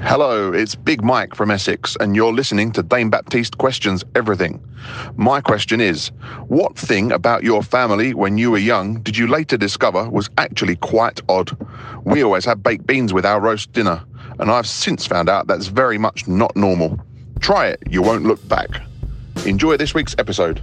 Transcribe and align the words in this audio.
Hello, 0.00 0.52
it's 0.52 0.74
Big 0.74 1.02
Mike 1.02 1.34
from 1.34 1.50
Essex, 1.50 1.96
and 1.98 2.14
you're 2.14 2.32
listening 2.32 2.70
to 2.72 2.82
Dane 2.82 3.10
Baptiste 3.10 3.58
Questions 3.58 4.04
Everything. 4.14 4.62
My 5.16 5.40
question 5.40 5.80
is 5.80 6.08
What 6.46 6.78
thing 6.78 7.10
about 7.10 7.42
your 7.42 7.62
family 7.62 8.14
when 8.14 8.38
you 8.38 8.50
were 8.50 8.58
young 8.58 9.00
did 9.00 9.16
you 9.16 9.26
later 9.26 9.56
discover 9.56 10.08
was 10.08 10.30
actually 10.38 10.76
quite 10.76 11.20
odd? 11.28 11.56
We 12.04 12.22
always 12.22 12.44
had 12.44 12.62
baked 12.62 12.86
beans 12.86 13.12
with 13.12 13.26
our 13.26 13.40
roast 13.40 13.72
dinner, 13.72 14.02
and 14.38 14.50
I've 14.50 14.68
since 14.68 15.06
found 15.06 15.28
out 15.28 15.48
that's 15.48 15.66
very 15.66 15.98
much 15.98 16.28
not 16.28 16.54
normal. 16.54 17.00
Try 17.40 17.66
it, 17.66 17.82
you 17.90 18.00
won't 18.00 18.24
look 18.24 18.46
back. 18.48 18.68
Enjoy 19.44 19.76
this 19.76 19.92
week's 19.92 20.14
episode. 20.18 20.62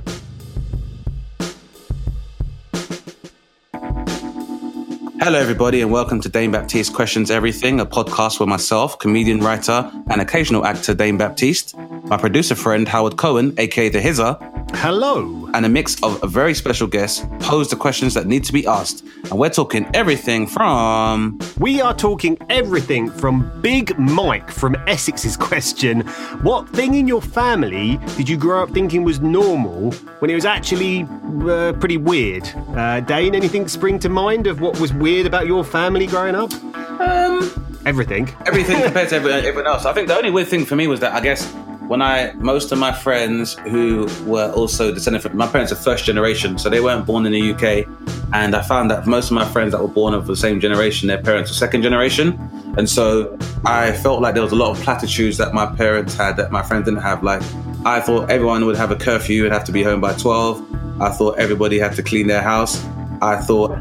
Hello, 5.23 5.37
everybody, 5.37 5.81
and 5.81 5.91
welcome 5.91 6.19
to 6.19 6.29
Dane 6.29 6.49
Baptiste 6.49 6.95
Questions 6.95 7.29
Everything, 7.29 7.79
a 7.79 7.85
podcast 7.85 8.39
with 8.39 8.49
myself, 8.49 8.97
comedian, 8.97 9.39
writer, 9.39 9.91
and 10.09 10.19
occasional 10.19 10.65
actor 10.65 10.95
Dane 10.95 11.15
Baptiste, 11.15 11.77
my 12.05 12.17
producer 12.17 12.55
friend 12.55 12.87
Howard 12.87 13.17
Cohen, 13.17 13.53
aka 13.59 13.89
The 13.89 14.01
Hizzer, 14.01 14.35
hello. 14.73 15.47
and 15.53 15.63
a 15.63 15.69
mix 15.69 16.01
of 16.01 16.19
very 16.23 16.55
special 16.55 16.87
guests 16.87 17.23
pose 17.39 17.69
the 17.69 17.75
questions 17.75 18.15
that 18.15 18.25
need 18.25 18.43
to 18.45 18.53
be 18.53 18.65
asked. 18.65 19.03
And 19.29 19.37
we're 19.37 19.49
talking 19.51 19.87
everything 19.93 20.47
from. 20.47 21.37
We 21.59 21.81
are 21.81 21.93
talking 21.93 22.37
everything 22.49 23.11
from 23.11 23.61
Big 23.61 23.97
Mike 23.99 24.49
from 24.49 24.75
Essex's 24.87 25.37
question 25.37 26.01
What 26.41 26.67
thing 26.69 26.95
in 26.95 27.07
your 27.07 27.21
family 27.21 27.99
did 28.17 28.27
you 28.27 28.37
grow 28.37 28.63
up 28.63 28.71
thinking 28.71 29.03
was 29.03 29.19
normal 29.19 29.91
when 30.19 30.31
it 30.31 30.35
was 30.35 30.45
actually 30.45 31.03
uh, 31.47 31.73
pretty 31.73 31.97
weird? 31.97 32.51
Uh, 32.75 33.01
Dane, 33.01 33.35
anything 33.35 33.67
spring 33.67 33.99
to 33.99 34.09
mind 34.09 34.47
of 34.47 34.61
what 34.61 34.79
was 34.79 34.91
weird 34.93 35.10
about 35.19 35.45
your 35.47 35.63
family 35.63 36.07
growing 36.07 36.35
up? 36.35 36.51
Um, 36.99 37.51
Everything. 37.85 38.29
everything 38.45 38.81
compared 38.83 39.09
to 39.09 39.15
everyone, 39.15 39.43
everyone 39.43 39.67
else. 39.67 39.85
I 39.85 39.93
think 39.93 40.07
the 40.07 40.15
only 40.15 40.29
weird 40.31 40.47
thing 40.47 40.65
for 40.65 40.75
me 40.75 40.87
was 40.87 40.99
that 40.99 41.13
I 41.13 41.19
guess 41.19 41.51
when 41.87 42.01
I 42.01 42.31
most 42.35 42.71
of 42.71 42.77
my 42.79 42.91
friends 42.93 43.55
who 43.69 44.07
were 44.25 44.51
also 44.51 44.93
descended 44.93 45.21
from 45.23 45.35
my 45.35 45.47
parents 45.47 45.71
are 45.71 45.75
first 45.75 46.05
generation, 46.05 46.57
so 46.57 46.69
they 46.69 46.79
weren't 46.79 47.05
born 47.05 47.25
in 47.25 47.31
the 47.31 47.51
UK, 47.53 47.87
and 48.33 48.55
I 48.55 48.61
found 48.61 48.89
that 48.91 49.07
most 49.07 49.25
of 49.31 49.33
my 49.33 49.45
friends 49.45 49.71
that 49.73 49.81
were 49.81 49.87
born 49.89 50.13
of 50.13 50.27
the 50.27 50.35
same 50.35 50.59
generation, 50.59 51.07
their 51.07 51.21
parents 51.21 51.49
were 51.49 51.55
second 51.55 51.81
generation, 51.81 52.39
and 52.77 52.87
so 52.89 53.37
I 53.65 53.91
felt 53.93 54.21
like 54.21 54.35
there 54.35 54.43
was 54.43 54.53
a 54.53 54.55
lot 54.55 54.77
of 54.77 54.81
platitudes 54.83 55.37
that 55.37 55.53
my 55.53 55.65
parents 55.65 56.15
had 56.15 56.37
that 56.37 56.51
my 56.51 56.61
friends 56.63 56.85
didn't 56.85 57.01
have. 57.01 57.23
Like 57.23 57.41
I 57.83 57.99
thought 57.99 58.29
everyone 58.29 58.65
would 58.67 58.77
have 58.77 58.91
a 58.91 58.95
curfew 58.95 59.43
and 59.45 59.53
have 59.53 59.65
to 59.65 59.71
be 59.71 59.81
home 59.83 59.99
by 60.01 60.13
twelve. 60.13 60.61
I 61.01 61.09
thought 61.09 61.39
everybody 61.39 61.79
had 61.79 61.93
to 61.95 62.03
clean 62.03 62.27
their 62.27 62.43
house. 62.43 62.85
I 63.23 63.37
thought 63.37 63.77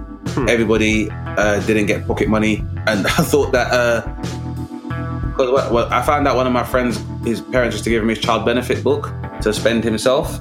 everybody 0.49 1.11
uh, 1.11 1.61
didn't 1.67 1.87
get 1.87 2.07
pocket 2.07 2.29
money, 2.29 2.65
and 2.87 3.07
I 3.19 3.23
thought 3.31 3.53
that. 3.53 3.73
Uh, 3.73 4.01
because 5.31 5.71
well, 5.71 5.89
I 5.93 6.03
found 6.03 6.29
out 6.29 6.37
one 6.37 6.47
of 6.47 6.53
my 6.53 6.65
friends, 6.65 7.03
his 7.25 7.41
parents 7.41 7.75
used 7.75 7.85
to 7.85 7.91
give 7.91 8.03
him 8.03 8.09
his 8.09 8.19
child 8.19 8.45
benefit 8.45 8.85
book 8.85 9.11
to 9.43 9.53
spend 9.53 9.85
himself, 9.85 10.39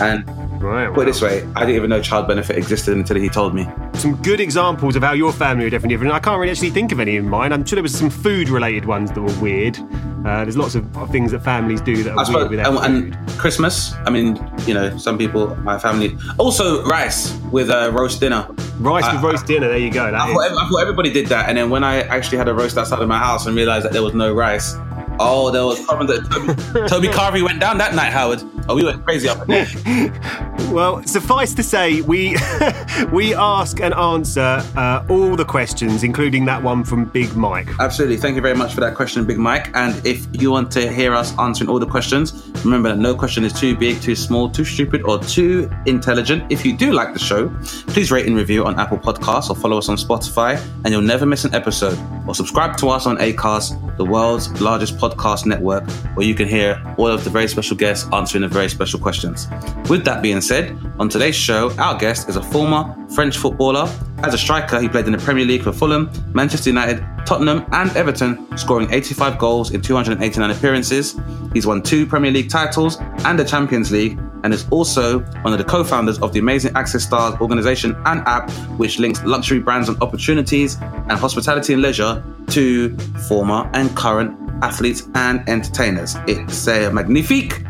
and 0.00 0.24
Right. 0.62 0.92
put 0.94 1.02
it 1.02 1.12
this 1.12 1.20
way, 1.22 1.46
I 1.56 1.60
didn't 1.60 1.76
even 1.76 1.90
know 1.90 2.00
child 2.02 2.26
benefit 2.28 2.56
existed 2.56 2.96
until 2.96 3.16
he 3.16 3.28
told 3.28 3.54
me. 3.54 3.66
Some 4.04 4.16
good 4.16 4.38
examples 4.38 4.96
of 4.96 5.02
how 5.02 5.14
your 5.14 5.32
family 5.32 5.64
are 5.64 5.70
definitely 5.70 5.94
different. 5.94 6.12
I 6.12 6.18
can't 6.18 6.38
really 6.38 6.50
actually 6.50 6.68
think 6.68 6.92
of 6.92 7.00
any 7.00 7.16
in 7.16 7.26
mine. 7.26 7.54
I'm 7.54 7.64
sure 7.64 7.76
there 7.76 7.82
was 7.82 7.96
some 7.98 8.10
food 8.10 8.50
related 8.50 8.84
ones 8.84 9.10
that 9.12 9.22
were 9.22 9.32
weird. 9.40 9.78
Uh, 9.78 10.44
there's 10.44 10.58
lots 10.58 10.74
of 10.74 10.84
things 11.10 11.32
that 11.32 11.42
families 11.42 11.80
do 11.80 12.02
that 12.02 12.14
are 12.14 12.48
weird 12.50 12.66
and, 12.66 12.76
and 12.76 13.28
Christmas. 13.38 13.94
I 14.04 14.10
mean, 14.10 14.38
you 14.66 14.74
know, 14.74 14.94
some 14.98 15.16
people, 15.16 15.56
my 15.56 15.78
family, 15.78 16.18
also 16.36 16.84
rice 16.84 17.34
with 17.50 17.70
a 17.70 17.90
roast 17.92 18.20
dinner. 18.20 18.46
Rice 18.78 19.10
with 19.10 19.22
I- 19.24 19.26
roast 19.26 19.46
dinner. 19.46 19.68
There 19.68 19.78
you 19.78 19.90
go. 19.90 20.04
I 20.04 20.10
thought, 20.10 20.50
I 20.52 20.68
thought 20.68 20.82
everybody 20.82 21.10
did 21.10 21.28
that, 21.28 21.48
and 21.48 21.56
then 21.56 21.70
when 21.70 21.82
I 21.82 22.02
actually 22.02 22.36
had 22.36 22.48
a 22.48 22.52
roast 22.52 22.76
outside 22.76 23.00
of 23.00 23.08
my 23.08 23.16
house 23.16 23.46
and 23.46 23.56
realized 23.56 23.86
that 23.86 23.94
there 23.94 24.02
was 24.02 24.12
no 24.12 24.34
rice, 24.34 24.74
oh, 25.20 25.50
there 25.50 25.64
was 25.64 25.80
problem 25.84 26.06
that 26.08 26.30
Toby, 26.30 26.88
Toby 26.88 27.08
Carvery 27.08 27.42
went 27.42 27.60
down 27.60 27.78
that 27.78 27.94
night, 27.94 28.12
Howard. 28.12 28.42
Oh, 28.68 28.74
we 28.74 28.84
went 28.84 29.04
crazy 29.04 29.28
up 29.28 29.46
there. 29.46 29.66
Well, 30.70 31.04
suffice 31.04 31.54
to 31.54 31.62
say, 31.62 32.00
we 32.00 32.36
we 33.12 33.32
ask 33.32 33.80
and 33.80 33.94
answer 33.94 34.60
uh, 34.76 35.06
all 35.08 35.36
the 35.36 35.44
questions, 35.44 36.02
including 36.02 36.46
that 36.46 36.60
one 36.60 36.82
from 36.82 37.04
Big 37.04 37.36
Mike. 37.36 37.68
Absolutely. 37.78 38.16
Thank 38.16 38.34
you 38.34 38.42
very 38.42 38.56
much 38.56 38.74
for 38.74 38.80
that 38.80 38.96
question, 38.96 39.24
Big 39.24 39.38
Mike. 39.38 39.70
And 39.76 40.04
if 40.04 40.26
you 40.32 40.50
want 40.50 40.72
to 40.72 40.90
hear 40.92 41.14
us 41.14 41.36
answering 41.38 41.70
all 41.70 41.78
the 41.78 41.86
questions, 41.86 42.50
remember 42.64 42.88
that 42.88 42.98
no 42.98 43.14
question 43.14 43.44
is 43.44 43.52
too 43.52 43.76
big, 43.76 44.00
too 44.00 44.16
small, 44.16 44.50
too 44.50 44.64
stupid, 44.64 45.02
or 45.02 45.20
too 45.20 45.70
intelligent. 45.86 46.50
If 46.50 46.66
you 46.66 46.76
do 46.76 46.92
like 46.92 47.12
the 47.12 47.20
show, 47.20 47.50
please 47.88 48.10
rate 48.10 48.26
and 48.26 48.34
review 48.34 48.64
on 48.64 48.80
Apple 48.80 48.98
Podcasts 48.98 49.50
or 49.50 49.54
follow 49.54 49.78
us 49.78 49.88
on 49.88 49.96
Spotify, 49.96 50.60
and 50.84 50.88
you'll 50.88 51.02
never 51.02 51.24
miss 51.24 51.44
an 51.44 51.54
episode. 51.54 51.98
Or 52.26 52.34
subscribe 52.34 52.76
to 52.78 52.88
us 52.88 53.06
on 53.06 53.18
Acast, 53.18 53.96
the 53.96 54.04
world's 54.04 54.50
largest 54.60 54.96
podcast 54.96 55.03
network, 55.46 55.88
where 56.14 56.26
you 56.26 56.34
can 56.34 56.48
hear 56.48 56.80
all 56.96 57.08
of 57.08 57.24
the 57.24 57.30
very 57.30 57.48
special 57.48 57.76
guests 57.76 58.08
answering 58.12 58.42
the 58.42 58.48
very 58.48 58.68
special 58.68 58.98
questions. 58.98 59.48
With 59.88 60.04
that 60.04 60.22
being 60.22 60.40
said, 60.40 60.76
on 60.98 61.08
today's 61.08 61.36
show, 61.36 61.70
our 61.78 61.96
guest 61.98 62.28
is 62.28 62.36
a 62.36 62.42
former 62.42 62.94
French 63.14 63.36
footballer. 63.36 63.88
As 64.22 64.34
a 64.34 64.38
striker, 64.38 64.80
he 64.80 64.88
played 64.88 65.06
in 65.06 65.12
the 65.12 65.18
Premier 65.18 65.44
League 65.44 65.62
for 65.62 65.72
Fulham, 65.72 66.10
Manchester 66.32 66.70
United, 66.70 67.04
Tottenham, 67.26 67.64
and 67.72 67.94
Everton, 67.96 68.56
scoring 68.56 68.92
85 68.92 69.38
goals 69.38 69.72
in 69.72 69.80
289 69.80 70.50
appearances. 70.50 71.18
He's 71.52 71.66
won 71.66 71.82
two 71.82 72.06
Premier 72.06 72.30
League 72.30 72.50
titles 72.50 72.98
and 73.24 73.38
the 73.38 73.44
Champions 73.44 73.90
League, 73.90 74.18
and 74.44 74.52
is 74.52 74.66
also 74.70 75.20
one 75.42 75.52
of 75.52 75.58
the 75.58 75.64
co 75.64 75.82
founders 75.82 76.18
of 76.20 76.32
the 76.32 76.38
amazing 76.38 76.74
AxisStars 76.74 77.40
organization 77.40 77.96
and 78.04 78.20
app, 78.28 78.50
which 78.78 78.98
links 78.98 79.22
luxury 79.24 79.58
brands 79.58 79.88
and 79.88 80.00
opportunities 80.02 80.76
and 80.80 81.12
hospitality 81.12 81.72
and 81.72 81.82
leisure 81.82 82.22
to 82.48 82.96
former 83.28 83.68
and 83.72 83.96
current 83.96 84.38
athletes 84.62 85.08
and 85.14 85.46
entertainers. 85.48 86.16
It's 86.26 86.66
a 86.68 86.90
magnifique, 86.90 87.62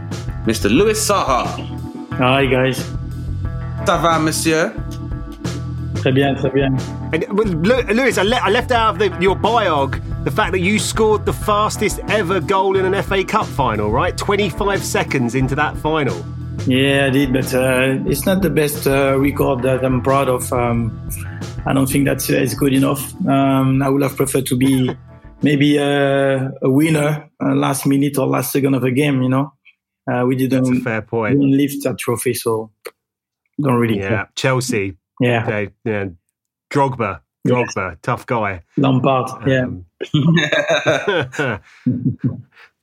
Mr. 0.47 0.71
Louis 0.71 0.95
Saha. 0.99 1.47
Hi 2.19 2.47
guys. 2.47 2.79
Ça 3.87 3.97
va, 4.01 4.19
monsieur? 4.19 4.73
Très 5.95 6.13
bien, 6.13 6.35
très 6.37 6.53
bien. 6.53 6.77
And 7.13 7.25
well, 7.33 7.47
Lu- 7.49 7.83
Lewis, 7.95 8.19
I, 8.19 8.23
le- 8.23 8.41
I 8.43 8.51
left 8.51 8.71
out 8.73 8.95
of 8.95 8.99
the, 8.99 9.17
your 9.23 9.37
biog 9.37 10.01
the 10.25 10.31
fact 10.31 10.53
that 10.53 10.61
you 10.61 10.79
scored 10.79 11.25
the 11.27 11.33
fastest 11.33 12.01
ever 12.09 12.41
goal 12.41 12.77
in 12.77 12.85
an 12.87 13.03
FA 13.03 13.25
Cup 13.25 13.47
final, 13.47 13.91
right? 13.91 14.17
25 14.17 14.83
seconds 14.83 15.35
into 15.35 15.55
that 15.55 15.77
final. 15.79 16.17
Yeah, 16.67 17.07
I 17.07 17.11
did, 17.11 17.33
but 17.33 17.53
uh, 17.53 17.99
it's 18.07 18.25
not 18.25 18.41
the 18.41 18.49
best 18.49 18.87
uh, 18.87 19.19
record 19.19 19.63
that 19.63 19.85
I'm 19.85 20.01
proud 20.01 20.29
of. 20.29 20.51
Um, 20.53 20.93
I 21.67 21.73
don't 21.75 21.87
think 21.87 22.07
that's 22.07 22.31
uh, 22.31 22.47
good 22.59 22.73
enough. 22.73 23.13
Um, 23.27 23.83
I 23.83 23.89
would 23.91 24.03
have 24.03 24.17
preferred 24.17 24.47
to 24.47 24.57
be 24.57 24.91
maybe 25.43 25.79
uh, 25.79 26.49
a 26.63 26.71
winner 26.71 27.31
uh, 27.43 27.55
last 27.55 27.87
minute 27.87 28.19
or 28.19 28.27
last 28.27 28.53
second 28.53 28.75
of 28.75 28.85
a 28.85 28.91
game. 28.91 29.23
You 29.23 29.29
know, 29.29 29.53
uh, 30.11 30.25
we 30.27 30.37
That's 30.37 30.55
a 30.69 30.73
didn't, 30.73 30.83
fair 30.83 31.03
point. 31.03 31.35
didn't 31.41 31.57
lift 31.57 31.83
that 31.85 31.99
trophy, 31.99 32.35
so 32.35 32.71
don't 33.61 33.75
really 33.77 33.99
Yeah, 33.99 34.09
care. 34.09 34.29
Chelsea. 34.37 34.97
Yeah, 35.21 35.47
They, 35.47 35.71
yeah. 35.85 36.07
Drogba. 36.73 37.21
Drogba, 37.47 37.99
tough 38.03 38.25
guy. 38.27 38.63
Yeah, 39.47 39.65
Um, 39.65 39.85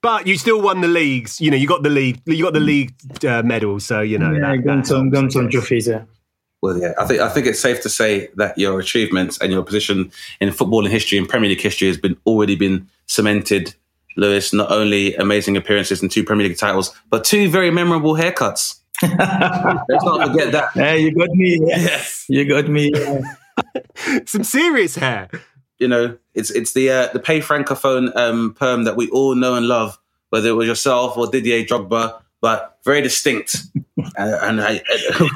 but 0.01 0.27
you 0.27 0.37
still 0.37 0.61
won 0.61 0.81
the 0.81 0.87
leagues. 0.87 1.41
You 1.41 1.49
know, 1.51 1.57
you 1.57 1.67
got 1.67 1.81
the 1.83 1.89
league. 1.89 2.21
You 2.25 2.43
got 2.43 2.53
the 2.53 2.59
league 2.59 2.93
uh, 3.25 3.41
medal. 3.43 3.79
So 3.79 4.01
you 4.01 4.17
know. 4.19 4.31
yeah, 4.31 4.39
that- 4.55 4.63
got 4.63 4.75
that 4.77 4.87
some, 4.87 5.07
I 5.15 5.27
some 5.29 5.49
trophies. 5.49 5.87
Yeah. 5.87 6.03
Well, 6.61 6.77
yeah, 6.77 6.93
I 6.99 7.05
think 7.05 7.21
I 7.21 7.29
think 7.29 7.47
it's 7.47 7.59
safe 7.59 7.81
to 7.81 7.89
say 7.89 8.29
that 8.35 8.57
your 8.57 8.79
achievements 8.79 9.39
and 9.39 9.51
your 9.51 9.63
position 9.63 10.11
in 10.39 10.49
footballing 10.49 10.89
history 10.89 11.17
and 11.17 11.27
Premier 11.27 11.49
League 11.49 11.61
history 11.61 11.87
has 11.87 11.97
been 11.97 12.17
already 12.25 12.55
been 12.55 12.87
cemented. 13.07 13.73
Lewis, 14.17 14.53
not 14.53 14.71
only 14.71 15.15
amazing 15.15 15.55
appearances 15.57 16.01
and 16.01 16.11
two 16.11 16.23
Premier 16.23 16.47
League 16.47 16.57
titles, 16.57 16.93
but 17.09 17.23
two 17.23 17.49
very 17.49 17.71
memorable 17.71 18.13
haircuts. 18.13 18.79
Let's 19.01 20.03
not 20.03 20.27
forget 20.27 20.51
that. 20.51 20.69
Yeah, 20.75 20.93
you 20.93 21.15
got 21.15 21.29
me. 21.29 21.59
Yeah. 21.65 21.77
Yes. 21.77 22.25
You 22.27 22.47
got 22.47 22.67
me. 22.67 22.91
Some 24.25 24.43
serious 24.43 24.95
hair. 24.95 25.29
You 25.79 25.87
know, 25.87 26.17
it's 26.35 26.51
it's 26.51 26.73
the 26.73 26.91
uh, 26.91 27.07
the 27.07 27.19
pay 27.19 27.39
francophone 27.39 28.15
um, 28.15 28.53
perm 28.53 28.83
that 28.83 28.95
we 28.95 29.09
all 29.09 29.33
know 29.33 29.55
and 29.55 29.67
love, 29.67 29.97
whether 30.29 30.49
it 30.49 30.53
was 30.53 30.67
yourself 30.67 31.17
or 31.17 31.25
Didier 31.25 31.63
Drogba, 31.63 32.21
but 32.39 32.77
very 32.85 33.01
distinct. 33.01 33.55
uh, 33.97 34.03
and 34.41 34.61
I, 34.61 34.83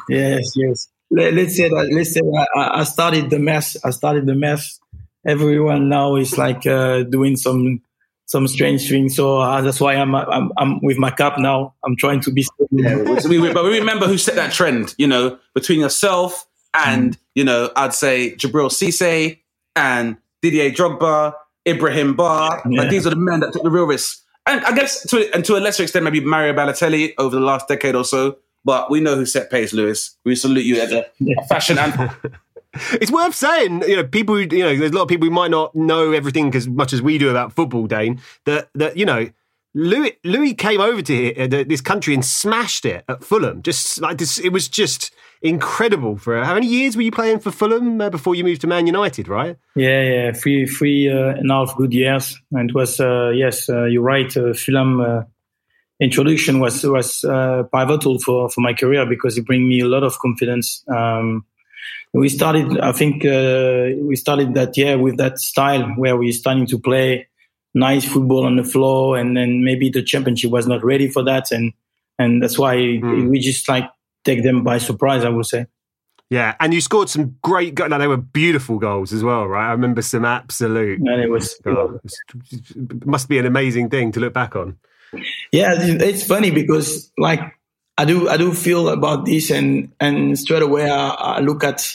yes, 0.07 0.53
yes. 0.55 0.87
Let, 1.11 1.33
let's 1.33 1.55
say 1.55 1.69
that. 1.69 1.89
Let's 1.91 2.13
say 2.13 2.21
I, 2.55 2.81
I 2.81 2.83
started 2.83 3.29
the 3.29 3.39
mess. 3.39 3.77
I 3.83 3.91
started 3.91 4.25
the 4.25 4.35
mess, 4.35 4.79
everyone 5.25 5.89
now 5.89 6.15
is 6.15 6.37
like 6.37 6.65
uh, 6.65 7.03
doing 7.03 7.35
some 7.35 7.81
some 8.27 8.47
strange 8.47 8.89
things. 8.89 9.15
So 9.15 9.37
uh, 9.37 9.61
that's 9.61 9.79
why 9.79 9.95
I'm, 9.95 10.15
I'm 10.15 10.51
I'm 10.57 10.79
with 10.81 10.97
my 10.97 11.11
cap 11.11 11.37
now. 11.37 11.73
I'm 11.83 11.95
trying 11.95 12.21
to 12.21 12.31
be. 12.31 12.45
Yeah, 12.71 13.19
so 13.19 13.29
we, 13.29 13.53
but 13.53 13.63
we 13.63 13.79
remember 13.79 14.07
who 14.07 14.17
set 14.17 14.35
that 14.35 14.53
trend. 14.53 14.95
You 14.97 15.07
know, 15.07 15.39
between 15.53 15.79
yourself 15.79 16.47
and 16.73 17.17
you 17.33 17.43
know, 17.43 17.71
I'd 17.75 17.93
say 17.93 18.35
Djibril 18.35 18.69
Cisse 18.69 19.39
and 19.75 20.17
Didier 20.41 20.71
Drogba, 20.71 21.33
Ibrahim 21.67 22.15
Bar. 22.15 22.63
Yeah. 22.69 22.81
Like 22.81 22.89
these 22.89 23.05
are 23.07 23.11
the 23.11 23.15
men 23.15 23.41
that 23.41 23.53
took 23.53 23.63
the 23.63 23.71
real 23.71 23.85
risks. 23.85 24.21
And 24.47 24.63
I 24.63 24.75
guess 24.75 25.05
to 25.07 25.33
and 25.33 25.43
to 25.45 25.57
a 25.57 25.59
lesser 25.59 25.83
extent, 25.83 26.05
maybe 26.05 26.19
Mario 26.19 26.53
Balotelli 26.53 27.13
over 27.17 27.35
the 27.35 27.41
last 27.41 27.67
decade 27.67 27.95
or 27.95 28.05
so. 28.05 28.37
But 28.65 28.89
we 28.89 28.99
know 28.99 29.15
who 29.15 29.25
set 29.25 29.49
pace, 29.49 29.71
Lewis. 29.71 30.17
We 30.25 30.35
salute 30.35 30.65
you 30.65 30.81
as 30.81 30.91
a, 30.91 31.05
a 31.37 31.45
fashion 31.47 31.77
anthem. 31.77 32.09
It's 32.91 33.09
worth 33.09 33.33
saying, 33.33 33.83
you 33.83 33.95
know, 33.95 34.03
people, 34.03 34.35
who, 34.35 34.41
you 34.41 34.63
know, 34.63 34.75
there's 34.75 34.91
a 34.91 34.93
lot 34.93 35.03
of 35.03 35.07
people 35.07 35.29
who 35.29 35.33
might 35.33 35.49
not 35.49 35.73
know 35.75 36.11
everything 36.11 36.53
as 36.55 36.67
much 36.67 36.91
as 36.91 37.01
we 37.01 37.17
do 37.17 37.29
about 37.29 37.53
football, 37.53 37.87
Dane. 37.87 38.19
That 38.43 38.67
that 38.75 38.97
you 38.97 39.05
know, 39.05 39.29
Louis 39.73 40.17
Louis 40.23 40.53
came 40.53 40.81
over 40.81 41.01
to 41.01 41.13
here, 41.13 41.33
uh, 41.37 41.63
this 41.67 41.81
country 41.81 42.13
and 42.13 42.25
smashed 42.25 42.85
it 42.85 43.05
at 43.07 43.23
Fulham. 43.23 43.61
Just 43.61 44.01
like 44.01 44.17
this, 44.17 44.37
it 44.37 44.49
was 44.49 44.67
just 44.67 45.13
incredible. 45.41 46.17
For 46.17 46.43
how 46.43 46.53
many 46.53 46.67
years 46.67 46.95
were 46.95 47.01
you 47.01 47.11
playing 47.11 47.39
for 47.39 47.51
Fulham 47.51 48.01
uh, 48.01 48.09
before 48.09 48.35
you 48.35 48.43
moved 48.43 48.61
to 48.61 48.67
Man 48.67 48.87
United? 48.87 49.27
Right? 49.27 49.57
Yeah, 49.75 50.01
yeah, 50.01 50.31
three 50.33 50.65
three 50.65 51.09
uh, 51.09 51.35
and 51.35 51.51
a 51.51 51.53
half 51.53 51.75
good 51.75 51.93
years, 51.93 52.37
and 52.51 52.69
it 52.69 52.75
was 52.75 52.99
uh, 52.99 53.29
yes, 53.29 53.69
uh, 53.69 53.85
you're 53.85 54.01
right. 54.01 54.35
Uh, 54.35 54.53
Fulham 54.53 55.01
uh, 55.01 55.23
introduction 55.99 56.59
was 56.59 56.83
was 56.83 57.23
uh, 57.23 57.63
pivotal 57.73 58.19
for 58.19 58.49
for 58.49 58.61
my 58.61 58.73
career 58.73 59.05
because 59.05 59.37
it 59.37 59.45
bring 59.45 59.67
me 59.67 59.79
a 59.81 59.85
lot 59.87 60.03
of 60.03 60.17
confidence. 60.19 60.83
Um, 60.87 61.45
we 62.13 62.29
started, 62.29 62.79
I 62.79 62.93
think, 62.93 63.25
uh, 63.25 63.89
we 64.01 64.15
started 64.15 64.53
that 64.53 64.77
year 64.77 64.97
with 64.97 65.17
that 65.17 65.37
style 65.37 65.83
where 65.97 66.15
we 66.15 66.31
starting 66.31 66.65
to 66.67 66.79
play 66.79 67.27
nice 67.73 68.05
football 68.05 68.45
on 68.45 68.55
the 68.55 68.63
floor, 68.63 69.17
and 69.17 69.35
then 69.35 69.63
maybe 69.65 69.89
the 69.89 70.01
championship 70.01 70.49
was 70.51 70.65
not 70.65 70.83
ready 70.83 71.09
for 71.09 71.23
that, 71.23 71.51
and 71.51 71.73
and 72.17 72.41
that's 72.41 72.57
why 72.57 72.97
Hmm. 72.97 73.27
we 73.27 73.39
just 73.39 73.67
like 73.67 73.89
take 74.23 74.43
them 74.43 74.63
by 74.63 74.77
surprise. 74.77 75.25
I 75.25 75.29
would 75.29 75.45
say. 75.45 75.65
Yeah, 76.31 76.55
and 76.59 76.73
you 76.73 76.81
scored 76.81 77.09
some 77.09 77.35
great. 77.43 77.75
goals. 77.75 77.91
no, 77.91 77.99
they 77.99 78.07
were 78.07 78.17
beautiful 78.17 78.79
goals 78.79 79.13
as 79.13 79.23
well, 79.23 79.45
right? 79.47 79.67
I 79.67 79.71
remember 79.71 80.01
some 80.01 80.25
absolute. 80.25 80.99
And 80.99 81.21
it 81.21 81.29
was, 81.29 81.55
Oh, 81.67 81.99
it 82.33 83.05
must 83.05 83.29
be 83.29 83.37
an 83.37 83.45
amazing 83.45 83.89
thing 83.91 84.11
to 84.13 84.19
look 84.19 84.33
back 84.33 84.55
on. 84.55 84.77
Yeah, 85.55 85.73
it's 85.77 86.25
funny 86.25 86.51
because 86.51 87.11
like 87.17 87.39
I 87.97 88.03
do, 88.03 88.27
I 88.27 88.35
do 88.35 88.53
feel 88.53 88.89
about 88.89 89.25
this, 89.25 89.51
and 89.51 89.93
and 90.01 90.37
straight 90.37 90.61
away 90.61 90.89
I, 90.89 91.07
I 91.09 91.39
look 91.39 91.63
at 91.63 91.89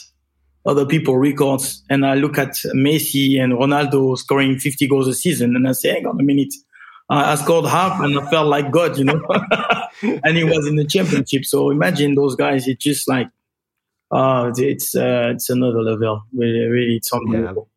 other 0.65 0.87
people 0.87 1.19
records, 1.19 1.83
and 1.91 2.07
I 2.07 2.15
look 2.15 2.39
at 2.39 2.55
Messi 2.75 3.39
and 3.39 3.53
Ronaldo 3.53 4.17
scoring 4.17 4.59
50 4.59 4.89
goals 4.89 5.09
a 5.09 5.15
season, 5.15 5.57
and 5.57 5.69
I 5.69 5.73
say, 5.73 5.91
hang 5.91 6.07
on 6.07 6.19
a 6.19 6.23
minute, 6.23 6.55
I 7.11 7.35
scored 7.35 7.67
half, 7.67 8.01
and 8.01 8.19
I 8.19 8.31
felt 8.31 8.47
like 8.47 8.71
God, 8.71 8.97
you 8.97 9.05
know, 9.05 9.21
and 10.03 10.37
he 10.37 10.45
was 10.45 10.67
in 10.67 10.77
the 10.77 10.87
championship. 10.87 11.45
So 11.45 11.71
imagine 11.71 12.15
those 12.15 12.37
guys. 12.37 12.67
It's 12.67 12.83
just 12.83 13.09
like, 13.09 13.29
uh, 14.11 14.53
it's 14.57 14.95
uh, 14.95 15.33
it's 15.35 15.51
another 15.51 15.83
level. 15.83 16.23
Really, 16.33 16.67
really, 16.67 16.97
it's 16.97 17.13
unbelievable. 17.13 17.69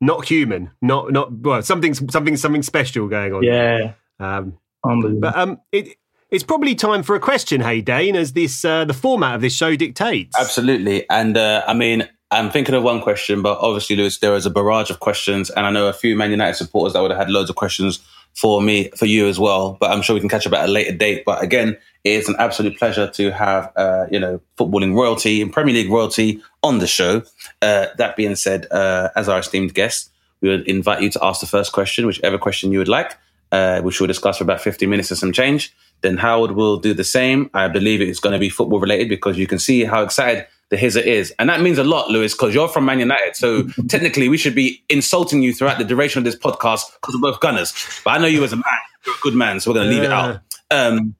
Not 0.00 0.26
human. 0.26 0.70
Not 0.80 1.12
not 1.12 1.32
well. 1.32 1.60
Something 1.62 1.92
something 1.92 2.36
something 2.36 2.62
special 2.62 3.08
going 3.08 3.34
on. 3.34 3.42
Yeah, 3.42 3.92
Um, 4.20 4.58
unbelievable. 4.90 5.20
but 5.20 5.36
um, 5.36 5.60
it 5.72 5.96
it's 6.30 6.44
probably 6.44 6.74
time 6.74 7.02
for 7.02 7.14
a 7.14 7.20
question. 7.20 7.60
Hey, 7.60 7.80
Dane, 7.80 8.16
as 8.16 8.32
this 8.32 8.64
uh, 8.64 8.84
the 8.84 8.94
format 8.94 9.36
of 9.36 9.40
this 9.40 9.54
show 9.54 9.76
dictates. 9.76 10.38
Absolutely. 10.38 11.08
And 11.08 11.36
uh, 11.36 11.62
I 11.66 11.74
mean, 11.74 12.08
I'm 12.30 12.50
thinking 12.50 12.74
of 12.74 12.82
one 12.82 13.00
question, 13.00 13.42
but 13.42 13.58
obviously, 13.58 13.96
Lewis, 13.96 14.18
there 14.18 14.34
is 14.34 14.46
a 14.46 14.50
barrage 14.50 14.90
of 14.90 15.00
questions. 15.00 15.50
And 15.50 15.64
I 15.64 15.70
know 15.70 15.86
a 15.86 15.92
few 15.92 16.16
Man 16.16 16.30
United 16.30 16.54
supporters 16.56 16.94
that 16.94 17.00
would 17.00 17.12
have 17.12 17.18
had 17.18 17.30
loads 17.30 17.50
of 17.50 17.56
questions 17.56 18.00
for 18.34 18.60
me, 18.60 18.90
for 18.96 19.06
you 19.06 19.28
as 19.28 19.38
well. 19.38 19.76
But 19.80 19.92
I'm 19.92 20.02
sure 20.02 20.14
we 20.14 20.20
can 20.20 20.28
catch 20.28 20.46
up 20.46 20.52
at 20.52 20.68
a 20.68 20.72
later 20.72 20.96
date. 20.96 21.22
But 21.24 21.42
again, 21.42 21.76
it's 22.02 22.28
an 22.28 22.36
absolute 22.38 22.78
pleasure 22.78 23.08
to 23.08 23.30
have, 23.30 23.72
uh, 23.76 24.06
you 24.10 24.18
know, 24.18 24.40
footballing 24.58 24.94
royalty 24.94 25.40
and 25.40 25.52
Premier 25.52 25.74
League 25.74 25.90
royalty 25.90 26.42
on 26.62 26.78
the 26.78 26.86
show. 26.86 27.22
Uh, 27.62 27.86
that 27.96 28.16
being 28.16 28.34
said, 28.34 28.66
uh, 28.72 29.10
as 29.14 29.28
our 29.28 29.38
esteemed 29.38 29.74
guest, 29.74 30.10
we 30.40 30.48
would 30.48 30.66
invite 30.68 31.02
you 31.02 31.10
to 31.10 31.24
ask 31.24 31.40
the 31.40 31.46
first 31.46 31.72
question, 31.72 32.06
whichever 32.06 32.38
question 32.38 32.72
you 32.72 32.78
would 32.78 32.88
like, 32.88 33.16
uh, 33.52 33.80
which 33.82 34.00
we'll 34.00 34.06
discuss 34.08 34.38
for 34.38 34.44
about 34.44 34.60
15 34.60 34.88
minutes 34.88 35.12
or 35.12 35.16
some 35.16 35.32
change. 35.32 35.74
Then 36.02 36.16
Howard 36.18 36.52
will 36.52 36.76
do 36.78 36.92
the 36.94 37.04
same. 37.04 37.50
I 37.54 37.68
believe 37.68 38.00
it's 38.00 38.20
going 38.20 38.34
to 38.34 38.38
be 38.38 38.48
football 38.50 38.80
related 38.80 39.08
because 39.08 39.38
you 39.38 39.46
can 39.46 39.58
see 39.58 39.84
how 39.84 40.02
excited 40.02 40.46
the 40.68 40.76
Hizzer 40.76 41.00
is. 41.00 41.32
And 41.38 41.48
that 41.48 41.60
means 41.60 41.78
a 41.78 41.84
lot, 41.84 42.10
Lewis, 42.10 42.34
because 42.34 42.54
you're 42.54 42.68
from 42.68 42.84
Man 42.84 42.98
United. 42.98 43.36
So 43.36 43.68
technically, 43.88 44.28
we 44.28 44.36
should 44.36 44.54
be 44.54 44.82
insulting 44.88 45.42
you 45.42 45.54
throughout 45.54 45.78
the 45.78 45.84
duration 45.84 46.18
of 46.18 46.24
this 46.24 46.36
podcast 46.36 46.82
because 47.00 47.14
we're 47.14 47.30
both 47.30 47.40
Gunners. 47.40 47.72
But 48.04 48.10
I 48.10 48.18
know 48.18 48.26
you 48.26 48.42
as 48.44 48.52
a 48.52 48.56
man. 48.56 48.64
You're 49.06 49.14
a 49.14 49.18
good 49.22 49.34
man. 49.34 49.60
So 49.60 49.70
we're 49.70 49.76
going 49.76 49.88
to 49.88 49.94
leave 49.94 50.02
it 50.04 50.12
out. 50.12 50.40
Um, 50.70 51.14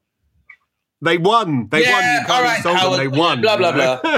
They 1.03 1.19
won. 1.19 1.69
They 1.69 1.83
won. 1.83 2.05
You 2.05 2.27
can't 2.27 2.57
insult 2.57 2.97
them. 2.97 2.99
They 2.99 3.09
won. 3.09 3.41
Blah 3.41 3.57
blah 3.57 3.73
blah. 3.73 4.01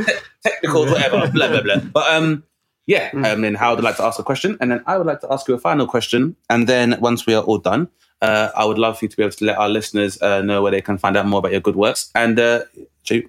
Technical, 0.44 0.86
whatever. 0.86 1.30
blah 1.32 1.48
blah 1.48 1.62
blah. 1.62 1.76
But 1.92 2.14
um, 2.14 2.44
yeah. 2.86 3.10
Um, 3.14 3.42
then 3.42 3.54
how 3.54 3.74
would 3.74 3.84
like 3.84 3.96
to 3.96 4.04
ask 4.04 4.18
a 4.18 4.22
question, 4.22 4.56
and 4.60 4.70
then 4.70 4.82
I 4.86 4.98
would 4.98 5.06
like 5.06 5.20
to 5.20 5.32
ask 5.32 5.46
you 5.48 5.54
a 5.54 5.58
final 5.58 5.86
question, 5.86 6.36
and 6.48 6.68
then 6.68 6.98
once 7.00 7.26
we 7.26 7.34
are 7.34 7.42
all 7.42 7.58
done, 7.58 7.88
uh, 8.22 8.50
I 8.56 8.64
would 8.64 8.78
love 8.78 8.98
for 8.98 9.04
you 9.04 9.08
to 9.08 9.16
be 9.16 9.22
able 9.22 9.32
to 9.32 9.44
let 9.44 9.58
our 9.58 9.68
listeners 9.68 10.20
uh, 10.20 10.42
know 10.42 10.62
where 10.62 10.72
they 10.72 10.80
can 10.80 10.98
find 10.98 11.16
out 11.16 11.26
more 11.26 11.38
about 11.38 11.52
your 11.52 11.60
good 11.60 11.76
works, 11.76 12.10
and 12.14 12.38
uh, 12.38 12.64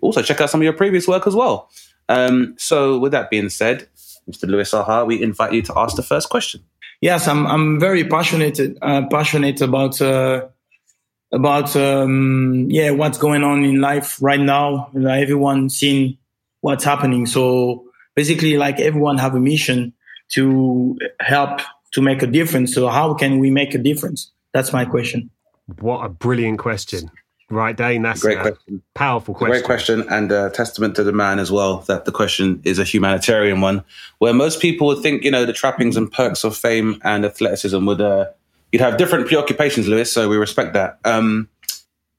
also 0.02 0.22
check 0.22 0.42
out 0.42 0.50
some 0.50 0.62
of 0.62 0.64
your 0.64 0.74
previous 0.74 1.08
work 1.08 1.28
as 1.28 1.36
well. 1.36 1.70
Um, 2.10 2.56
so, 2.58 2.98
with 2.98 3.12
that 3.12 3.30
being 3.30 3.50
said, 3.50 3.88
Mr. 4.30 4.48
Louis 4.48 4.70
Saha, 4.70 5.06
we 5.06 5.22
invite 5.22 5.54
you 5.54 5.62
to 5.64 5.74
ask 5.78 5.96
the 5.96 6.04
first 6.04 6.30
question. 6.30 6.64
Yes, 7.02 7.28
I'm. 7.28 7.48
I'm 7.48 7.80
very 7.80 8.04
passionate. 8.04 8.60
Uh, 8.82 9.08
passionate 9.10 9.62
about 9.62 10.02
uh, 10.02 10.48
about 11.32 11.76
um, 11.76 12.68
yeah 12.70 12.92
what's 12.92 13.18
going 13.18 13.44
on 13.44 13.64
in 13.64 13.82
life 13.82 14.22
right 14.22 14.40
now. 14.40 14.92
Everyone 14.96 15.70
seeing 15.70 16.18
what's 16.62 16.84
happening. 16.84 17.26
So 17.26 17.86
basically, 18.16 18.58
like 18.58 18.80
everyone 18.80 19.18
have 19.18 19.36
a 19.36 19.40
mission 19.40 19.94
to 20.34 20.98
help 21.20 21.62
to 21.94 22.02
make 22.02 22.22
a 22.22 22.28
difference. 22.28 22.74
So 22.74 22.88
how 22.88 23.14
can 23.14 23.40
we 23.40 23.50
make 23.52 23.74
a 23.74 23.78
difference? 23.78 24.32
That's 24.54 24.72
my 24.74 24.86
question. 24.86 25.30
What 25.80 26.06
a 26.06 26.10
brilliant 26.10 26.60
question. 26.60 27.12
Right, 27.50 27.76
Dane. 27.76 28.02
That's 28.02 28.22
Great 28.22 28.38
a 28.38 28.42
question. 28.42 28.82
powerful 28.96 29.36
question. 29.36 29.52
Great 29.52 29.66
question, 29.66 30.06
and 30.10 30.32
a 30.32 30.50
testament 30.52 30.96
to 30.96 31.04
the 31.04 31.12
man 31.12 31.38
as 31.38 31.52
well 31.52 31.80
that 31.88 32.06
the 32.06 32.12
question 32.12 32.62
is 32.64 32.80
a 32.80 32.86
humanitarian 32.86 33.60
one, 33.60 33.84
where 34.20 34.34
most 34.34 34.62
people 34.62 34.88
would 34.88 35.00
think, 35.00 35.26
you 35.26 35.32
know, 35.32 35.46
the 35.46 35.52
trappings 35.52 35.98
and 35.98 36.10
perks 36.10 36.46
of 36.46 36.56
fame 36.56 37.02
and 37.04 37.26
athleticism 37.26 37.86
would, 37.86 38.00
uh, 38.00 38.28
you'd 38.72 38.82
have 38.82 38.96
different 38.96 39.28
preoccupations, 39.28 39.90
Lewis. 39.90 40.14
So 40.14 40.30
we 40.30 40.38
respect 40.38 40.74
that. 40.74 41.00
Um, 41.04 41.50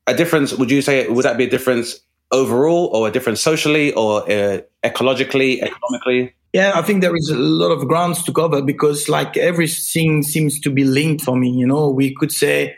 a 0.07 0.15
difference? 0.15 0.53
Would 0.53 0.71
you 0.71 0.83
say 0.83 1.09
would 1.09 1.25
that 1.25 1.39
be 1.39 1.45
a 1.45 1.51
difference 1.51 2.01
overall, 2.33 2.91
or 2.93 3.09
a 3.09 3.11
difference 3.11 3.41
socially, 3.41 3.93
or 3.93 4.23
uh, 4.31 4.61
ecologically, 4.83 5.63
economically? 5.63 6.35
Yeah, 6.53 6.73
I 6.75 6.83
think 6.83 7.01
there 7.01 7.17
is 7.17 7.31
a 7.31 7.37
lot 7.37 7.71
of 7.71 7.89
grounds 7.89 8.23
to 8.25 8.33
cover 8.33 8.61
because 8.61 9.09
like 9.09 9.37
everything 9.37 10.23
seems 10.23 10.61
to 10.61 10.71
be 10.71 10.85
linked 10.85 11.25
for 11.25 11.37
me. 11.37 11.51
You 11.51 11.67
know, 11.67 11.89
we 11.89 12.15
could 12.15 12.31
say 12.31 12.77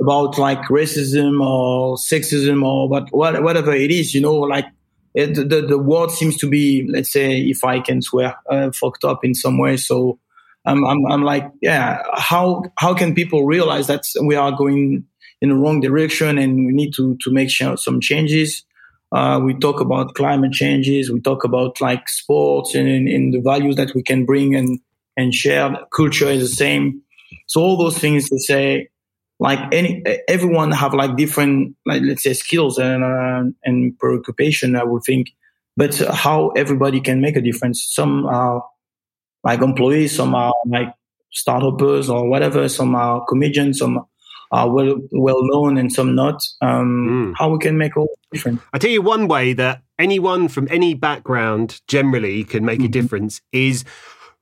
about 0.00 0.38
like 0.38 0.60
racism 0.64 1.44
or 1.44 1.96
sexism 1.96 2.64
or 2.64 2.88
what, 2.88 3.08
what 3.10 3.42
whatever 3.42 3.72
it 3.72 3.90
is. 3.90 4.14
You 4.14 4.20
know, 4.20 4.34
like 4.34 4.66
it, 5.14 5.34
the 5.34 5.62
the 5.62 5.78
world 5.78 6.12
seems 6.12 6.36
to 6.38 6.48
be, 6.48 6.86
let's 6.88 7.10
say, 7.10 7.40
if 7.40 7.64
I 7.64 7.80
can 7.80 8.02
swear, 8.02 8.36
uh, 8.48 8.70
fucked 8.72 9.04
up 9.04 9.24
in 9.24 9.34
some 9.34 9.58
way. 9.58 9.76
So 9.76 10.18
I'm 10.64 10.84
I'm 10.84 11.06
I'm 11.06 11.22
like, 11.22 11.50
yeah, 11.62 12.02
how 12.14 12.64
how 12.78 12.94
can 12.94 13.14
people 13.14 13.46
realize 13.46 13.86
that 13.86 14.04
we 14.22 14.36
are 14.36 14.52
going 14.52 15.04
in 15.40 15.48
the 15.48 15.54
wrong 15.54 15.80
direction 15.80 16.38
and 16.38 16.66
we 16.66 16.72
need 16.72 16.92
to 16.94 17.16
to 17.22 17.30
make 17.30 17.50
some 17.50 18.00
changes? 18.00 18.65
Uh, 19.12 19.40
we 19.42 19.54
talk 19.54 19.80
about 19.80 20.14
climate 20.14 20.52
changes. 20.52 21.10
We 21.10 21.20
talk 21.20 21.44
about 21.44 21.80
like 21.80 22.08
sports 22.08 22.74
and, 22.74 22.88
and, 23.08 23.32
the 23.32 23.40
values 23.40 23.76
that 23.76 23.94
we 23.94 24.02
can 24.02 24.24
bring 24.24 24.54
and, 24.54 24.80
and 25.16 25.32
share. 25.32 25.76
Culture 25.94 26.28
is 26.28 26.50
the 26.50 26.56
same. 26.56 27.02
So 27.46 27.60
all 27.60 27.76
those 27.76 27.98
things 27.98 28.28
to 28.28 28.38
say, 28.38 28.88
like 29.38 29.60
any, 29.72 30.02
everyone 30.28 30.72
have 30.72 30.92
like 30.92 31.16
different, 31.16 31.76
like 31.86 32.02
let's 32.02 32.22
say 32.22 32.32
skills 32.32 32.78
and, 32.78 33.04
uh, 33.04 33.44
and 33.64 33.98
preoccupation, 33.98 34.74
I 34.74 34.84
would 34.84 35.02
think, 35.04 35.28
but 35.76 35.96
how 36.12 36.48
everybody 36.50 37.00
can 37.00 37.20
make 37.20 37.36
a 37.36 37.40
difference. 37.40 37.86
Some 37.88 38.26
are 38.26 38.64
like 39.44 39.62
employees, 39.62 40.16
some 40.16 40.34
are 40.34 40.52
like 40.66 40.92
startups 41.32 42.08
or 42.08 42.28
whatever. 42.28 42.68
Some 42.68 42.94
are 42.94 43.24
comedians, 43.26 43.78
some 43.78 44.04
are 44.50 44.70
well, 44.70 45.00
well 45.12 45.40
known 45.42 45.76
and 45.76 45.92
some 45.92 46.14
not. 46.14 46.42
Um, 46.60 47.34
How 47.36 47.50
we 47.50 47.58
can 47.58 47.78
make 47.78 47.96
all 47.96 48.08
different. 48.32 48.60
I 48.72 48.78
tell 48.78 48.90
you 48.90 49.02
one 49.02 49.28
way 49.28 49.52
that 49.54 49.82
anyone 49.98 50.48
from 50.48 50.68
any 50.70 50.94
background 50.94 51.80
generally 51.88 52.44
can 52.44 52.64
make 52.64 52.82
a 52.82 52.88
difference 52.88 53.40
is 53.52 53.84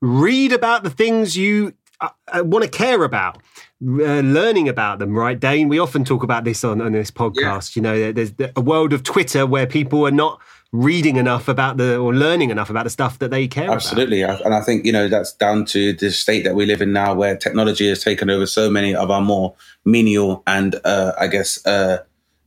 read 0.00 0.52
about 0.52 0.82
the 0.84 0.90
things 0.90 1.36
you 1.36 1.72
uh, 2.00 2.08
uh, 2.28 2.44
want 2.44 2.64
to 2.64 2.70
care 2.70 3.04
about. 3.04 3.38
Uh, 3.82 4.20
learning 4.20 4.68
about 4.68 4.98
them, 4.98 5.14
right, 5.14 5.38
Dane? 5.38 5.68
We 5.68 5.78
often 5.78 6.04
talk 6.04 6.22
about 6.22 6.44
this 6.44 6.64
on, 6.64 6.80
on 6.80 6.92
this 6.92 7.10
podcast. 7.10 7.76
You 7.76 7.82
know, 7.82 8.12
there's 8.12 8.32
a 8.56 8.60
world 8.60 8.92
of 8.92 9.02
Twitter 9.02 9.46
where 9.46 9.66
people 9.66 10.06
are 10.06 10.10
not 10.10 10.40
reading 10.74 11.14
enough 11.14 11.46
about 11.46 11.76
the 11.76 11.96
or 11.96 12.12
learning 12.12 12.50
enough 12.50 12.68
about 12.68 12.82
the 12.82 12.90
stuff 12.90 13.20
that 13.20 13.30
they 13.30 13.46
care 13.46 13.70
Absolutely. 13.70 14.22
about. 14.22 14.32
Absolutely. 14.32 14.56
And 14.56 14.60
I 14.60 14.66
think, 14.66 14.84
you 14.84 14.90
know, 14.90 15.06
that's 15.06 15.32
down 15.32 15.66
to 15.66 15.92
the 15.92 16.10
state 16.10 16.42
that 16.42 16.56
we 16.56 16.66
live 16.66 16.82
in 16.82 16.92
now 16.92 17.14
where 17.14 17.36
technology 17.36 17.88
has 17.88 18.02
taken 18.02 18.28
over 18.28 18.44
so 18.44 18.68
many 18.68 18.92
of 18.92 19.08
our 19.08 19.20
more 19.20 19.54
menial 19.84 20.42
and, 20.48 20.74
uh, 20.84 21.12
I 21.16 21.28
guess, 21.28 21.64
uh, 21.64 21.98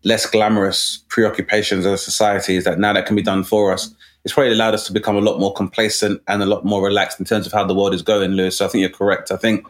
less 0.04 0.26
glamorous 0.26 1.06
preoccupations 1.08 1.86
of 1.86 2.02
society 2.02 2.58
is 2.58 2.66
that 2.66 2.80
now 2.80 2.92
that 2.92 3.06
can 3.06 3.16
be 3.16 3.22
done 3.22 3.46
for 3.46 3.72
us. 3.72 3.96
It's 4.26 4.34
probably 4.34 4.52
allowed 4.52 4.74
us 4.74 4.86
to 4.88 4.94
become 4.94 5.16
a 5.16 5.22
lot 5.22 5.40
more 5.40 5.54
complacent 5.54 6.22
and 6.28 6.44
a 6.44 6.46
lot 6.46 6.66
more 6.66 6.84
relaxed 6.84 7.22
in 7.22 7.26
terms 7.26 7.48
of 7.48 7.54
how 7.54 7.64
the 7.64 7.74
world 7.74 7.94
is 7.94 8.02
going, 8.02 8.32
Lewis. 8.32 8.58
So 8.58 8.66
I 8.66 8.68
think 8.68 8.82
you're 8.82 8.90
correct. 8.90 9.32
I 9.32 9.38
think 9.38 9.66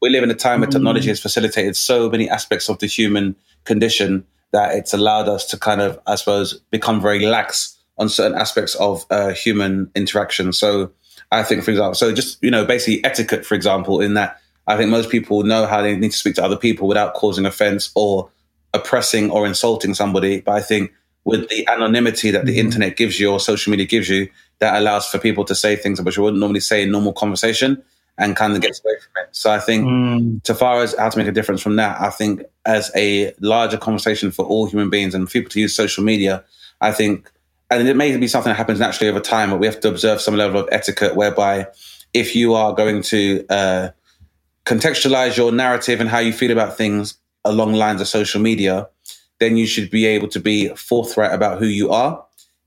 we 0.00 0.08
live 0.08 0.22
in 0.22 0.30
a 0.30 0.34
time 0.34 0.60
where 0.60 0.70
technology 0.70 1.08
has 1.08 1.20
facilitated 1.20 1.76
so 1.76 2.08
many 2.08 2.30
aspects 2.30 2.70
of 2.70 2.78
the 2.78 2.86
human 2.86 3.36
condition 3.64 4.24
that 4.52 4.74
it's 4.74 4.94
allowed 4.94 5.28
us 5.28 5.44
to 5.48 5.58
kind 5.58 5.82
of, 5.82 6.00
I 6.06 6.14
suppose, 6.14 6.54
become 6.70 7.02
very 7.02 7.26
lax 7.26 7.77
on 7.98 8.08
certain 8.08 8.38
aspects 8.38 8.74
of 8.76 9.04
uh, 9.10 9.30
human 9.30 9.90
interaction. 9.94 10.52
So 10.52 10.92
I 11.30 11.42
think, 11.42 11.64
for 11.64 11.70
example, 11.70 11.94
so 11.94 12.12
just, 12.12 12.42
you 12.42 12.50
know, 12.50 12.64
basically 12.64 13.04
etiquette, 13.04 13.44
for 13.44 13.54
example, 13.54 14.00
in 14.00 14.14
that 14.14 14.40
I 14.66 14.76
think 14.76 14.90
most 14.90 15.10
people 15.10 15.42
know 15.42 15.66
how 15.66 15.82
they 15.82 15.96
need 15.96 16.12
to 16.12 16.16
speak 16.16 16.34
to 16.36 16.44
other 16.44 16.56
people 16.56 16.88
without 16.88 17.14
causing 17.14 17.46
offense 17.46 17.90
or 17.94 18.30
oppressing 18.74 19.30
or 19.30 19.46
insulting 19.46 19.94
somebody. 19.94 20.40
But 20.40 20.52
I 20.52 20.60
think 20.60 20.92
with 21.24 21.48
the 21.48 21.66
anonymity 21.68 22.30
that 22.30 22.46
the 22.46 22.52
mm-hmm. 22.52 22.66
internet 22.66 22.96
gives 22.96 23.18
you 23.18 23.30
or 23.30 23.40
social 23.40 23.70
media 23.70 23.86
gives 23.86 24.08
you, 24.08 24.28
that 24.60 24.78
allows 24.78 25.08
for 25.08 25.18
people 25.18 25.44
to 25.44 25.54
say 25.54 25.76
things 25.76 26.00
which 26.00 26.16
you 26.16 26.22
wouldn't 26.22 26.40
normally 26.40 26.60
say 26.60 26.82
in 26.82 26.90
normal 26.90 27.12
conversation 27.12 27.82
and 28.18 28.34
kind 28.34 28.54
of 28.54 28.60
gets 28.60 28.80
away 28.84 28.94
from 29.00 29.22
it. 29.22 29.28
So 29.32 29.50
I 29.50 29.60
think, 29.60 29.86
mm. 29.86 30.46
so 30.46 30.54
far 30.54 30.82
as 30.82 30.94
how 30.98 31.08
to 31.08 31.18
make 31.18 31.28
a 31.28 31.32
difference 31.32 31.62
from 31.62 31.76
that, 31.76 32.00
I 32.00 32.10
think 32.10 32.42
as 32.66 32.90
a 32.96 33.32
larger 33.40 33.76
conversation 33.76 34.30
for 34.30 34.44
all 34.44 34.66
human 34.66 34.90
beings 34.90 35.14
and 35.14 35.30
people 35.30 35.50
to 35.50 35.60
use 35.60 35.74
social 35.74 36.02
media, 36.02 36.44
I 36.80 36.92
think 36.92 37.30
and 37.70 37.86
it 37.86 37.96
may 37.96 38.16
be 38.16 38.28
something 38.28 38.50
that 38.50 38.56
happens 38.56 38.80
naturally 38.80 39.10
over 39.10 39.20
time, 39.20 39.50
but 39.50 39.58
we 39.58 39.66
have 39.66 39.80
to 39.80 39.88
observe 39.88 40.20
some 40.20 40.36
level 40.36 40.60
of 40.60 40.68
etiquette 40.72 41.16
whereby 41.16 41.66
if 42.14 42.34
you 42.34 42.54
are 42.54 42.72
going 42.72 43.02
to 43.02 43.44
uh, 43.50 43.90
contextualize 44.64 45.36
your 45.36 45.52
narrative 45.52 46.00
and 46.00 46.08
how 46.08 46.18
you 46.18 46.32
feel 46.32 46.50
about 46.50 46.76
things 46.76 47.18
along 47.44 47.74
lines 47.74 48.00
of 48.00 48.08
social 48.08 48.40
media, 48.40 48.88
then 49.38 49.56
you 49.56 49.66
should 49.66 49.90
be 49.90 50.06
able 50.06 50.28
to 50.28 50.40
be 50.40 50.68
forthright 50.70 51.32
about 51.32 51.58
who 51.58 51.66
you 51.66 51.90
are 51.90 52.24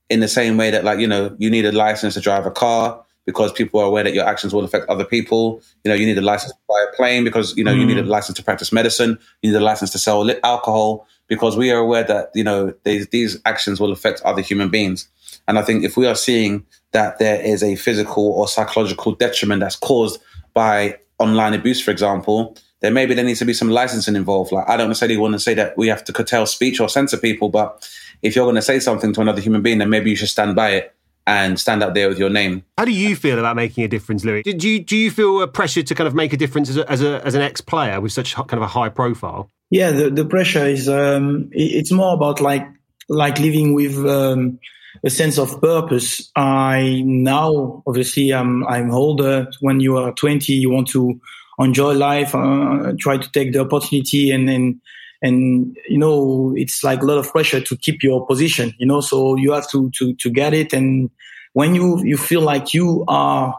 in 0.08 0.20
the 0.20 0.28
same 0.28 0.56
way 0.56 0.70
that, 0.70 0.84
like, 0.84 1.00
you 1.00 1.06
know, 1.06 1.34
you 1.38 1.50
need 1.50 1.64
a 1.64 1.72
license 1.72 2.14
to 2.14 2.20
drive 2.20 2.46
a 2.46 2.50
car 2.50 3.04
because 3.26 3.52
people 3.52 3.80
are 3.80 3.86
aware 3.86 4.04
that 4.04 4.14
your 4.14 4.26
actions 4.26 4.52
will 4.52 4.64
affect 4.64 4.88
other 4.88 5.04
people. 5.04 5.62
You 5.84 5.90
know, 5.90 5.94
you 5.94 6.06
need 6.06 6.18
a 6.18 6.22
license 6.22 6.52
to 6.52 6.58
fly 6.66 6.86
a 6.92 6.96
plane 6.96 7.24
because, 7.24 7.56
you 7.56 7.64
know, 7.64 7.74
mm. 7.74 7.80
you 7.80 7.86
need 7.86 7.98
a 7.98 8.02
mm. 8.02 8.08
license 8.08 8.36
to 8.36 8.44
practice 8.44 8.72
medicine. 8.72 9.18
You 9.42 9.50
need 9.50 9.56
a 9.56 9.60
license 9.60 9.90
to 9.90 9.98
sell 9.98 10.28
alcohol 10.42 11.06
because 11.28 11.56
we 11.56 11.70
are 11.70 11.78
aware 11.78 12.04
that 12.04 12.30
you 12.34 12.44
know 12.44 12.74
these, 12.84 13.06
these 13.08 13.40
actions 13.44 13.80
will 13.80 13.92
affect 13.92 14.22
other 14.22 14.42
human 14.42 14.68
beings. 14.68 15.08
And 15.48 15.58
I 15.58 15.62
think 15.62 15.84
if 15.84 15.96
we 15.96 16.06
are 16.06 16.14
seeing 16.14 16.64
that 16.92 17.18
there 17.18 17.40
is 17.40 17.62
a 17.62 17.76
physical 17.76 18.24
or 18.32 18.46
psychological 18.46 19.12
detriment 19.12 19.60
that's 19.60 19.76
caused 19.76 20.20
by 20.54 20.98
online 21.18 21.54
abuse, 21.54 21.80
for 21.80 21.90
example, 21.90 22.56
then 22.80 22.94
maybe 22.94 23.14
there 23.14 23.24
needs 23.24 23.38
to 23.38 23.44
be 23.44 23.54
some 23.54 23.70
licensing 23.70 24.16
involved. 24.16 24.52
Like 24.52 24.68
I 24.68 24.76
don't 24.76 24.88
necessarily 24.88 25.16
want 25.16 25.32
to 25.32 25.40
say 25.40 25.54
that 25.54 25.76
we 25.76 25.88
have 25.88 26.04
to 26.04 26.12
curtail 26.12 26.46
speech 26.46 26.80
or 26.80 26.88
censor 26.88 27.16
people, 27.16 27.48
but 27.48 27.88
if 28.22 28.36
you're 28.36 28.44
going 28.44 28.56
to 28.56 28.62
say 28.62 28.78
something 28.78 29.12
to 29.14 29.20
another 29.20 29.40
human 29.40 29.62
being, 29.62 29.78
then 29.78 29.90
maybe 29.90 30.10
you 30.10 30.16
should 30.16 30.28
stand 30.28 30.54
by 30.54 30.70
it 30.70 30.94
and 31.26 31.58
stand 31.58 31.82
out 31.82 31.94
there 31.94 32.08
with 32.08 32.18
your 32.18 32.30
name. 32.30 32.64
How 32.78 32.84
do 32.84 32.92
you 32.92 33.14
feel 33.14 33.38
about 33.38 33.56
making 33.56 33.84
a 33.84 33.88
difference, 33.88 34.24
Louis? 34.24 34.42
Do 34.42 34.68
you 34.68 34.80
do 34.80 34.96
you 34.96 35.10
feel 35.10 35.40
a 35.40 35.48
pressure 35.48 35.82
to 35.82 35.94
kind 35.94 36.08
of 36.08 36.14
make 36.14 36.32
a 36.32 36.36
difference 36.36 36.68
as 36.68 36.76
a, 36.76 36.90
as, 36.90 37.02
a, 37.02 37.24
as 37.24 37.34
an 37.34 37.42
ex 37.42 37.60
player 37.60 38.00
with 38.00 38.12
such 38.12 38.34
kind 38.34 38.54
of 38.54 38.62
a 38.62 38.66
high 38.66 38.88
profile? 38.88 39.50
Yeah, 39.72 39.90
the, 39.90 40.10
the 40.10 40.26
pressure 40.26 40.66
is 40.66 40.86
um, 40.86 41.48
it's 41.50 41.90
more 41.90 42.12
about 42.12 42.42
like 42.42 42.68
like 43.08 43.38
living 43.38 43.72
with 43.72 43.96
um, 44.04 44.58
a 45.02 45.08
sense 45.08 45.38
of 45.38 45.62
purpose. 45.62 46.30
I 46.36 47.00
now 47.06 47.82
obviously 47.86 48.34
I'm 48.34 48.66
I'm 48.66 48.90
older. 48.90 49.48
When 49.60 49.80
you 49.80 49.96
are 49.96 50.12
20, 50.12 50.52
you 50.52 50.68
want 50.68 50.88
to 50.88 51.18
enjoy 51.58 51.94
life, 51.94 52.34
uh, 52.34 52.92
try 52.98 53.16
to 53.16 53.32
take 53.32 53.54
the 53.54 53.60
opportunity, 53.60 54.30
and 54.30 54.50
and 54.50 54.78
and 55.22 55.74
you 55.88 55.96
know 55.96 56.52
it's 56.54 56.84
like 56.84 57.00
a 57.00 57.06
lot 57.06 57.16
of 57.16 57.32
pressure 57.32 57.62
to 57.62 57.74
keep 57.78 58.02
your 58.02 58.26
position. 58.26 58.74
You 58.76 58.84
know, 58.84 59.00
so 59.00 59.36
you 59.36 59.52
have 59.52 59.70
to 59.70 59.90
to 60.00 60.14
to 60.16 60.28
get 60.28 60.52
it. 60.52 60.74
And 60.74 61.08
when 61.54 61.74
you 61.74 62.04
you 62.04 62.18
feel 62.18 62.42
like 62.42 62.74
you 62.74 63.06
are 63.08 63.58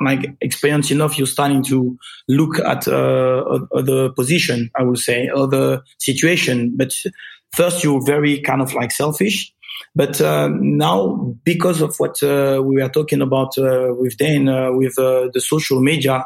like 0.00 0.36
experience 0.40 0.90
enough, 0.90 1.16
you're 1.16 1.26
starting 1.26 1.62
to 1.64 1.96
look 2.28 2.58
at 2.58 2.88
uh, 2.88 3.44
other 3.74 4.10
position, 4.10 4.70
I 4.76 4.82
would 4.82 4.98
say, 4.98 5.28
other 5.34 5.82
situation. 5.98 6.74
But 6.76 6.92
first, 7.52 7.84
you're 7.84 8.04
very 8.04 8.40
kind 8.40 8.60
of 8.60 8.74
like 8.74 8.90
selfish. 8.90 9.52
But 9.94 10.20
uh, 10.20 10.48
now, 10.48 11.36
because 11.44 11.80
of 11.80 11.96
what 11.98 12.22
uh, 12.22 12.60
we 12.64 12.82
were 12.82 12.88
talking 12.88 13.22
about 13.22 13.56
uh, 13.58 13.94
with 13.96 14.16
Dan, 14.16 14.48
uh, 14.48 14.72
with 14.72 14.98
uh, 14.98 15.28
the 15.32 15.40
social 15.40 15.80
media, 15.80 16.24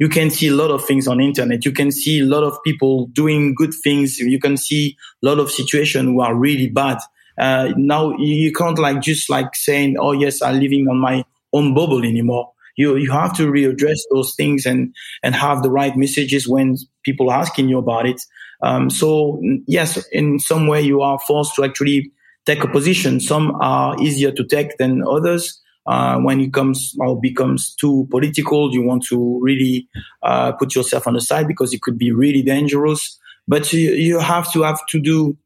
you 0.00 0.08
can 0.08 0.30
see 0.30 0.48
a 0.48 0.54
lot 0.54 0.70
of 0.70 0.84
things 0.84 1.06
on 1.06 1.20
internet. 1.20 1.64
You 1.64 1.70
can 1.70 1.92
see 1.92 2.20
a 2.20 2.24
lot 2.24 2.42
of 2.42 2.58
people 2.64 3.06
doing 3.08 3.54
good 3.54 3.72
things. 3.84 4.18
You 4.18 4.40
can 4.40 4.56
see 4.56 4.96
a 5.22 5.26
lot 5.26 5.38
of 5.38 5.52
situations 5.52 6.06
who 6.06 6.20
are 6.20 6.34
really 6.34 6.68
bad. 6.68 6.98
now 7.38 8.16
you 8.18 8.52
can't 8.52 8.78
like 8.78 9.00
just 9.00 9.30
like 9.30 9.54
saying, 9.54 9.96
"Oh 9.98 10.12
yes, 10.12 10.42
I'm 10.42 10.58
living 10.58 10.88
on 10.88 10.98
my 10.98 11.24
own 11.52 11.74
bubble" 11.74 12.04
anymore 12.04 12.53
you 12.76 12.96
you 12.96 13.10
have 13.10 13.36
to 13.36 13.50
readdress 13.50 13.98
those 14.10 14.34
things 14.34 14.66
and 14.66 14.94
and 15.22 15.34
have 15.34 15.62
the 15.62 15.70
right 15.70 15.96
messages 15.96 16.48
when 16.48 16.76
people 17.04 17.30
are 17.30 17.40
asking 17.40 17.68
you 17.68 17.78
about 17.78 18.06
it. 18.06 18.20
Um, 18.62 18.90
so 18.90 19.40
yes, 19.66 20.04
in 20.08 20.38
some 20.38 20.66
way 20.66 20.80
you 20.80 21.02
are 21.02 21.18
forced 21.26 21.54
to 21.56 21.64
actually 21.64 22.12
take 22.46 22.62
a 22.64 22.68
position. 22.68 23.20
Some 23.20 23.56
are 23.60 24.00
easier 24.00 24.32
to 24.32 24.44
take 24.44 24.76
than 24.78 25.02
others. 25.06 25.60
Uh, 25.86 26.18
when 26.18 26.40
it 26.40 26.52
comes 26.54 26.94
or 26.98 27.20
becomes 27.20 27.74
too 27.74 28.08
political, 28.10 28.72
you 28.72 28.82
want 28.82 29.04
to 29.04 29.38
really 29.42 29.86
uh, 30.22 30.50
put 30.52 30.74
yourself 30.74 31.06
on 31.06 31.12
the 31.12 31.20
side 31.20 31.46
because 31.46 31.74
it 31.74 31.82
could 31.82 31.98
be 31.98 32.10
really 32.10 32.40
dangerous. 32.40 33.18
But 33.46 33.70
you, 33.70 33.92
you 33.92 34.18
have 34.18 34.50
to 34.54 34.62
have 34.62 34.80
to 34.86 34.98
do 34.98 35.36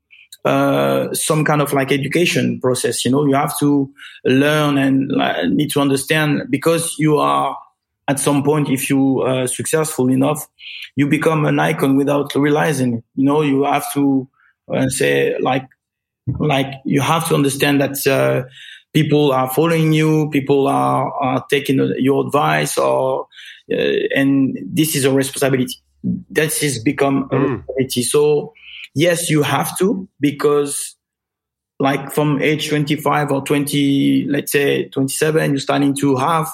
uh, 0.44 1.12
some 1.12 1.44
kind 1.44 1.60
of 1.60 1.72
like 1.72 1.92
education 1.92 2.60
process. 2.60 3.04
You 3.04 3.10
know, 3.10 3.26
you 3.26 3.34
have 3.34 3.58
to 3.58 3.90
learn 4.24 4.78
and 4.78 5.12
uh, 5.20 5.46
need 5.46 5.70
to 5.72 5.80
understand 5.80 6.42
because 6.50 6.96
you 6.98 7.18
are 7.18 7.56
at 8.08 8.18
some 8.18 8.42
point, 8.42 8.70
if 8.70 8.88
you 8.88 9.20
are 9.20 9.46
successful 9.46 10.08
enough, 10.08 10.48
you 10.96 11.06
become 11.06 11.44
an 11.44 11.60
icon 11.60 11.96
without 11.96 12.34
realizing 12.34 12.94
it. 12.94 13.04
You 13.16 13.24
know, 13.24 13.42
you 13.42 13.64
have 13.64 13.92
to 13.92 14.26
uh, 14.72 14.88
say 14.88 15.38
like, 15.40 15.68
like 16.38 16.72
you 16.86 17.02
have 17.02 17.28
to 17.28 17.34
understand 17.34 17.82
that 17.82 18.06
uh, 18.06 18.48
people 18.94 19.32
are 19.32 19.50
following 19.50 19.92
you, 19.92 20.30
people 20.30 20.66
are, 20.68 21.12
are 21.12 21.44
taking 21.50 21.76
your 21.98 22.26
advice, 22.26 22.78
or 22.78 23.26
uh, 23.70 23.76
and 24.16 24.58
this 24.64 24.96
is 24.96 25.04
a 25.04 25.12
responsibility. 25.12 25.74
That 26.30 26.54
has 26.54 26.78
become 26.78 27.28
a 27.30 27.34
mm. 27.34 27.42
responsibility. 27.42 28.02
So 28.04 28.54
yes, 28.94 29.30
you 29.30 29.42
have 29.42 29.76
to 29.78 30.08
because 30.20 30.96
like 31.80 32.10
from 32.12 32.42
age 32.42 32.68
25 32.68 33.30
or 33.30 33.42
20, 33.42 34.26
let's 34.28 34.52
say 34.52 34.88
27, 34.88 35.50
you're 35.52 35.60
starting 35.60 35.94
to 35.96 36.16
have 36.16 36.48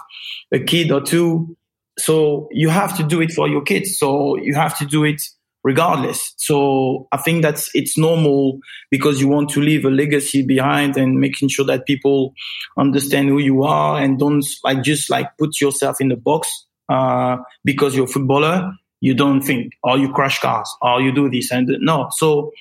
a 0.53 0.59
kid 0.59 0.91
or 0.91 1.01
two. 1.01 1.57
So 1.99 2.49
you 2.51 2.69
have 2.69 2.97
to 2.99 3.03
do 3.03 3.21
it 3.21 3.33
for 3.33 3.49
your 3.49 3.63
kids. 3.63 3.99
So 3.99 4.37
you 4.37 4.55
have 4.55 4.77
to 4.79 4.87
do 4.87 5.05
it 5.05 5.23
regardless. 5.63 6.35
So 6.37 7.09
I 7.11 7.17
think 7.17 7.43
that's 7.43 7.71
it's 7.75 7.97
normal 7.97 8.59
because 8.91 9.21
you 9.21 9.29
want 9.29 9.49
to 9.51 9.61
leave 9.61 9.85
a 9.85 9.91
legacy 9.91 10.43
behind 10.43 10.97
and 10.97 11.19
making 11.19 11.49
sure 11.49 11.65
that 11.65 11.87
people 11.87 12.35
understand 12.77 13.29
who 13.31 13.39
you 13.39 13.65
are 13.65 14.01
and 14.01 14.19
don't 14.19 14.45
like 14.63 14.83
just 14.83 15.09
like 15.09 15.37
put 15.39 15.61
yourself 15.61 16.01
in 16.01 16.09
the 16.09 16.17
box 16.17 16.67
uh, 16.91 17.39
because 17.65 17.97
you're 17.97 18.05
a 18.05 18.09
footballer 18.09 18.75
you 19.05 19.13
don't 19.13 19.43
think, 19.43 19.75
or 19.83 19.99
you 19.99 20.11
crash 20.11 20.41
cars, 20.41 20.75
or 20.81 21.03
you 21.03 21.13
do 21.13 21.29
this 21.29 21.51
and 21.51 21.69
no. 21.81 22.09
So 22.13 22.53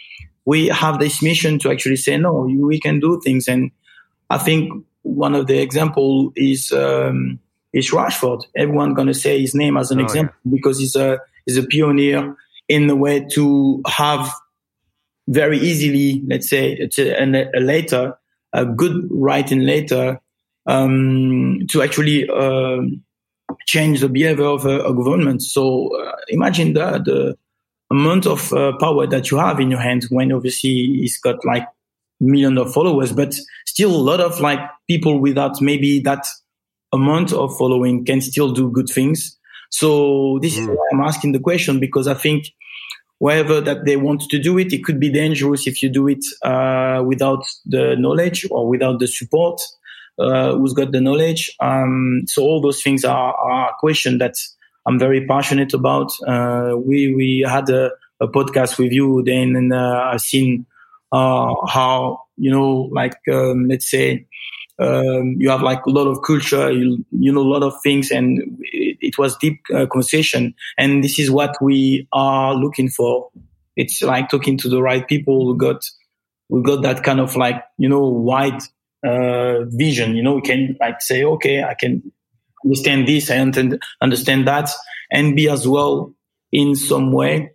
we 0.43 0.67
have 0.67 0.99
this 0.99 1.21
mission 1.21 1.57
to 1.59 1.71
actually 1.71 1.95
say 1.95 2.17
no, 2.17 2.33
we 2.41 2.81
can 2.81 2.99
do 2.99 3.21
things. 3.23 3.47
And 3.47 3.71
I 4.29 4.39
think 4.39 4.85
one 5.03 5.35
of 5.35 5.47
the 5.47 5.59
example 5.59 6.33
is 6.35 6.73
um, 6.73 7.39
is 7.71 7.91
Rashford. 7.91 8.43
Everyone 8.57 8.93
gonna 8.93 9.13
say 9.13 9.39
his 9.39 9.55
name 9.55 9.77
as 9.77 9.89
an 9.91 10.01
oh, 10.01 10.03
example 10.03 10.35
yeah. 10.43 10.51
because 10.53 10.79
he's 10.79 10.97
a 10.97 11.19
he's 11.45 11.55
a 11.55 11.65
pioneer 11.65 12.35
in 12.67 12.87
the 12.87 12.95
way 12.97 13.25
to 13.35 13.81
have 13.87 14.29
very 15.29 15.59
easily, 15.59 16.21
let's 16.27 16.49
say, 16.49 16.89
a, 16.97 17.57
a 17.57 17.61
later, 17.61 18.17
a 18.51 18.65
good 18.65 19.07
writing 19.09 19.61
later, 19.61 20.19
um, 20.65 21.59
to 21.69 21.81
actually 21.81 22.27
um, 22.27 23.01
change 23.65 24.01
the 24.01 24.09
behavior 24.09 24.45
of 24.45 24.65
a, 24.65 24.81
a 24.81 24.93
government. 24.93 25.41
So 25.41 25.89
uh, 25.95 26.15
imagine 26.29 26.73
the, 26.73 26.99
the 27.03 27.37
amount 27.91 28.25
of 28.25 28.51
uh, 28.53 28.73
power 28.77 29.07
that 29.07 29.31
you 29.31 29.37
have 29.37 29.59
in 29.59 29.71
your 29.71 29.79
hands 29.79 30.09
when 30.09 30.31
obviously 30.31 30.69
he's 30.69 31.17
got 31.19 31.43
like 31.45 31.67
millions 32.19 32.59
of 32.59 32.73
followers, 32.73 33.11
but 33.11 33.35
still 33.65 33.93
a 33.95 33.97
lot 33.97 34.19
of 34.19 34.39
like 34.39 34.59
people 34.87 35.19
without 35.19 35.61
maybe 35.61 35.99
that 36.01 36.25
amount 36.91 37.33
of 37.33 37.55
following 37.57 38.05
can 38.05 38.21
still 38.21 38.51
do 38.51 38.71
good 38.71 38.87
things. 38.87 39.37
So 39.69 40.39
this 40.41 40.55
mm. 40.55 40.61
is 40.61 40.67
why 40.67 40.87
I'm 40.91 41.01
asking 41.01 41.31
the 41.31 41.39
question 41.39 41.79
because 41.79 42.07
I 42.07 42.13
think 42.13 42.45
wherever 43.23 43.61
that 43.61 43.85
they 43.85 43.95
want 43.95 44.19
to 44.19 44.37
do 44.37 44.57
it. 44.57 44.73
It 44.73 44.83
could 44.83 44.99
be 44.99 45.09
dangerous 45.09 45.65
if 45.65 45.81
you 45.81 45.87
do 45.87 46.09
it 46.09 46.25
uh, 46.41 47.01
without 47.05 47.45
the 47.65 47.95
knowledge 47.97 48.45
or 48.51 48.67
without 48.67 48.99
the 48.99 49.07
support. 49.07 49.61
Uh, 50.19 50.55
who's 50.55 50.73
got 50.73 50.91
the 50.91 51.01
knowledge? 51.01 51.55
Um, 51.59 52.23
so 52.27 52.43
all 52.43 52.61
those 52.61 52.81
things 52.83 53.03
are, 53.03 53.33
are 53.33 53.69
a 53.69 53.73
question 53.79 54.19
that 54.19 54.35
I'm 54.85 54.99
very 54.99 55.25
passionate 55.25 55.73
about. 55.73 56.11
Uh, 56.27 56.73
we 56.77 57.15
we 57.15 57.45
had 57.47 57.69
a, 57.69 57.91
a, 58.19 58.27
podcast 58.27 58.77
with 58.77 58.91
you 58.91 59.23
then, 59.25 59.55
and 59.55 59.73
uh, 59.73 60.09
I've 60.11 60.21
seen 60.21 60.65
uh, 61.11 61.53
how 61.67 62.21
you 62.37 62.51
know, 62.51 62.89
like 62.91 63.17
um, 63.31 63.67
let's 63.67 63.89
say. 63.89 64.27
Um, 64.79 65.35
you 65.37 65.51
have 65.51 65.61
like 65.61 65.85
a 65.85 65.91
lot 65.91 66.07
of 66.07 66.23
culture, 66.23 66.71
you, 66.71 67.05
you 67.11 67.31
know, 67.31 67.41
a 67.41 67.47
lot 67.47 67.61
of 67.61 67.75
things, 67.83 68.09
and 68.09 68.57
it, 68.61 68.97
it 69.01 69.17
was 69.19 69.37
deep 69.37 69.61
uh, 69.73 69.85
conversation. 69.85 70.55
And 70.79 71.03
this 71.03 71.19
is 71.19 71.29
what 71.29 71.55
we 71.61 72.07
are 72.11 72.55
looking 72.55 72.89
for. 72.89 73.29
It's 73.75 74.01
like 74.01 74.29
talking 74.29 74.57
to 74.57 74.69
the 74.69 74.81
right 74.81 75.07
people 75.07 75.45
who 75.45 75.55
got, 75.55 75.85
we 76.49 76.63
got 76.63 76.81
that 76.81 77.03
kind 77.03 77.19
of 77.19 77.35
like, 77.35 77.63
you 77.77 77.87
know, 77.87 78.01
wide 78.01 78.61
uh, 79.03 79.65
vision. 79.65 80.15
You 80.15 80.23
know, 80.23 80.35
we 80.35 80.41
can 80.41 80.77
like 80.79 81.01
say, 81.01 81.23
okay, 81.23 81.63
I 81.63 81.73
can 81.73 82.11
understand 82.63 83.07
this, 83.07 83.29
I 83.29 83.37
understand 83.37 84.47
that, 84.47 84.69
and 85.11 85.35
be 85.35 85.49
as 85.49 85.67
well 85.67 86.13
in 86.51 86.75
some 86.75 87.11
way, 87.11 87.51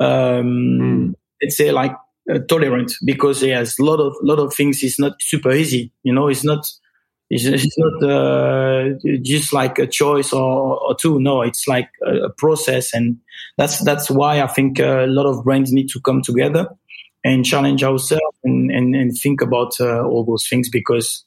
um, 0.00 0.06
mm. 0.08 1.14
let's 1.42 1.56
say 1.56 1.72
like 1.72 1.92
uh, 2.32 2.38
tolerant 2.48 2.92
because 3.04 3.42
yes, 3.42 3.78
a 3.78 3.82
lot 3.82 4.00
of 4.00 4.14
lot 4.22 4.38
of 4.38 4.54
things 4.54 4.82
is 4.82 4.98
not 4.98 5.14
super 5.20 5.50
easy. 5.50 5.92
You 6.02 6.12
know, 6.12 6.28
it's 6.28 6.44
not 6.44 6.66
it's, 7.30 7.44
it's 7.44 7.76
not 7.78 8.10
uh, 8.10 8.90
just 9.22 9.52
like 9.52 9.78
a 9.78 9.86
choice 9.86 10.32
or, 10.32 10.78
or 10.78 10.94
two. 10.94 11.20
No, 11.20 11.42
it's 11.42 11.66
like 11.66 11.90
a, 12.06 12.26
a, 12.26 12.30
process, 12.30 12.94
and 12.94 13.18
that's 13.56 13.82
that's 13.84 14.10
why 14.10 14.40
I 14.40 14.46
think 14.46 14.80
uh, 14.80 15.04
a 15.04 15.06
lot 15.06 15.26
of 15.26 15.44
brands 15.44 15.72
need 15.72 15.88
to 15.90 16.00
come 16.00 16.22
together 16.22 16.68
and 17.28 17.44
challenge 17.44 17.82
ourselves 17.84 18.38
and, 18.44 18.70
and, 18.70 18.94
and 18.94 19.16
think 19.16 19.40
about 19.40 19.80
uh, 19.80 20.02
all 20.02 20.24
those 20.24 20.48
things 20.48 20.68
because 20.68 21.24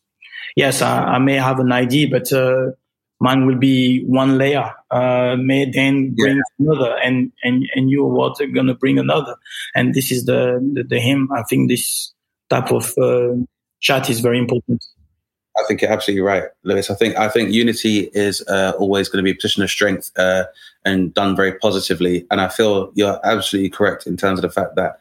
yes, 0.56 0.82
I, 0.82 1.04
I, 1.04 1.20
may 1.20 1.36
have 1.36 1.60
an 1.60 1.72
idea, 1.72 2.08
but 2.10 2.32
uh, 2.34 2.72
mine 3.20 3.46
will 3.46 3.58
be 3.58 4.04
one 4.06 4.38
layer, 4.38 4.74
uh, 4.90 5.36
may 5.38 5.70
then 5.70 6.16
bring 6.16 6.38
yeah. 6.38 6.68
another, 6.68 6.98
and 7.04 7.32
and 7.44 7.70
and 7.76 7.90
you 7.90 8.04
what 8.04 8.42
are 8.42 8.48
gonna 8.48 8.74
bring 8.74 9.00
another, 9.00 9.36
and 9.76 9.94
this 9.94 10.12
is 10.12 10.26
the 10.26 10.60
the, 10.74 10.84
the 10.84 11.00
him. 11.00 11.30
I 11.36 11.44
think 11.44 11.70
this 11.70 12.14
type 12.50 12.72
of 12.72 12.94
uh, 12.98 13.36
chat 13.80 14.10
is 14.10 14.20
very 14.20 14.40
important. 14.40 14.84
I 15.58 15.64
think 15.68 15.82
you're 15.82 15.92
absolutely 15.92 16.22
right, 16.22 16.46
Lewis. 16.64 16.90
I 16.90 16.96
think 16.96 17.18
I 17.18 17.28
think 17.28 17.52
unity 17.52 18.10
is 18.14 18.42
uh, 18.48 18.74
always 18.78 19.10
going 19.10 19.24
to 19.24 19.24
be 19.24 19.32
a 19.32 19.36
position 19.36 19.64
of 19.64 19.70
strength 19.70 20.12
uh, 20.18 20.46
and 20.86 21.14
done 21.14 21.36
very 21.36 21.54
positively. 21.54 22.26
And 22.32 22.40
I 22.40 22.48
feel 22.48 22.92
you're 22.96 23.20
absolutely 23.24 23.70
correct 23.70 24.08
in 24.08 24.16
terms 24.18 24.40
of 24.40 24.44
the 24.44 24.50
fact 24.50 24.76
that 24.76 25.00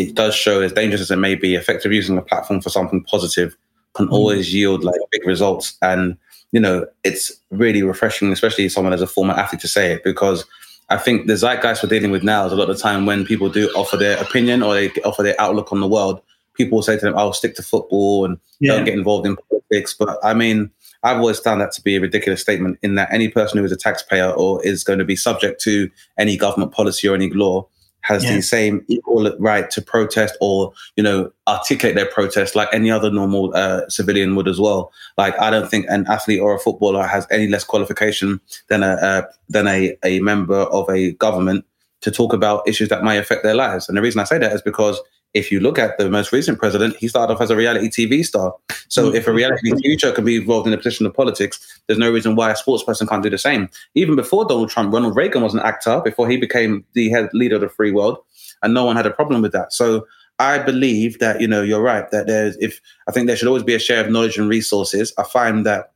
it 0.00 0.14
does 0.14 0.34
show, 0.34 0.62
as 0.62 0.72
dangerous 0.72 1.02
as 1.02 1.10
it 1.10 1.16
may 1.16 1.34
be, 1.34 1.54
effective 1.54 1.92
using 1.92 2.16
a 2.16 2.22
platform 2.22 2.62
for 2.62 2.70
something 2.70 3.04
positive 3.04 3.54
can 3.94 4.08
mm. 4.08 4.12
always 4.12 4.54
yield 4.54 4.82
like 4.82 4.98
big 5.12 5.26
results. 5.26 5.76
And 5.82 6.16
you 6.52 6.60
know, 6.60 6.86
it's 7.04 7.30
really 7.50 7.82
refreshing, 7.82 8.32
especially 8.32 8.68
someone 8.68 8.92
as 8.92 9.02
a 9.02 9.06
former 9.06 9.34
athlete, 9.34 9.60
to 9.60 9.68
say 9.68 9.92
it 9.92 10.02
because 10.02 10.44
I 10.88 10.96
think 10.96 11.26
the 11.26 11.34
zeitgeist 11.36 11.82
we're 11.82 11.90
dealing 11.90 12.10
with 12.10 12.24
now 12.24 12.46
is 12.46 12.52
a 12.52 12.56
lot 12.56 12.70
of 12.70 12.76
the 12.76 12.82
time 12.82 13.06
when 13.06 13.24
people 13.24 13.48
do 13.48 13.68
offer 13.76 13.96
their 13.96 14.20
opinion 14.20 14.62
or 14.62 14.74
they 14.74 14.88
offer 15.02 15.22
their 15.22 15.40
outlook 15.40 15.70
on 15.70 15.80
the 15.80 15.86
world. 15.86 16.20
People 16.54 16.82
say 16.82 16.96
to 16.96 17.04
them, 17.04 17.16
"I'll 17.16 17.32
stick 17.32 17.54
to 17.56 17.62
football 17.62 18.24
and 18.24 18.38
yeah. 18.58 18.72
don't 18.72 18.84
get 18.84 18.94
involved 18.94 19.26
in 19.26 19.36
politics." 19.36 19.94
But 19.96 20.18
I 20.24 20.34
mean, 20.34 20.70
I've 21.02 21.18
always 21.18 21.38
found 21.38 21.60
that 21.60 21.72
to 21.72 21.82
be 21.82 21.96
a 21.96 22.00
ridiculous 22.00 22.40
statement. 22.40 22.78
In 22.82 22.94
that 22.94 23.12
any 23.12 23.28
person 23.28 23.58
who 23.58 23.64
is 23.64 23.72
a 23.72 23.76
taxpayer 23.76 24.30
or 24.30 24.64
is 24.64 24.82
going 24.82 24.98
to 24.98 25.04
be 25.04 25.16
subject 25.16 25.60
to 25.62 25.90
any 26.18 26.36
government 26.36 26.72
policy 26.72 27.06
or 27.06 27.14
any 27.14 27.30
law 27.30 27.68
has 28.02 28.24
yeah. 28.24 28.36
the 28.36 28.42
same 28.42 28.84
equal 28.88 29.30
right 29.38 29.70
to 29.70 29.82
protest 29.82 30.36
or 30.40 30.72
you 30.96 31.02
know 31.02 31.30
articulate 31.46 31.94
their 31.96 32.06
protest 32.06 32.54
like 32.54 32.68
any 32.72 32.90
other 32.90 33.10
normal 33.10 33.54
uh, 33.54 33.88
civilian 33.88 34.34
would 34.36 34.48
as 34.48 34.60
well. 34.60 34.92
Like 35.18 35.38
I 35.40 35.50
don't 35.50 35.70
think 35.70 35.86
an 35.88 36.06
athlete 36.08 36.40
or 36.40 36.54
a 36.54 36.58
footballer 36.58 37.06
has 37.06 37.26
any 37.30 37.48
less 37.48 37.64
qualification 37.64 38.40
than 38.68 38.82
a 38.82 38.92
uh, 38.92 39.22
than 39.48 39.66
a, 39.66 39.96
a 40.04 40.20
member 40.20 40.60
of 40.60 40.88
a 40.88 41.12
government 41.12 41.64
to 42.00 42.10
talk 42.10 42.32
about 42.32 42.66
issues 42.66 42.88
that 42.88 43.04
may 43.04 43.18
affect 43.18 43.42
their 43.42 43.54
lives. 43.54 43.88
And 43.88 43.96
the 43.96 44.02
reason 44.02 44.20
I 44.20 44.24
say 44.24 44.38
that 44.38 44.52
is 44.52 44.62
because 44.62 45.00
if 45.32 45.52
you 45.52 45.60
look 45.60 45.78
at 45.78 45.96
the 45.98 46.10
most 46.10 46.32
recent 46.32 46.58
president, 46.58 46.96
he 46.96 47.06
started 47.06 47.32
off 47.32 47.40
as 47.40 47.50
a 47.50 47.56
reality 47.56 47.88
TV 47.88 48.24
star. 48.24 48.54
So 48.88 49.06
mm-hmm. 49.06 49.16
if 49.16 49.26
a 49.26 49.32
reality 49.32 49.70
TV 49.70 50.00
show 50.00 50.12
can 50.12 50.24
be 50.24 50.36
involved 50.36 50.66
in 50.66 50.72
a 50.72 50.76
position 50.76 51.06
of 51.06 51.14
politics, 51.14 51.80
there's 51.86 51.98
no 51.98 52.10
reason 52.10 52.34
why 52.34 52.50
a 52.50 52.56
sports 52.56 52.82
person 52.82 53.06
can't 53.06 53.22
do 53.22 53.30
the 53.30 53.38
same. 53.38 53.68
Even 53.94 54.16
before 54.16 54.44
Donald 54.44 54.70
Trump, 54.70 54.92
Ronald 54.92 55.14
Reagan 55.14 55.42
was 55.42 55.54
an 55.54 55.60
actor 55.60 56.00
before 56.04 56.28
he 56.28 56.36
became 56.36 56.84
the 56.94 57.10
head 57.10 57.30
leader 57.32 57.56
of 57.56 57.60
the 57.60 57.68
free 57.68 57.92
world, 57.92 58.18
and 58.62 58.74
no 58.74 58.84
one 58.84 58.96
had 58.96 59.06
a 59.06 59.10
problem 59.10 59.42
with 59.42 59.52
that. 59.52 59.72
So 59.72 60.06
I 60.40 60.58
believe 60.58 61.18
that 61.20 61.40
you 61.40 61.46
know 61.46 61.62
you're 61.62 61.82
right 61.82 62.10
that 62.10 62.26
there's 62.26 62.56
if 62.56 62.80
I 63.06 63.12
think 63.12 63.26
there 63.26 63.36
should 63.36 63.48
always 63.48 63.62
be 63.62 63.74
a 63.74 63.78
share 63.78 64.04
of 64.04 64.10
knowledge 64.10 64.38
and 64.38 64.48
resources. 64.48 65.12
I 65.16 65.22
find 65.22 65.64
that 65.66 65.92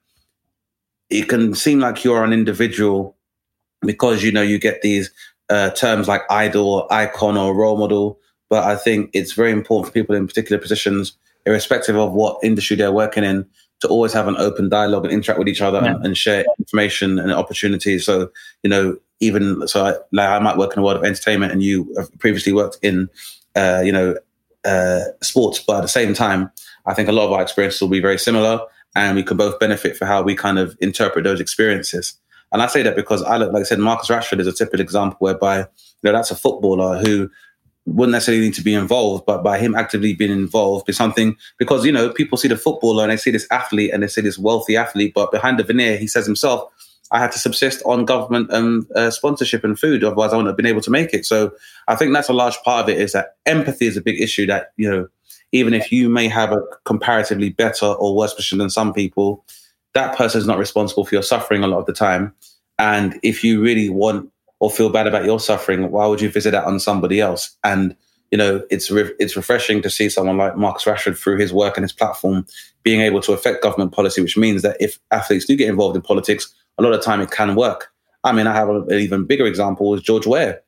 it 1.11 1.29
can 1.29 1.55
seem 1.55 1.81
like 1.81 2.05
you're 2.05 2.23
an 2.23 2.33
individual 2.33 3.16
because 3.81 4.23
you 4.23 4.31
know 4.31 4.42
you 4.42 4.59
get 4.59 4.83
these 4.83 5.11
uh, 5.51 5.70
terms 5.70 6.07
like 6.07 6.23
idol, 6.31 6.68
or 6.68 6.92
icon, 6.92 7.37
or 7.37 7.55
role 7.55 7.77
model 7.77 8.20
but 8.55 8.62
I 8.62 8.77
think 8.77 9.11
it's 9.12 9.33
very 9.33 9.51
important 9.51 9.88
for 9.88 9.93
people 9.93 10.14
in 10.14 10.29
particular 10.29 10.62
positions, 10.62 11.17
irrespective 11.45 11.97
of 11.97 12.12
what 12.12 12.38
industry 12.45 12.77
they're 12.77 12.93
working 12.93 13.25
in, 13.25 13.45
to 13.81 13.88
always 13.88 14.12
have 14.12 14.29
an 14.29 14.37
open 14.37 14.69
dialogue 14.69 15.05
and 15.05 15.12
interact 15.12 15.40
with 15.40 15.49
each 15.49 15.61
other 15.61 15.81
yeah. 15.81 15.97
and, 15.97 16.07
and, 16.07 16.17
share 16.17 16.45
information 16.61 17.19
and 17.19 17.33
opportunities. 17.33 18.07
So, 18.07 18.31
you 18.62 18.71
know, 18.71 18.97
even 19.19 19.67
so, 19.67 19.87
I, 19.87 19.95
like 20.12 20.29
I 20.29 20.38
might 20.38 20.57
work 20.57 20.71
in 20.71 20.77
the 20.77 20.87
world 20.87 20.99
of 20.99 21.05
entertainment, 21.05 21.51
and 21.51 21.64
you 21.64 21.93
have 21.99 22.17
previously 22.21 22.53
worked 22.53 22.79
in, 22.81 23.09
uh, 23.57 23.83
you 23.85 23.90
know, 23.90 24.14
uh, 24.64 25.01
sports, 25.21 25.59
but 25.59 25.79
at 25.79 25.83
the 25.83 25.88
same 25.88 26.14
time, 26.14 26.53
I 26.87 26.95
think 26.95 27.09
a 27.09 27.12
lot 27.12 27.27
of 27.27 27.33
our 27.33 27.43
experiences 27.43 27.81
will 27.81 27.88
be 27.88 27.99
very 27.99 28.21
similar, 28.21 28.61
and 28.95 29.17
we 29.17 29.25
could 29.25 29.37
both 29.37 29.59
benefit 29.59 29.97
for 29.97 30.07
how 30.07 30.23
we 30.23 30.37
kind 30.37 30.61
of 30.61 30.77
interpret 30.81 31.25
those 31.25 31.40
experiences. 31.40 32.14
And 32.53 32.62
I 32.62 32.69
say 32.69 32.83
that 32.83 32.95
because 32.95 33.21
I 33.25 33.37
look, 33.37 33.53
like 33.53 33.62
I 33.62 33.64
said, 33.64 33.81
Marcus 33.81 34.11
Rashford 34.11 34.38
is 34.38 34.47
a 34.47 34.53
typical 34.53 34.81
example 34.81 35.17
whereby 35.19 35.59
you 35.59 35.67
know 36.05 36.12
that's 36.12 36.31
a 36.31 36.37
footballer 36.37 37.03
who 37.03 37.29
wouldn't 37.87 38.12
necessarily 38.12 38.44
need 38.44 38.55
to 38.55 38.62
be 38.62 38.75
involved, 38.75 39.27
but 39.27 39.42
by 39.42 39.59
him 39.59 39.75
actively 39.75 40.14
being 40.14 40.31
involved 40.31 40.88
is 40.88 40.97
something 40.97 41.37
because 41.59 41.85
you 41.85 41.92
know 41.92 42.11
people 42.11 42.38
see 42.38 42.49
the 42.49 42.57
footballer 42.57 43.03
and 43.05 43.12
they 43.12 43.16
see 43.16 43.31
this 43.31 43.47
athlete 43.51 43.90
and 43.92 44.03
they 44.03 44.09
see 44.09 44.23
this 44.23 44.38
wealthy 44.38 44.77
athlete, 44.77 45.12
but 45.14 45.31
behind 45.31 45.59
the 45.59 45.64
veneer, 45.64 45.97
he 45.97 46.07
says 46.07 46.25
himself, 46.25 46.70
"I 47.11 47.18
had 47.18 47.33
to 47.33 47.38
subsist 47.38 47.83
on 47.85 48.07
government 48.07 48.53
um, 48.53 48.88
uh, 48.94 49.11
sponsorship 49.11 49.64
and 49.64 49.79
food, 49.79 50.03
otherwise 50.03 50.33
I 50.33 50.37
wouldn't 50.37 50.49
have 50.49 50.57
been 50.57 50.66
able 50.66 50.81
to 50.81 50.90
make 50.90 51.12
it." 51.12 51.27
So 51.27 51.53
I 51.87 51.94
think 51.94 52.14
that's 52.14 52.31
a 52.31 52.35
large 52.35 52.57
part 52.64 52.85
of 52.85 52.88
it 52.88 53.01
is 53.01 53.12
that 53.12 53.37
empathy 53.44 53.87
is 53.87 53.97
a 53.97 54.03
big 54.03 54.20
issue. 54.20 54.47
That 54.47 54.73
you 54.77 54.90
know, 54.90 55.09
even 55.53 55.75
if 55.75 55.92
you 55.92 56.09
may 56.09 56.29
have 56.29 56.53
a 56.53 56.62
comparatively 56.85 57.51
better 57.51 57.87
or 57.87 58.16
worse 58.16 58.33
position 58.33 58.59
than 58.59 58.70
some 58.70 58.94
people, 58.94 59.44
that 59.92 60.16
person 60.16 60.40
is 60.40 60.47
not 60.47 60.59
responsible 60.59 61.05
for 61.05 61.14
your 61.14 61.23
suffering 61.23 61.62
a 61.62 61.68
lot 61.68 61.81
of 61.81 61.87
the 61.87 61.92
time. 61.92 62.35
And 62.79 63.20
if 63.23 63.44
you 63.44 63.61
really 63.61 63.88
want 63.88 64.31
or 64.64 64.70
feel 64.70 64.88
bad 64.88 65.07
about 65.07 65.27
your 65.27 65.38
suffering, 65.38 65.90
why 65.90 66.07
would 66.07 66.22
you 66.22 66.31
visit 66.31 66.53
that 66.53 66.64
on 66.64 66.81
somebody 66.81 67.20
else? 67.20 67.55
And 67.64 67.94
you 68.31 68.38
know, 68.38 68.62
it's 68.70 68.90
re- 68.90 69.12
it's 69.18 69.37
refreshing 69.37 69.83
to 69.83 69.90
see 69.90 70.09
someone 70.09 70.38
like 70.38 70.57
Marcus 70.57 70.85
Rashford 70.85 71.18
through 71.18 71.37
his 71.38 71.53
work 71.53 71.77
and 71.77 71.85
his 71.85 71.92
platform 71.92 72.46
being 72.83 73.03
able 73.03 73.20
to 73.20 73.35
affect 73.35 73.62
government 73.62 73.92
policy, 73.92 74.22
which 74.22 74.38
means 74.38 74.62
that 74.62 74.79
if 74.81 74.98
athletes 75.11 75.44
do 75.44 75.55
get 75.55 75.68
involved 75.68 75.96
in 75.96 76.00
politics, 76.00 76.55
a 76.79 76.83
lot 76.83 76.94
of 76.94 77.03
time 77.03 77.20
it 77.20 77.31
can 77.31 77.55
work. 77.57 77.92
I 78.24 78.33
mean, 78.33 78.46
I 78.46 78.55
have 78.55 78.70
an 78.70 78.90
even 78.90 79.27
bigger 79.27 79.44
example 79.44 79.92
is 79.94 80.00
George 80.00 80.27
Weah. 80.27 80.59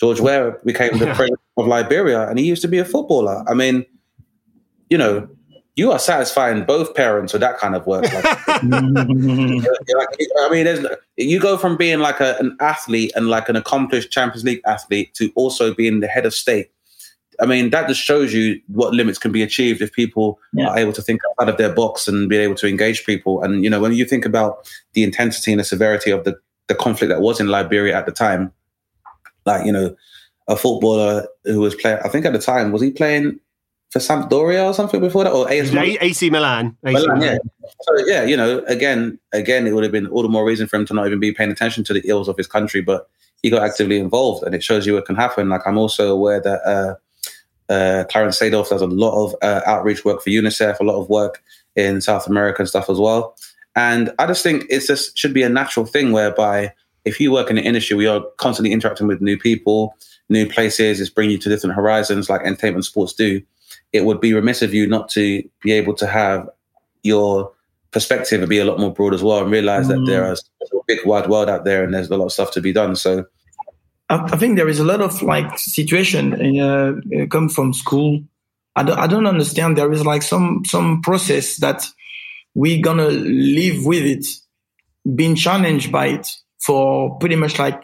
George 0.00 0.18
Weah 0.18 0.56
became 0.64 0.98
the 0.98 1.06
president 1.14 1.38
of 1.56 1.68
Liberia, 1.68 2.28
and 2.28 2.40
he 2.40 2.44
used 2.44 2.62
to 2.62 2.68
be 2.68 2.78
a 2.78 2.84
footballer. 2.84 3.44
I 3.48 3.54
mean, 3.54 3.86
you 4.90 4.98
know, 4.98 5.28
you 5.76 5.90
are 5.90 5.98
satisfying 5.98 6.64
both 6.64 6.94
parents 6.94 7.32
with 7.32 7.40
that 7.40 7.58
kind 7.58 7.74
of 7.74 7.86
work. 7.86 8.04
Like, 8.04 8.24
I 8.48 8.60
mean, 10.50 10.64
there's, 10.64 10.86
you 11.16 11.40
go 11.40 11.56
from 11.56 11.76
being 11.76 11.98
like 11.98 12.20
a, 12.20 12.36
an 12.38 12.56
athlete 12.60 13.12
and 13.16 13.28
like 13.28 13.48
an 13.48 13.56
accomplished 13.56 14.10
Champions 14.12 14.44
League 14.44 14.60
athlete 14.66 15.14
to 15.14 15.32
also 15.34 15.74
being 15.74 16.00
the 16.00 16.06
head 16.06 16.26
of 16.26 16.34
state. 16.34 16.70
I 17.40 17.46
mean, 17.46 17.70
that 17.70 17.88
just 17.88 18.00
shows 18.00 18.32
you 18.32 18.60
what 18.68 18.94
limits 18.94 19.18
can 19.18 19.32
be 19.32 19.42
achieved 19.42 19.82
if 19.82 19.92
people 19.92 20.38
yeah. 20.52 20.68
are 20.68 20.78
able 20.78 20.92
to 20.92 21.02
think 21.02 21.20
out 21.40 21.48
of 21.48 21.56
their 21.56 21.72
box 21.72 22.06
and 22.06 22.28
be 22.28 22.36
able 22.36 22.54
to 22.56 22.68
engage 22.68 23.04
people. 23.04 23.42
And 23.42 23.64
you 23.64 23.70
know, 23.70 23.80
when 23.80 23.92
you 23.92 24.04
think 24.04 24.24
about 24.24 24.70
the 24.92 25.02
intensity 25.02 25.52
and 25.52 25.58
the 25.58 25.64
severity 25.64 26.12
of 26.12 26.24
the 26.24 26.38
the 26.68 26.74
conflict 26.74 27.10
that 27.10 27.20
was 27.20 27.40
in 27.40 27.48
Liberia 27.48 27.96
at 27.96 28.06
the 28.06 28.12
time, 28.12 28.52
like 29.44 29.66
you 29.66 29.72
know, 29.72 29.96
a 30.46 30.56
footballer 30.56 31.26
who 31.44 31.60
was 31.60 31.74
playing, 31.74 31.98
I 32.04 32.08
think 32.08 32.24
at 32.24 32.32
the 32.32 32.38
time 32.38 32.70
was 32.70 32.82
he 32.82 32.90
playing 32.90 33.40
for 33.94 34.00
Sampdoria 34.00 34.66
or 34.66 34.74
something 34.74 35.00
before 35.00 35.22
that, 35.22 35.32
or 35.32 35.48
AS 35.48 35.70
Milan? 35.70 35.96
AC 36.00 36.28
Milan. 36.28 36.76
AC 36.84 37.06
Milan, 37.06 37.22
yeah. 37.22 37.38
So 37.82 38.06
yeah, 38.06 38.24
you 38.24 38.36
know, 38.36 38.58
again, 38.66 39.20
again, 39.32 39.68
it 39.68 39.72
would 39.72 39.84
have 39.84 39.92
been 39.92 40.08
all 40.08 40.22
the 40.22 40.28
more 40.28 40.44
reason 40.44 40.66
for 40.66 40.76
him 40.76 40.84
to 40.86 40.94
not 40.94 41.06
even 41.06 41.20
be 41.20 41.30
paying 41.30 41.52
attention 41.52 41.84
to 41.84 41.92
the 41.92 42.02
ills 42.04 42.26
of 42.26 42.36
his 42.36 42.48
country, 42.48 42.80
but 42.80 43.08
he 43.44 43.50
got 43.50 43.62
actively 43.62 44.00
involved, 44.00 44.42
and 44.42 44.52
it 44.52 44.64
shows 44.64 44.84
you 44.84 44.94
what 44.94 45.06
can 45.06 45.14
happen. 45.14 45.48
Like 45.48 45.60
I'm 45.64 45.78
also 45.78 46.10
aware 46.12 46.40
that 46.40 46.60
uh, 46.66 47.72
uh, 47.72 48.04
Clarence 48.10 48.40
Seedorf 48.40 48.68
does 48.68 48.82
a 48.82 48.88
lot 48.88 49.14
of 49.14 49.36
uh, 49.42 49.60
outreach 49.64 50.04
work 50.04 50.22
for 50.22 50.30
UNICEF, 50.30 50.80
a 50.80 50.84
lot 50.84 51.00
of 51.00 51.08
work 51.08 51.40
in 51.76 52.00
South 52.00 52.26
America 52.26 52.62
and 52.62 52.68
stuff 52.68 52.90
as 52.90 52.98
well. 52.98 53.36
And 53.76 54.12
I 54.18 54.26
just 54.26 54.42
think 54.42 54.64
it's 54.70 54.88
just 54.88 55.16
should 55.16 55.34
be 55.34 55.44
a 55.44 55.48
natural 55.48 55.86
thing 55.86 56.10
whereby 56.10 56.72
if 57.04 57.20
you 57.20 57.30
work 57.30 57.48
in 57.48 57.58
an 57.58 57.64
industry 57.64 57.96
where 57.96 58.06
you're 58.06 58.26
constantly 58.38 58.72
interacting 58.72 59.06
with 59.06 59.20
new 59.20 59.38
people, 59.38 59.94
new 60.28 60.48
places, 60.48 61.00
it's 61.00 61.10
bringing 61.10 61.32
you 61.32 61.38
to 61.38 61.48
different 61.48 61.76
horizons 61.76 62.28
like 62.28 62.40
entertainment 62.40 62.84
sports 62.84 63.12
do, 63.12 63.40
it 63.94 64.04
would 64.04 64.20
be 64.20 64.34
remiss 64.34 64.60
of 64.60 64.74
you 64.74 64.88
not 64.88 65.08
to 65.08 65.42
be 65.62 65.72
able 65.72 65.94
to 65.94 66.06
have 66.06 66.50
your 67.04 67.52
perspective 67.92 68.40
and 68.40 68.48
be 68.48 68.58
a 68.58 68.64
lot 68.64 68.80
more 68.80 68.92
broad 68.92 69.14
as 69.14 69.22
well 69.22 69.38
and 69.38 69.52
realize 69.52 69.86
mm. 69.86 69.90
that 69.90 70.10
there 70.10 70.32
is 70.32 70.42
a 70.62 70.76
big 70.88 71.06
wide 71.06 71.30
world 71.30 71.48
out 71.48 71.64
there 71.64 71.84
and 71.84 71.94
there's 71.94 72.10
a 72.10 72.16
lot 72.16 72.26
of 72.26 72.32
stuff 72.32 72.50
to 72.50 72.60
be 72.60 72.72
done. 72.72 72.96
So 72.96 73.24
I, 74.08 74.36
think 74.36 74.56
there 74.56 74.68
is 74.68 74.80
a 74.80 74.84
lot 74.84 75.00
of 75.00 75.22
like 75.22 75.56
situation 75.58 76.60
uh, 76.60 77.26
come 77.30 77.48
from 77.48 77.72
school. 77.72 78.24
I 78.74 78.82
don't, 78.82 78.98
I 78.98 79.06
don't 79.06 79.28
understand. 79.28 79.78
There 79.78 79.92
is 79.92 80.04
like 80.04 80.22
some 80.22 80.64
some 80.66 81.00
process 81.00 81.58
that 81.58 81.86
we're 82.52 82.82
gonna 82.82 83.08
live 83.08 83.86
with 83.86 84.04
it, 84.04 84.26
being 85.14 85.36
challenged 85.36 85.92
by 85.92 86.06
it 86.06 86.26
for 86.60 87.16
pretty 87.18 87.36
much 87.36 87.60
like 87.60 87.80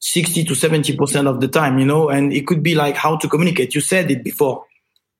60 0.00 0.44
to 0.44 0.54
70% 0.54 1.26
of 1.26 1.40
the 1.40 1.48
time, 1.48 1.78
you 1.78 1.84
know, 1.84 2.08
and 2.08 2.32
it 2.32 2.46
could 2.46 2.62
be 2.62 2.74
like 2.74 2.96
how 2.96 3.16
to 3.18 3.28
communicate. 3.28 3.74
You 3.74 3.82
said 3.82 4.10
it 4.10 4.24
before. 4.24 4.64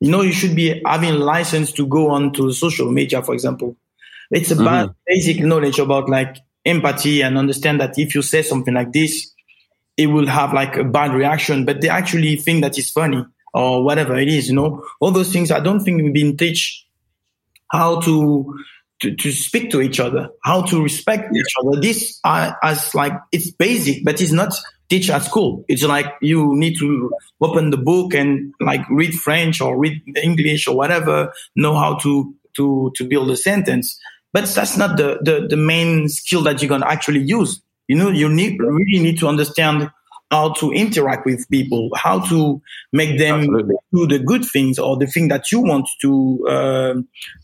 You 0.02 0.10
know, 0.10 0.22
you 0.22 0.32
should 0.32 0.56
be 0.56 0.82
having 0.84 1.14
license 1.14 1.70
to 1.74 1.86
go 1.86 2.10
on 2.10 2.32
to 2.32 2.52
social 2.52 2.90
media, 2.90 3.22
for 3.22 3.34
example. 3.34 3.76
It's 4.32 4.50
about 4.50 4.88
mm-hmm. 4.88 4.98
basic 5.06 5.38
knowledge 5.38 5.78
about 5.78 6.08
like 6.08 6.38
empathy 6.64 7.22
and 7.22 7.38
understand 7.38 7.80
that 7.80 7.96
if 7.96 8.12
you 8.12 8.20
say 8.20 8.42
something 8.42 8.74
like 8.74 8.92
this, 8.92 9.30
it 9.96 10.08
will 10.08 10.26
have 10.26 10.52
like 10.52 10.76
a 10.76 10.82
bad 10.82 11.12
reaction, 11.14 11.64
but 11.64 11.82
they 11.82 11.88
actually 11.88 12.34
think 12.34 12.62
that 12.62 12.76
is 12.78 12.90
funny 12.90 13.24
or 13.54 13.84
whatever 13.84 14.18
it 14.18 14.26
is, 14.26 14.48
you 14.48 14.56
know, 14.56 14.84
all 14.98 15.12
those 15.12 15.32
things. 15.32 15.52
I 15.52 15.60
don't 15.60 15.78
think 15.78 16.02
we've 16.02 16.12
been 16.12 16.36
teach 16.36 16.84
how 17.70 18.00
to, 18.00 18.58
to, 19.02 19.14
to 19.16 19.32
speak 19.32 19.70
to 19.70 19.80
each 19.80 20.00
other, 20.00 20.30
how 20.42 20.62
to 20.62 20.82
respect 20.82 21.28
yeah. 21.32 21.40
each 21.40 21.54
other. 21.60 21.80
This 21.80 22.18
uh, 22.24 22.52
as 22.62 22.94
like, 22.94 23.12
it's 23.30 23.50
basic, 23.50 24.04
but 24.04 24.20
it's 24.20 24.32
not 24.32 24.54
teach 24.88 25.10
at 25.10 25.22
school. 25.22 25.64
It's 25.68 25.82
like 25.82 26.06
you 26.20 26.54
need 26.56 26.78
to 26.78 27.10
open 27.40 27.70
the 27.70 27.76
book 27.76 28.14
and 28.14 28.54
like 28.60 28.88
read 28.90 29.14
French 29.14 29.60
or 29.60 29.78
read 29.78 30.02
English 30.22 30.66
or 30.66 30.76
whatever, 30.76 31.32
know 31.56 31.74
how 31.74 31.96
to, 31.98 32.34
to, 32.56 32.92
to 32.96 33.08
build 33.08 33.30
a 33.30 33.36
sentence. 33.36 33.98
But 34.32 34.46
that's 34.46 34.76
not 34.76 34.96
the, 34.96 35.18
the, 35.22 35.46
the 35.48 35.56
main 35.56 36.08
skill 36.08 36.42
that 36.44 36.62
you're 36.62 36.68
going 36.68 36.80
to 36.80 36.90
actually 36.90 37.20
use 37.20 37.60
you 37.88 37.96
know, 37.96 38.08
you 38.08 38.28
need 38.28 38.58
really 38.58 39.02
need 39.02 39.18
to 39.18 39.28
understand 39.28 39.90
how 40.32 40.54
to 40.54 40.72
interact 40.72 41.26
with 41.26 41.48
people, 41.50 41.90
how 41.94 42.18
to 42.28 42.60
make 42.92 43.18
them 43.18 43.40
Absolutely. 43.40 43.74
do 43.92 44.06
the 44.08 44.18
good 44.18 44.44
things 44.44 44.78
or 44.78 44.96
the 44.96 45.06
thing 45.06 45.28
that 45.28 45.52
you 45.52 45.60
want 45.60 45.86
to 46.00 46.46
uh, 46.48 46.94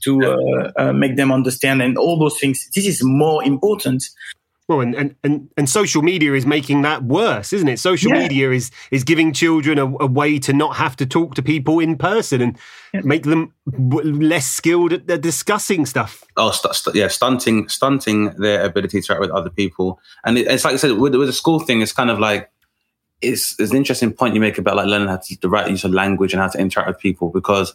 to 0.05 0.25
uh, 0.25 0.73
uh, 0.77 0.93
make 0.93 1.17
them 1.17 1.31
understand, 1.31 1.83
and 1.83 1.99
all 1.99 2.19
those 2.19 2.41
things. 2.41 2.69
This 2.75 2.87
is 2.87 3.05
more 3.05 3.45
important 3.45 4.03
well, 4.69 4.81
and, 4.81 4.95
and, 4.95 5.15
and, 5.25 5.49
and 5.57 5.69
social 5.69 6.03
media 6.03 6.35
is 6.35 6.45
making 6.45 6.83
that 6.83 7.03
worse, 7.03 7.55
isn't 7.55 7.69
it? 7.69 7.79
Social 7.79 8.13
yeah. 8.13 8.19
media 8.19 8.51
is 8.51 8.71
is 8.91 9.03
giving 9.03 9.33
children 9.33 9.79
a, 9.79 9.87
a, 9.87 10.07
way 10.07 10.39
to 10.41 10.53
not 10.53 10.77
have 10.77 10.95
to 10.97 11.07
talk 11.07 11.35
to 11.37 11.43
people 11.43 11.81
in 11.81 11.97
person 11.97 12.43
and 12.43 12.59
yeah. 12.93 13.01
make 13.03 13.23
them 13.23 13.55
less 13.73 14.47
skilled 14.47 14.93
at, 14.93 15.11
at 15.11 15.23
discussing 15.23 15.87
stuff. 15.87 16.23
Oh, 16.37 16.51
st- 16.51 16.75
st- 16.75 16.97
yeah, 16.97 17.09
stunting 17.09 17.67
stunting 17.71 18.35
their 18.37 18.63
ability 18.63 18.91
to 18.91 18.97
interact 18.99 19.23
with 19.23 19.31
other 19.31 19.49
people. 19.49 20.01
And 20.27 20.37
it, 20.37 20.47
it's 20.47 20.67
like 20.67 20.75
I 20.75 20.77
said, 20.77 20.93
with, 20.99 21.15
with 21.15 21.29
the 21.29 21.33
school 21.33 21.61
thing, 21.61 21.81
it's 21.81 21.93
kind 21.93 22.11
of 22.11 22.19
like 22.19 22.51
it's, 23.21 23.59
it's 23.59 23.71
an 23.71 23.77
interesting 23.77 24.13
point 24.13 24.35
you 24.35 24.41
make 24.41 24.59
about 24.59 24.77
like 24.77 24.87
learning 24.87 25.09
how 25.09 25.17
to 25.17 25.37
the 25.41 25.49
right 25.49 25.71
use 25.71 25.85
of 25.85 25.93
language 25.93 26.33
and 26.33 26.41
how 26.41 26.49
to 26.49 26.59
interact 26.59 26.89
with 26.89 26.99
people 26.99 27.31
because 27.31 27.75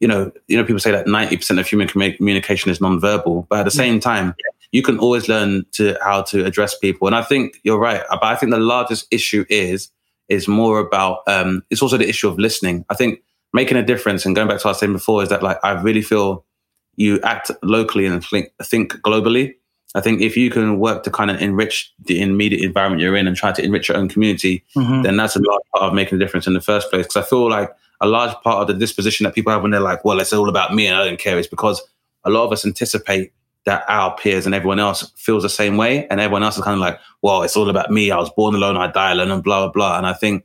you 0.00 0.08
know 0.08 0.32
you 0.48 0.56
know 0.56 0.64
people 0.64 0.80
say 0.80 0.90
that 0.90 1.06
ninety 1.06 1.36
percent 1.36 1.60
of 1.60 1.66
human 1.66 1.88
communication 1.88 2.70
is 2.70 2.80
nonverbal, 2.80 3.46
but 3.48 3.60
at 3.60 3.64
the 3.64 3.70
same 3.70 4.00
time. 4.00 4.34
You 4.74 4.82
can 4.82 4.98
always 4.98 5.28
learn 5.28 5.66
to 5.72 5.98
how 6.02 6.22
to 6.22 6.46
address 6.46 6.78
people. 6.78 7.06
And 7.06 7.14
I 7.14 7.20
think 7.20 7.60
you're 7.62 7.78
right. 7.78 8.02
But 8.08 8.24
I 8.24 8.36
think 8.36 8.52
the 8.52 8.58
largest 8.58 9.06
issue 9.10 9.44
is 9.50 9.90
is 10.30 10.48
more 10.48 10.78
about 10.78 11.18
um, 11.26 11.62
it's 11.68 11.82
also 11.82 11.98
the 11.98 12.08
issue 12.08 12.26
of 12.26 12.38
listening. 12.38 12.86
I 12.88 12.94
think 12.94 13.20
making 13.52 13.76
a 13.76 13.84
difference 13.84 14.24
and 14.24 14.34
going 14.34 14.48
back 14.48 14.60
to 14.60 14.66
what 14.66 14.70
I 14.70 14.72
was 14.72 14.78
saying 14.80 14.94
before 14.94 15.22
is 15.22 15.28
that 15.28 15.42
like 15.42 15.58
I 15.62 15.72
really 15.72 16.02
feel 16.02 16.44
you 16.96 17.20
act 17.22 17.50
locally 17.62 18.06
and 18.06 18.24
think 18.24 18.50
think 18.62 18.94
globally. 19.02 19.54
I 19.94 20.00
think 20.00 20.20
if 20.20 20.36
you 20.36 20.50
can 20.50 20.78
work 20.78 21.02
to 21.04 21.10
kind 21.10 21.30
of 21.30 21.40
enrich 21.40 21.92
the 22.06 22.22
immediate 22.22 22.64
environment 22.64 23.02
you're 23.02 23.16
in 23.16 23.26
and 23.26 23.36
try 23.36 23.52
to 23.52 23.62
enrich 23.62 23.88
your 23.88 23.98
own 23.98 24.08
community, 24.08 24.64
mm-hmm. 24.74 25.02
then 25.02 25.16
that's 25.16 25.36
a 25.36 25.40
large 25.40 25.62
part 25.74 25.84
of 25.84 25.94
making 25.94 26.16
a 26.16 26.18
difference 26.18 26.46
in 26.46 26.54
the 26.54 26.60
first 26.60 26.90
place. 26.90 27.06
Because 27.06 27.24
I 27.24 27.28
feel 27.28 27.50
like 27.50 27.70
a 28.00 28.06
large 28.06 28.34
part 28.42 28.62
of 28.62 28.68
the 28.68 28.74
disposition 28.74 29.24
that 29.24 29.34
people 29.34 29.52
have 29.52 29.62
when 29.62 29.70
they're 29.70 29.80
like, 29.80 30.04
well, 30.04 30.18
it's 30.18 30.32
all 30.32 30.48
about 30.48 30.74
me 30.74 30.86
and 30.86 30.96
I 30.96 31.04
don't 31.04 31.20
care 31.20 31.38
is 31.38 31.46
because 31.46 31.82
a 32.24 32.30
lot 32.30 32.44
of 32.44 32.52
us 32.52 32.64
anticipate 32.64 33.32
that 33.64 33.84
our 33.88 34.16
peers 34.16 34.46
and 34.46 34.54
everyone 34.54 34.80
else 34.80 35.12
feels 35.16 35.44
the 35.44 35.48
same 35.48 35.76
way. 35.76 36.08
And 36.08 36.20
everyone 36.20 36.42
else 36.42 36.56
is 36.56 36.64
kind 36.64 36.74
of 36.74 36.80
like, 36.80 36.98
well, 37.22 37.42
it's 37.42 37.56
all 37.56 37.70
about 37.70 37.90
me. 37.90 38.10
I 38.10 38.16
was 38.16 38.30
born 38.30 38.54
alone. 38.54 38.76
I 38.76 38.90
die 38.90 39.12
alone 39.12 39.30
and 39.30 39.42
blah, 39.42 39.66
blah, 39.66 39.72
blah. 39.72 39.98
And 39.98 40.06
I 40.06 40.14
think 40.14 40.44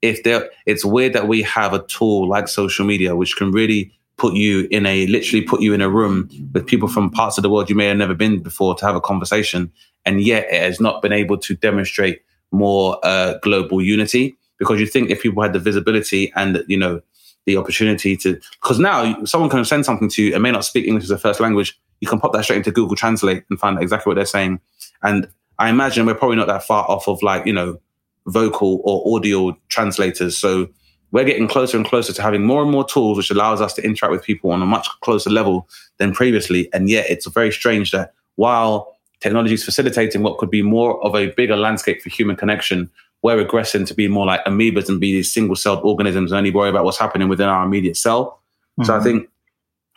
if 0.00 0.22
there, 0.22 0.48
it's 0.64 0.84
weird 0.84 1.12
that 1.14 1.26
we 1.26 1.42
have 1.42 1.72
a 1.72 1.82
tool 1.86 2.28
like 2.28 2.46
social 2.46 2.86
media, 2.86 3.16
which 3.16 3.36
can 3.36 3.50
really 3.50 3.92
put 4.16 4.34
you 4.34 4.68
in 4.70 4.86
a, 4.86 5.06
literally 5.06 5.44
put 5.44 5.62
you 5.62 5.74
in 5.74 5.80
a 5.80 5.88
room 5.88 6.28
with 6.52 6.66
people 6.66 6.88
from 6.88 7.10
parts 7.10 7.38
of 7.38 7.42
the 7.42 7.50
world 7.50 7.68
you 7.68 7.76
may 7.76 7.86
have 7.86 7.96
never 7.96 8.14
been 8.14 8.42
before 8.42 8.74
to 8.76 8.86
have 8.86 8.94
a 8.94 9.00
conversation. 9.00 9.72
And 10.04 10.20
yet 10.20 10.46
it 10.50 10.62
has 10.62 10.80
not 10.80 11.02
been 11.02 11.12
able 11.12 11.38
to 11.38 11.54
demonstrate 11.54 12.22
more 12.50 12.98
uh, 13.02 13.38
global 13.42 13.80
unity 13.80 14.36
because 14.58 14.78
you 14.80 14.86
think 14.86 15.10
if 15.10 15.22
people 15.22 15.42
had 15.42 15.52
the 15.52 15.58
visibility 15.58 16.32
and, 16.36 16.62
you 16.68 16.76
know, 16.76 17.00
the 17.46 17.56
opportunity 17.56 18.16
to, 18.16 18.38
because 18.62 18.78
now 18.78 19.24
someone 19.24 19.50
can 19.50 19.64
send 19.64 19.84
something 19.84 20.08
to 20.10 20.22
you 20.22 20.34
and 20.34 20.42
may 20.42 20.52
not 20.52 20.64
speak 20.64 20.86
English 20.86 21.04
as 21.04 21.10
a 21.10 21.18
first 21.18 21.40
language 21.40 21.76
you 22.02 22.08
can 22.08 22.18
pop 22.18 22.32
that 22.32 22.42
straight 22.42 22.56
into 22.56 22.72
Google 22.72 22.96
Translate 22.96 23.44
and 23.48 23.58
find 23.58 23.80
exactly 23.80 24.10
what 24.10 24.16
they're 24.16 24.26
saying. 24.26 24.60
And 25.04 25.28
I 25.60 25.70
imagine 25.70 26.04
we're 26.04 26.16
probably 26.16 26.36
not 26.36 26.48
that 26.48 26.64
far 26.64 26.84
off 26.90 27.06
of 27.06 27.22
like, 27.22 27.46
you 27.46 27.52
know, 27.52 27.78
vocal 28.26 28.80
or 28.82 29.16
audio 29.16 29.56
translators. 29.68 30.36
So 30.36 30.68
we're 31.12 31.24
getting 31.24 31.46
closer 31.46 31.76
and 31.76 31.86
closer 31.86 32.12
to 32.12 32.22
having 32.22 32.42
more 32.42 32.62
and 32.62 32.70
more 32.70 32.84
tools, 32.84 33.18
which 33.18 33.30
allows 33.30 33.60
us 33.60 33.74
to 33.74 33.84
interact 33.84 34.12
with 34.12 34.22
people 34.22 34.50
on 34.50 34.62
a 34.62 34.66
much 34.66 34.88
closer 35.02 35.30
level 35.30 35.68
than 35.98 36.12
previously. 36.12 36.70
And 36.72 36.88
yet 36.88 37.08
it's 37.08 37.26
very 37.26 37.52
strange 37.52 37.90
that 37.92 38.14
while 38.36 38.96
technology 39.20 39.54
is 39.54 39.64
facilitating 39.64 40.22
what 40.22 40.38
could 40.38 40.50
be 40.50 40.62
more 40.62 41.02
of 41.04 41.14
a 41.14 41.26
bigger 41.28 41.56
landscape 41.56 42.02
for 42.02 42.08
human 42.08 42.34
connection, 42.34 42.90
we're 43.20 43.44
regressing 43.44 43.86
to 43.86 43.94
be 43.94 44.08
more 44.08 44.26
like 44.26 44.44
amoebas 44.46 44.88
and 44.88 45.00
be 45.00 45.12
these 45.12 45.32
single 45.32 45.54
celled 45.54 45.84
organisms 45.84 46.32
and 46.32 46.38
only 46.38 46.50
worry 46.50 46.70
about 46.70 46.84
what's 46.84 46.98
happening 46.98 47.28
within 47.28 47.48
our 47.48 47.64
immediate 47.64 47.96
cell. 47.96 48.40
Mm-hmm. 48.80 48.84
So 48.84 48.94
I 48.94 48.96
mm-hmm. 48.96 49.04
think 49.04 49.28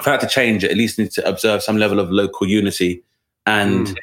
for 0.02 0.10
that 0.10 0.20
to 0.20 0.28
change, 0.28 0.66
it 0.66 0.72
at 0.72 0.78
least 0.78 1.00
need 1.00 1.12
to 1.12 1.28
observe 1.28 1.64
some 1.64 1.78
level 1.78 2.00
of 2.00 2.12
local 2.12 2.46
unity. 2.46 3.04
And 3.46 3.88
mm. 3.88 3.98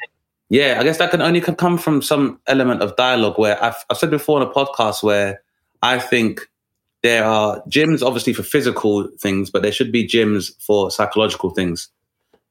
yeah, 0.49 0.77
I 0.79 0.83
guess 0.83 0.97
that 0.97 1.11
can 1.11 1.21
only 1.21 1.41
come 1.41 1.77
from 1.77 2.01
some 2.01 2.39
element 2.47 2.81
of 2.81 2.95
dialogue 2.95 3.37
where 3.37 3.63
I've, 3.63 3.85
I've 3.89 3.97
said 3.97 4.09
before 4.09 4.41
on 4.41 4.47
a 4.47 4.51
podcast 4.51 5.03
where 5.03 5.43
I 5.83 5.99
think 5.99 6.49
there 7.03 7.25
are 7.25 7.61
gyms 7.69 8.01
obviously 8.01 8.33
for 8.33 8.43
physical 8.43 9.07
things, 9.19 9.49
but 9.49 9.61
there 9.61 9.71
should 9.71 9.91
be 9.91 10.07
gyms 10.07 10.51
for 10.61 10.89
psychological 10.89 11.49
things. 11.49 11.89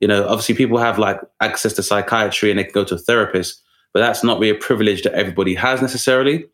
You 0.01 0.09
know, 0.09 0.27
obviously 0.27 0.55
people 0.55 0.79
have 0.79 0.99
like 0.99 1.21
access 1.41 1.73
to 1.75 1.83
psychiatry 1.83 2.51
and 2.51 2.59
they 2.59 2.65
can 2.65 2.73
go 2.73 2.85
to 2.85 2.97
a 2.97 2.99
therapist, 2.99 3.63
but 3.95 4.01
that's 4.01 4.23
not 4.23 4.39
really 4.39 4.57
a 4.57 4.61
privilege 4.61 5.03
that 5.03 5.15
everybody 5.15 5.55
has 5.55 5.81
necessarily. 5.81 6.45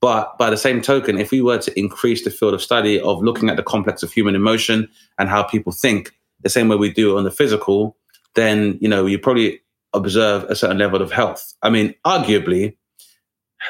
But 0.00 0.36
by 0.36 0.50
the 0.50 0.56
same 0.56 0.82
token, 0.82 1.18
if 1.18 1.30
we 1.30 1.40
were 1.40 1.58
to 1.58 1.78
increase 1.78 2.24
the 2.24 2.30
field 2.30 2.54
of 2.54 2.62
study 2.62 3.00
of 3.00 3.22
looking 3.22 3.48
at 3.48 3.56
the 3.56 3.62
complex 3.62 4.02
of 4.02 4.12
human 4.12 4.34
emotion 4.34 4.88
and 5.18 5.28
how 5.28 5.42
people 5.42 5.72
think, 5.72 6.12
the 6.40 6.50
same 6.50 6.68
way 6.68 6.76
we 6.76 6.92
do 6.92 7.16
on 7.16 7.24
the 7.24 7.30
physical, 7.30 7.96
then 8.34 8.76
you 8.80 8.88
know 8.88 9.06
you 9.06 9.18
probably 9.18 9.60
observe 9.94 10.44
a 10.44 10.56
certain 10.56 10.76
level 10.76 11.00
of 11.00 11.10
health. 11.10 11.54
I 11.62 11.70
mean, 11.70 11.94
arguably, 12.04 12.76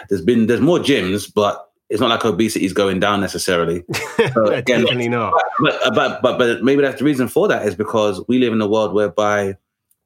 there's 0.08 0.22
been 0.22 0.46
there's 0.46 0.60
more 0.60 0.78
gyms, 0.78 1.32
but 1.32 1.63
it's 1.90 2.00
not 2.00 2.10
like 2.10 2.24
obesity 2.24 2.64
is 2.64 2.72
going 2.72 3.00
down 3.00 3.20
necessarily. 3.20 3.84
So, 4.32 4.46
again, 4.46 4.80
Definitely 4.80 5.08
not. 5.08 5.34
But, 5.60 5.94
but 5.94 6.22
but 6.22 6.38
but 6.38 6.62
maybe 6.62 6.82
that's 6.82 6.98
the 6.98 7.04
reason 7.04 7.28
for 7.28 7.46
that 7.48 7.66
is 7.66 7.74
because 7.74 8.24
we 8.26 8.38
live 8.38 8.52
in 8.52 8.60
a 8.60 8.66
world 8.66 8.94
whereby 8.94 9.56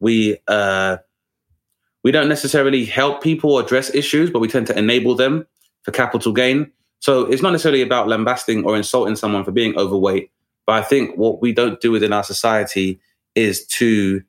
we 0.00 0.38
uh 0.48 0.96
we 2.02 2.10
don't 2.10 2.28
necessarily 2.28 2.84
help 2.84 3.22
people 3.22 3.58
address 3.58 3.94
issues, 3.94 4.30
but 4.30 4.40
we 4.40 4.48
tend 4.48 4.66
to 4.68 4.78
enable 4.78 5.14
them 5.14 5.46
for 5.82 5.92
capital 5.92 6.32
gain. 6.32 6.70
So 7.00 7.26
it's 7.26 7.42
not 7.42 7.52
necessarily 7.52 7.82
about 7.82 8.08
lambasting 8.08 8.64
or 8.64 8.76
insulting 8.76 9.16
someone 9.16 9.44
for 9.44 9.52
being 9.52 9.76
overweight. 9.78 10.30
But 10.66 10.82
I 10.82 10.82
think 10.82 11.16
what 11.16 11.40
we 11.40 11.52
don't 11.52 11.80
do 11.80 11.92
within 11.92 12.12
our 12.12 12.24
society 12.24 13.00
is 13.34 13.66
to 13.66 14.22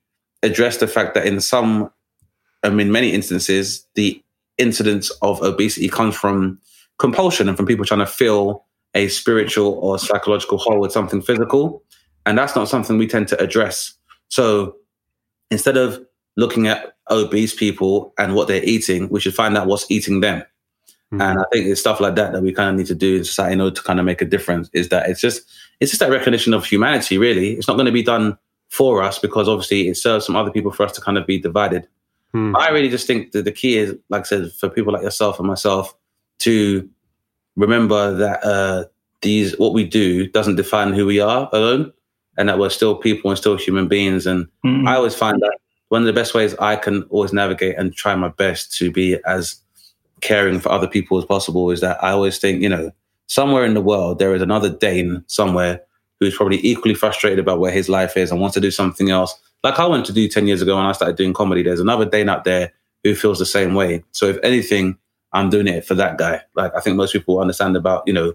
address 0.44 0.78
the 0.78 0.88
fact 0.88 1.14
that 1.16 1.26
in 1.26 1.42
some, 1.42 1.92
I 2.64 2.70
mean, 2.70 2.92
many 2.92 3.12
instances, 3.12 3.86
the 3.96 4.22
incidence 4.58 5.10
of 5.22 5.42
obesity 5.42 5.90
comes 5.90 6.16
from 6.16 6.60
compulsion 7.00 7.48
and 7.48 7.58
from 7.58 7.66
people 7.66 7.86
trying 7.86 8.02
to 8.02 8.06
fill 8.06 8.66
a 8.94 9.08
spiritual 9.08 9.74
or 9.82 9.98
psychological 9.98 10.58
hole 10.58 10.80
with 10.80 10.92
something 10.92 11.22
physical. 11.22 11.84
And 12.26 12.38
that's 12.38 12.56
not 12.56 12.70
something 12.70 12.98
we 12.98 13.08
tend 13.08 13.28
to 13.30 13.42
address. 13.42 13.94
So 14.28 14.76
instead 15.50 15.78
of 15.78 16.06
looking 16.38 16.68
at 16.68 16.96
obese 17.10 17.56
people 17.56 18.14
and 18.18 18.36
what 18.36 18.48
they're 18.48 18.64
eating, 18.64 19.10
we 19.10 19.20
should 19.20 19.34
find 19.34 19.58
out 19.58 19.68
what's 19.68 19.90
eating 19.90 20.22
them. 20.22 20.44
Mm-hmm. 21.12 21.22
And 21.22 21.40
I 21.40 21.44
think 21.52 21.66
it's 21.66 21.82
stuff 21.82 22.00
like 22.00 22.16
that 22.16 22.34
that 22.34 22.44
we 22.44 22.54
kind 22.54 22.70
of 22.70 22.76
need 22.76 22.86
to 22.88 22.96
do 22.96 23.18
in 23.18 23.24
society 23.24 23.54
in 23.54 23.62
order 23.62 23.76
to 23.76 23.82
kind 23.82 24.00
of 24.00 24.06
make 24.06 24.22
a 24.22 24.26
difference. 24.26 24.70
Is 24.74 24.90
that 24.90 25.10
it's 25.10 25.22
just 25.22 25.42
it's 25.80 25.90
just 25.90 26.02
that 26.02 26.12
recognition 26.12 26.54
of 26.54 26.66
humanity. 26.66 27.18
Really, 27.18 27.54
it's 27.54 27.68
not 27.68 27.76
going 27.76 27.88
to 27.88 27.92
be 27.92 28.04
done 28.04 28.38
for 28.70 29.02
us 29.02 29.18
because 29.18 29.48
obviously 29.48 29.88
it 29.88 29.98
serves 29.98 30.28
some 30.28 30.36
other 30.36 30.52
people 30.52 30.72
for 30.72 30.84
us 30.84 30.92
to 30.92 31.02
kind 31.02 31.18
of 31.18 31.26
be 31.26 31.40
divided. 31.40 31.88
Hmm. 32.32 32.56
I 32.56 32.70
really 32.70 32.90
just 32.90 33.08
think 33.08 33.32
that 33.32 33.44
the 33.44 33.52
key 33.52 33.80
is, 33.80 33.96
like 34.10 34.22
I 34.22 34.26
said, 34.26 34.52
for 34.52 34.70
people 34.70 34.94
like 34.94 35.02
yourself 35.02 35.40
and 35.40 35.48
myself 35.48 35.96
to 36.40 36.90
remember 37.56 38.16
that 38.16 38.44
uh, 38.44 38.86
these 39.22 39.58
what 39.58 39.74
we 39.74 39.84
do 39.84 40.28
doesn't 40.28 40.56
define 40.56 40.94
who 40.94 41.06
we 41.06 41.20
are 41.20 41.50
alone, 41.54 41.92
and 42.38 42.50
that 42.50 42.60
we're 42.60 42.70
still 42.70 42.96
people 42.96 43.30
and 43.30 43.38
still 43.38 43.58
human 43.58 43.88
beings. 43.88 44.26
And 44.26 44.46
mm-hmm. 44.66 44.88
I 44.88 44.96
always 44.96 45.16
find 45.16 45.42
that 45.42 45.58
one 45.90 46.02
of 46.02 46.08
the 46.08 46.14
best 46.14 46.34
ways 46.34 46.56
I 46.60 46.76
can 46.76 47.04
always 47.04 47.34
navigate 47.34 47.78
and 47.78 47.94
try 47.94 48.16
my 48.16 48.30
best 48.30 48.74
to 48.78 48.92
be 48.92 49.18
as 49.26 49.60
caring 50.22 50.60
for 50.60 50.72
other 50.72 50.88
people 50.88 51.18
as 51.18 51.26
possible 51.26 51.70
is 51.72 51.82
that 51.82 52.02
I 52.04 52.12
always 52.12 52.38
think, 52.38 52.62
you 52.62 52.70
know, 52.70 52.92
somewhere 53.28 53.66
in 53.66 53.74
the 53.74 53.82
world 53.82 54.20
there 54.20 54.34
is 54.34 54.42
another 54.42 54.70
Dane 54.70 55.24
somewhere 55.28 55.82
who's 56.20 56.36
probably 56.36 56.66
equally 56.66 56.94
frustrated 56.94 57.40
about 57.40 57.60
where 57.60 57.72
his 57.72 57.90
life 57.90 58.18
is 58.18 58.32
and 58.32 58.42
wants 58.42 58.54
to 58.56 58.62
do 58.62 58.72
something 58.72 59.10
else. 59.10 59.34
Like 59.64 59.80
I 59.80 59.86
wanted 59.86 60.06
to 60.06 60.14
do 60.14 60.28
10 60.28 60.48
years 60.48 60.62
ago 60.62 60.76
when 60.76 60.86
I 60.86 60.92
started 60.92 61.18
doing 61.18 61.34
comedy. 61.34 61.64
There's 61.64 61.80
another 61.80 62.06
Dane 62.06 62.30
out 62.30 62.44
there 62.44 62.72
who 63.04 63.16
feels 63.16 63.40
the 63.40 63.46
same 63.46 63.74
way. 63.74 64.04
So 64.12 64.28
if 64.28 64.38
anything, 64.44 64.98
I'm 65.34 65.50
doing 65.50 65.68
it 65.68 65.86
for 65.86 65.96
that 65.96 66.18
guy. 66.18 66.42
Like 66.56 66.72
I 66.76 66.80
think 66.80 66.96
most 66.96 67.14
people 67.14 67.40
understand 67.40 67.76
about, 67.76 68.04
you 68.06 68.14
know, 68.14 68.34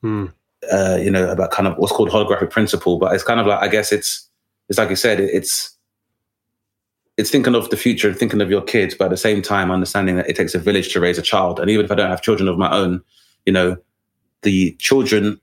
hmm. 0.00 0.26
uh, 0.70 0.98
you 1.00 1.10
know, 1.10 1.30
about 1.30 1.50
kind 1.50 1.68
of 1.68 1.76
what's 1.78 1.92
called 1.92 2.10
holographic 2.10 2.50
principle, 2.50 2.98
but 2.98 3.14
it's 3.14 3.24
kind 3.24 3.40
of 3.40 3.46
like, 3.46 3.60
I 3.60 3.68
guess 3.68 3.92
it's, 3.92 4.28
it's 4.68 4.78
like 4.78 4.90
you 4.90 4.96
said, 4.96 5.20
it's, 5.20 5.76
it's 7.16 7.30
thinking 7.30 7.54
of 7.54 7.68
the 7.70 7.76
future 7.76 8.08
and 8.08 8.18
thinking 8.18 8.40
of 8.40 8.50
your 8.50 8.62
kids, 8.62 8.94
but 8.94 9.04
at 9.04 9.10
the 9.10 9.16
same 9.16 9.42
time, 9.42 9.70
understanding 9.70 10.16
that 10.16 10.28
it 10.28 10.34
takes 10.34 10.54
a 10.54 10.58
village 10.58 10.92
to 10.92 11.00
raise 11.00 11.18
a 11.18 11.22
child. 11.22 11.60
And 11.60 11.70
even 11.70 11.84
if 11.84 11.92
I 11.92 11.94
don't 11.94 12.10
have 12.10 12.22
children 12.22 12.48
of 12.48 12.58
my 12.58 12.72
own, 12.72 13.02
you 13.46 13.52
know, 13.52 13.76
the 14.42 14.72
children 14.78 15.40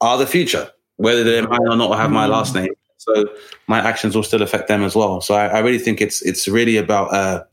are 0.00 0.18
the 0.18 0.26
future, 0.26 0.68
whether 0.96 1.24
they 1.24 1.40
might 1.42 1.60
or 1.60 1.76
not 1.76 1.90
or 1.90 1.96
have 1.96 2.10
my 2.10 2.26
last 2.26 2.54
name. 2.54 2.72
So 2.98 3.24
my 3.66 3.78
actions 3.78 4.14
will 4.14 4.22
still 4.22 4.42
affect 4.42 4.68
them 4.68 4.82
as 4.82 4.94
well. 4.94 5.20
So 5.20 5.34
I, 5.34 5.46
I 5.46 5.58
really 5.60 5.78
think 5.78 6.02
it's 6.02 6.20
it's 6.22 6.46
really 6.46 6.76
about 6.76 7.14
uh, 7.14 7.44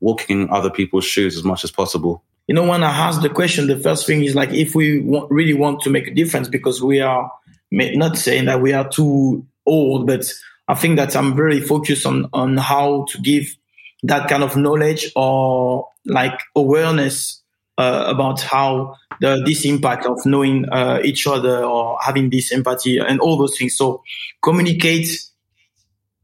walking 0.00 0.42
in 0.42 0.50
other 0.50 0.70
people's 0.70 1.04
shoes 1.04 1.36
as 1.36 1.44
much 1.44 1.64
as 1.64 1.70
possible. 1.70 2.22
You 2.46 2.54
know, 2.54 2.66
when 2.66 2.82
I 2.82 2.90
ask 2.90 3.22
the 3.22 3.28
question, 3.28 3.68
the 3.68 3.76
first 3.78 4.06
thing 4.06 4.24
is 4.24 4.34
like, 4.34 4.50
if 4.50 4.74
we 4.74 5.00
really 5.30 5.54
want 5.54 5.80
to 5.82 5.90
make 5.90 6.08
a 6.08 6.14
difference, 6.14 6.48
because 6.48 6.82
we 6.82 7.00
are 7.00 7.30
not 7.70 8.16
saying 8.16 8.46
that 8.46 8.60
we 8.60 8.72
are 8.72 8.88
too 8.88 9.46
old, 9.66 10.06
but 10.06 10.32
I 10.66 10.74
think 10.74 10.96
that 10.96 11.14
I'm 11.14 11.36
very 11.36 11.60
focused 11.60 12.06
on 12.06 12.28
on 12.32 12.56
how 12.56 13.06
to 13.10 13.18
give 13.20 13.56
that 14.02 14.28
kind 14.28 14.42
of 14.42 14.56
knowledge 14.56 15.12
or 15.14 15.88
like 16.06 16.38
awareness 16.56 17.40
uh, 17.78 18.04
about 18.06 18.40
how 18.40 18.96
the, 19.20 19.42
this 19.44 19.64
impact 19.64 20.06
of 20.06 20.24
knowing 20.24 20.68
uh, 20.70 21.00
each 21.04 21.26
other 21.26 21.64
or 21.64 21.98
having 22.00 22.30
this 22.30 22.52
empathy 22.52 22.98
and 22.98 23.20
all 23.20 23.36
those 23.36 23.58
things. 23.58 23.76
So 23.76 24.02
communicate 24.42 25.08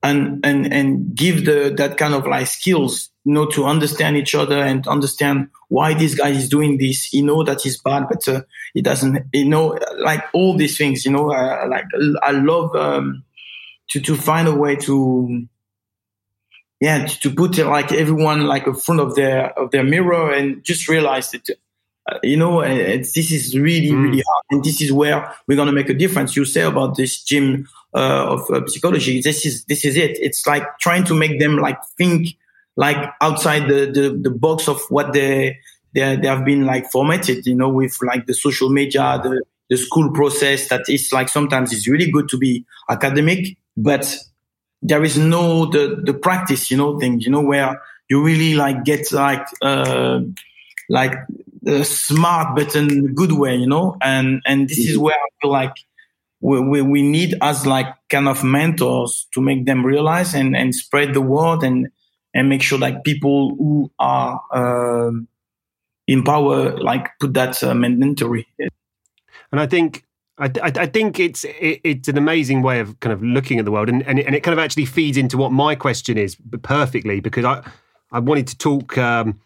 and 0.03 0.45
and 0.45 0.73
and 0.73 1.15
give 1.15 1.45
the 1.45 1.75
that 1.77 1.97
kind 1.97 2.15
of 2.15 2.27
like 2.27 2.47
skills, 2.47 3.11
you 3.27 3.33
know, 3.33 3.45
to 3.47 3.65
understand 3.67 4.17
each 4.17 4.35
other 4.35 4.57
and 4.59 4.87
understand 4.87 5.51
why 5.69 5.93
this 5.93 6.15
guy 6.15 6.29
is 6.29 6.49
doing 6.49 6.79
this. 6.79 7.05
He 7.05 7.21
know 7.21 7.43
that 7.45 7.61
he's 7.61 7.77
bad, 7.77 8.07
but 8.09 8.27
uh, 8.29 8.43
he 8.73 8.81
doesn't. 8.81 9.27
You 9.33 9.45
know, 9.45 9.79
like 9.99 10.25
all 10.33 10.57
these 10.57 10.79
things. 10.79 11.05
You 11.05 11.13
know, 11.13 11.33
uh, 11.33 11.67
like 11.69 11.85
I 12.23 12.31
love. 12.31 12.75
Um, 12.75 13.25
to 13.89 14.01
to 14.01 14.17
find 14.17 14.49
a 14.49 14.55
way 14.55 14.77
to 14.77 15.47
yeah 16.81 17.07
to, 17.07 17.21
to 17.21 17.31
put 17.31 17.59
like 17.59 17.93
everyone 17.93 18.47
like 18.47 18.67
in 18.67 18.75
front 18.75 19.01
of 19.01 19.15
their 19.15 19.59
of 19.59 19.71
their 19.71 19.85
mirror 19.85 20.33
and 20.33 20.63
just 20.65 20.89
realize 20.89 21.31
that 21.31 21.49
uh, 22.11 22.19
you 22.23 22.37
know 22.37 22.63
this 22.63 23.17
is 23.17 23.57
really 23.59 23.91
mm. 23.91 24.03
really 24.03 24.23
hard 24.27 24.45
and 24.51 24.65
this 24.65 24.81
is 24.81 24.93
where 24.93 25.33
we're 25.47 25.57
going 25.57 25.67
to 25.67 25.73
make 25.73 25.89
a 25.89 25.95
difference 25.95 26.37
you 26.37 26.45
say 26.45 26.63
about 26.63 26.97
this 26.97 27.23
gym 27.23 27.69
uh, 27.95 28.27
of 28.29 28.51
uh, 28.51 28.67
psychology 28.67 29.21
this 29.21 29.47
is 29.47 29.65
this 29.67 29.85
is 29.85 29.97
it 29.97 30.19
it's 30.21 30.47
like 30.47 30.65
trying 30.79 31.05
to 31.05 31.15
make 31.15 31.39
them 31.41 31.57
like 31.57 31.79
think 31.97 32.29
like 32.77 32.97
outside 33.21 33.69
the 33.69 33.87
the, 33.91 34.19
the 34.23 34.31
box 34.31 34.69
of 34.69 34.81
what 34.89 35.13
they 35.13 35.59
they 35.95 36.17
they 36.17 36.29
have 36.29 36.45
been 36.45 36.65
like 36.67 36.91
formatted 36.91 37.47
you 37.47 37.55
know 37.55 37.69
with 37.69 37.97
like 38.03 38.27
the 38.27 38.35
social 38.35 38.69
media 38.69 39.21
the 39.23 39.43
the 39.69 39.77
school 39.77 40.13
process 40.13 40.69
that 40.69 40.83
is 40.89 41.13
like 41.13 41.29
sometimes 41.29 41.73
it's 41.73 41.89
really 41.89 42.11
good 42.11 42.29
to 42.29 42.39
be 42.39 42.65
academic 42.89 43.57
but 43.77 44.19
there 44.83 45.03
is 45.05 45.19
no 45.19 45.67
the 45.67 46.01
the 46.05 46.15
practice, 46.15 46.71
you 46.71 46.77
know, 46.77 46.99
thing, 46.99 47.21
you 47.21 47.31
know, 47.31 47.43
where 47.43 47.83
you 48.09 48.23
really 48.23 48.55
like 48.55 48.85
get 48.85 49.11
like 49.13 49.47
uh 49.63 50.21
like 50.89 51.15
a 51.67 51.85
smart 51.85 52.57
but 52.57 52.77
in 52.77 53.07
a 53.07 53.13
good 53.13 53.33
way, 53.33 53.57
you 53.57 53.67
know, 53.67 53.97
and 54.01 54.43
and 54.47 54.69
this 54.69 54.79
mm-hmm. 54.79 54.91
is 54.91 54.99
where 54.99 55.15
I 55.15 55.29
feel 55.41 55.51
like 55.51 55.75
we, 56.41 56.61
we, 56.61 56.83
we 56.83 57.03
need 57.03 57.35
as 57.43 57.67
like 57.67 57.87
kind 58.09 58.29
of 58.29 58.45
mentors 58.45 59.27
to 59.35 59.41
make 59.41 59.67
them 59.67 59.85
realize 59.85 60.35
and 60.35 60.57
and 60.57 60.75
spread 60.75 61.15
the 61.15 61.23
word 61.23 61.63
and 61.63 61.89
and 62.37 62.49
make 62.49 62.63
sure 62.63 62.79
like 62.79 63.03
people 63.03 63.57
who 63.57 63.91
are 63.99 64.41
uh, 64.53 65.11
in 66.07 66.23
power 66.23 66.77
like 66.77 67.09
put 67.19 67.35
that 67.35 67.63
uh, 67.65 67.75
mandatory. 67.75 68.47
And 69.51 69.61
I 69.61 69.67
think 69.67 70.05
I, 70.39 70.47
I, 70.63 70.73
I, 70.77 70.87
think 70.87 71.19
it's 71.19 71.45
it, 71.45 71.81
it's 71.83 72.09
an 72.09 72.19
amazing 72.19 72.61
way 72.61 72.81
of 72.81 73.01
kind 73.01 73.13
of 73.13 73.23
looking 73.23 73.59
at 73.59 73.65
the 73.65 73.73
world, 73.73 73.89
and, 73.89 74.07
and 74.07 74.21
and 74.21 74.35
it 74.35 74.43
kind 74.43 74.53
of 74.53 74.59
actually 74.59 74.85
feeds 74.85 75.17
into 75.17 75.39
what 75.39 75.51
my 75.51 75.75
question 75.75 76.19
is 76.19 76.37
perfectly 76.63 77.21
because 77.21 77.45
I 77.45 77.67
I 78.13 78.19
wanted 78.19 78.49
to 78.49 78.59
talk 78.59 78.99
um, 78.99 79.41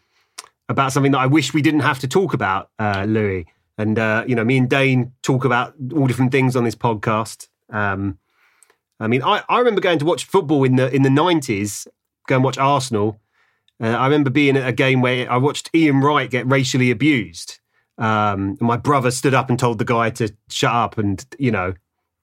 about 0.67 0.91
something 0.91 1.13
that 1.13 1.19
I 1.19 1.27
wish 1.27 1.53
we 1.53 1.61
didn't 1.61 1.79
have 1.79 1.99
to 1.99 2.07
talk 2.07 2.33
about, 2.33 2.69
uh, 2.77 3.05
Louis. 3.07 3.45
And 3.77 3.97
uh, 3.97 4.25
you 4.27 4.35
know, 4.35 4.43
me 4.43 4.57
and 4.57 4.69
Dane 4.69 5.13
talk 5.23 5.45
about 5.45 5.75
all 5.95 6.07
different 6.07 6.33
things 6.33 6.57
on 6.57 6.65
this 6.65 6.75
podcast. 6.75 7.47
Um, 7.69 8.17
I 8.99 9.07
mean, 9.07 9.23
I, 9.23 9.43
I 9.47 9.59
remember 9.59 9.81
going 9.81 9.99
to 9.99 10.05
watch 10.05 10.25
football 10.25 10.65
in 10.65 10.75
the 10.75 10.93
in 10.93 11.03
the 11.03 11.09
nineties, 11.09 11.87
go 12.27 12.35
and 12.35 12.43
watch 12.43 12.57
Arsenal. 12.57 13.19
Uh, 13.81 13.87
I 13.87 14.05
remember 14.05 14.29
being 14.29 14.57
at 14.57 14.67
a 14.67 14.71
game 14.71 15.01
where 15.01 15.31
I 15.31 15.37
watched 15.37 15.69
Ian 15.73 16.01
Wright 16.01 16.29
get 16.29 16.47
racially 16.47 16.91
abused 16.91 17.59
um, 18.01 18.57
my 18.59 18.77
brother 18.77 19.11
stood 19.11 19.35
up 19.35 19.49
and 19.49 19.59
told 19.59 19.77
the 19.77 19.85
guy 19.85 20.09
to 20.09 20.33
shut 20.49 20.73
up, 20.73 20.97
and 20.97 21.23
you 21.37 21.51
know, 21.51 21.73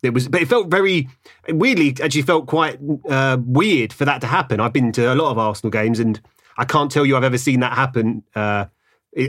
it 0.02 0.10
was, 0.10 0.28
but 0.28 0.42
it 0.42 0.48
felt 0.48 0.68
very 0.68 1.08
weirdly. 1.48 1.94
Actually, 2.02 2.22
felt 2.22 2.46
quite 2.46 2.78
uh, 3.08 3.38
weird 3.40 3.92
for 3.92 4.04
that 4.04 4.20
to 4.22 4.26
happen. 4.26 4.58
I've 4.58 4.72
been 4.72 4.90
to 4.92 5.12
a 5.12 5.14
lot 5.14 5.30
of 5.30 5.38
Arsenal 5.38 5.70
games, 5.70 6.00
and 6.00 6.20
I 6.56 6.64
can't 6.64 6.90
tell 6.90 7.06
you 7.06 7.16
I've 7.16 7.24
ever 7.24 7.38
seen 7.38 7.60
that 7.60 7.74
happen. 7.74 8.24
Uh, 8.34 8.66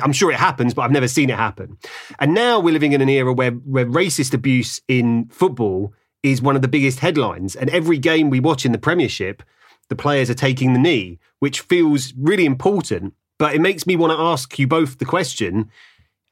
I'm 0.01 0.11
sure 0.11 0.31
it 0.31 0.37
happens, 0.37 0.73
but 0.73 0.81
I've 0.81 0.91
never 0.91 1.07
seen 1.07 1.29
it 1.29 1.35
happen. 1.35 1.77
And 2.19 2.33
now 2.33 2.59
we're 2.59 2.73
living 2.73 2.93
in 2.93 3.01
an 3.01 3.09
era 3.09 3.31
where 3.31 3.51
where 3.51 3.85
racist 3.85 4.33
abuse 4.33 4.81
in 4.87 5.27
football 5.29 5.93
is 6.23 6.41
one 6.41 6.55
of 6.55 6.63
the 6.63 6.67
biggest 6.67 6.99
headlines, 6.99 7.55
and 7.55 7.69
every 7.69 7.99
game 7.99 8.31
we 8.31 8.39
watch 8.39 8.65
in 8.65 8.71
the 8.71 8.79
Premiership, 8.79 9.43
the 9.89 9.95
players 9.95 10.29
are 10.29 10.35
taking 10.35 10.73
the 10.73 10.79
knee, 10.79 11.19
which 11.39 11.61
feels 11.61 12.13
really 12.17 12.45
important. 12.45 13.13
But 13.37 13.55
it 13.55 13.61
makes 13.61 13.85
me 13.85 13.95
want 13.95 14.11
to 14.11 14.19
ask 14.19 14.57
you 14.57 14.67
both 14.67 14.97
the 14.97 15.05
question 15.05 15.69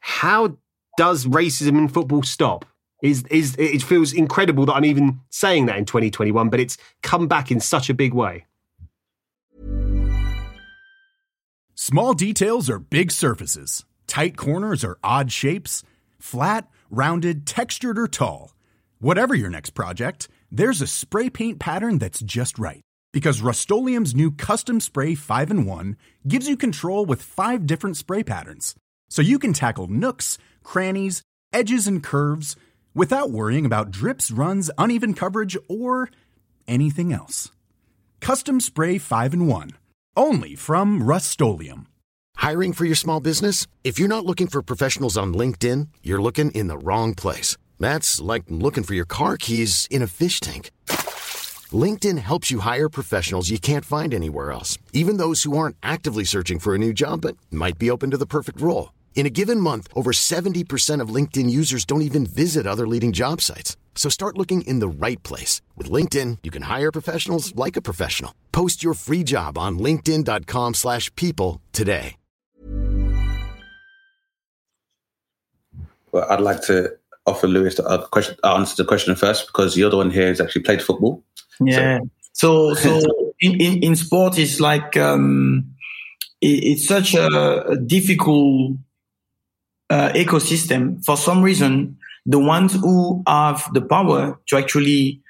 how 0.00 0.56
does 0.96 1.26
racism 1.26 1.76
in 1.76 1.88
football 1.88 2.22
stop? 2.22 2.64
Is 3.02 3.24
is 3.30 3.54
it 3.58 3.82
feels 3.82 4.12
incredible 4.12 4.66
that 4.66 4.74
I'm 4.74 4.84
even 4.84 5.20
saying 5.30 5.66
that 5.66 5.76
in 5.76 5.84
2021, 5.84 6.48
but 6.48 6.60
it's 6.60 6.76
come 7.02 7.28
back 7.28 7.50
in 7.50 7.60
such 7.60 7.88
a 7.88 7.94
big 7.94 8.12
way. 8.14 8.46
Small 11.74 12.12
details 12.12 12.68
are 12.68 12.80
big 12.80 13.12
surfaces. 13.12 13.84
Tight 14.08 14.36
corners 14.36 14.82
are 14.82 14.98
odd 15.04 15.30
shapes. 15.30 15.84
Flat, 16.18 16.68
rounded, 16.90 17.46
textured, 17.46 17.98
or 17.98 18.08
tall. 18.08 18.52
Whatever 18.98 19.34
your 19.34 19.50
next 19.50 19.70
project, 19.70 20.28
there's 20.50 20.82
a 20.82 20.88
spray 20.88 21.30
paint 21.30 21.60
pattern 21.60 21.98
that's 21.98 22.20
just 22.20 22.58
right. 22.58 22.82
Because 23.18 23.42
Rust-Oleum's 23.42 24.14
new 24.14 24.30
Custom 24.30 24.78
Spray 24.78 25.16
5 25.16 25.50
and 25.50 25.66
1 25.66 25.96
gives 26.28 26.48
you 26.48 26.56
control 26.56 27.04
with 27.04 27.20
five 27.20 27.66
different 27.66 27.96
spray 27.96 28.22
patterns 28.22 28.76
so 29.10 29.22
you 29.22 29.40
can 29.40 29.52
tackle 29.52 29.88
nooks, 29.88 30.38
crannies, 30.62 31.22
edges, 31.52 31.88
and 31.88 32.00
curves 32.00 32.54
without 32.94 33.32
worrying 33.32 33.66
about 33.66 33.90
drips, 33.90 34.30
runs, 34.30 34.70
uneven 34.78 35.14
coverage, 35.14 35.56
or 35.68 36.10
anything 36.68 37.12
else. 37.12 37.50
Custom 38.20 38.60
Spray 38.60 38.98
5 38.98 39.32
and 39.32 39.48
1. 39.48 39.70
Only 40.16 40.54
from 40.54 41.02
Rust 41.02 41.40
Hiring 42.36 42.72
for 42.72 42.84
your 42.84 42.94
small 42.94 43.18
business? 43.18 43.66
If 43.82 43.98
you're 43.98 44.06
not 44.06 44.26
looking 44.26 44.46
for 44.46 44.62
professionals 44.62 45.16
on 45.16 45.34
LinkedIn, 45.34 45.88
you're 46.04 46.22
looking 46.22 46.52
in 46.52 46.68
the 46.68 46.78
wrong 46.78 47.14
place. 47.14 47.56
That's 47.80 48.20
like 48.20 48.44
looking 48.46 48.84
for 48.84 48.94
your 48.94 49.06
car 49.06 49.36
keys 49.36 49.88
in 49.90 50.02
a 50.02 50.06
fish 50.06 50.38
tank. 50.38 50.70
LinkedIn 51.72 52.18
helps 52.18 52.50
you 52.50 52.60
hire 52.60 52.88
professionals 52.88 53.50
you 53.50 53.58
can't 53.58 53.84
find 53.84 54.14
anywhere 54.14 54.52
else, 54.52 54.78
even 54.92 55.18
those 55.18 55.42
who 55.42 55.58
aren't 55.58 55.76
actively 55.82 56.24
searching 56.24 56.58
for 56.58 56.74
a 56.74 56.78
new 56.78 56.92
job 56.92 57.20
but 57.20 57.36
might 57.50 57.78
be 57.78 57.90
open 57.90 58.10
to 58.12 58.16
the 58.16 58.26
perfect 58.26 58.60
role. 58.60 58.92
In 59.14 59.26
a 59.26 59.30
given 59.30 59.60
month, 59.60 59.88
over 59.94 60.12
70% 60.12 61.02
of 61.02 61.14
LinkedIn 61.14 61.50
users 61.50 61.84
don't 61.84 62.02
even 62.02 62.24
visit 62.24 62.66
other 62.66 62.86
leading 62.86 63.12
job 63.12 63.40
sites. 63.40 63.76
So 63.96 64.08
start 64.08 64.38
looking 64.38 64.60
in 64.62 64.78
the 64.78 64.88
right 64.88 65.20
place. 65.24 65.60
With 65.76 65.90
LinkedIn, 65.90 66.38
you 66.44 66.50
can 66.52 66.62
hire 66.62 66.92
professionals 66.92 67.54
like 67.56 67.76
a 67.76 67.82
professional. 67.82 68.32
Post 68.52 68.82
your 68.82 68.94
free 68.94 69.24
job 69.24 69.58
on 69.58 69.78
linkedin.com 69.78 70.74
slash 70.74 71.14
people 71.16 71.60
today. 71.72 72.14
Well, 76.12 76.26
I'd 76.30 76.40
like 76.40 76.62
to 76.62 76.96
offer 77.28 77.46
Lewis 77.46 77.74
to 77.76 77.84
uh, 77.84 78.06
question, 78.06 78.36
answer 78.44 78.82
the 78.82 78.88
question 78.88 79.14
first 79.14 79.46
because 79.46 79.76
you're 79.76 79.90
the 79.90 79.96
one 79.96 80.10
here 80.10 80.28
who's 80.28 80.40
actually 80.40 80.62
played 80.62 80.82
football. 80.82 81.24
Yeah. 81.60 82.00
So, 82.32 82.74
so, 82.74 83.00
so 83.00 83.32
in, 83.40 83.60
in, 83.60 83.82
in 83.82 83.96
sport 83.96 84.38
is 84.38 84.60
like 84.60 84.96
um, 84.96 85.74
it, 86.40 86.64
it's 86.64 86.86
such 86.86 87.14
a, 87.14 87.70
a 87.70 87.76
difficult 87.76 88.76
uh, 89.90 90.10
ecosystem. 90.10 91.04
For 91.04 91.16
some 91.16 91.42
reason, 91.42 91.98
the 92.26 92.38
ones 92.38 92.74
who 92.74 93.22
have 93.26 93.68
the 93.72 93.82
power 93.82 94.38
to 94.48 94.56
actually 94.56 95.22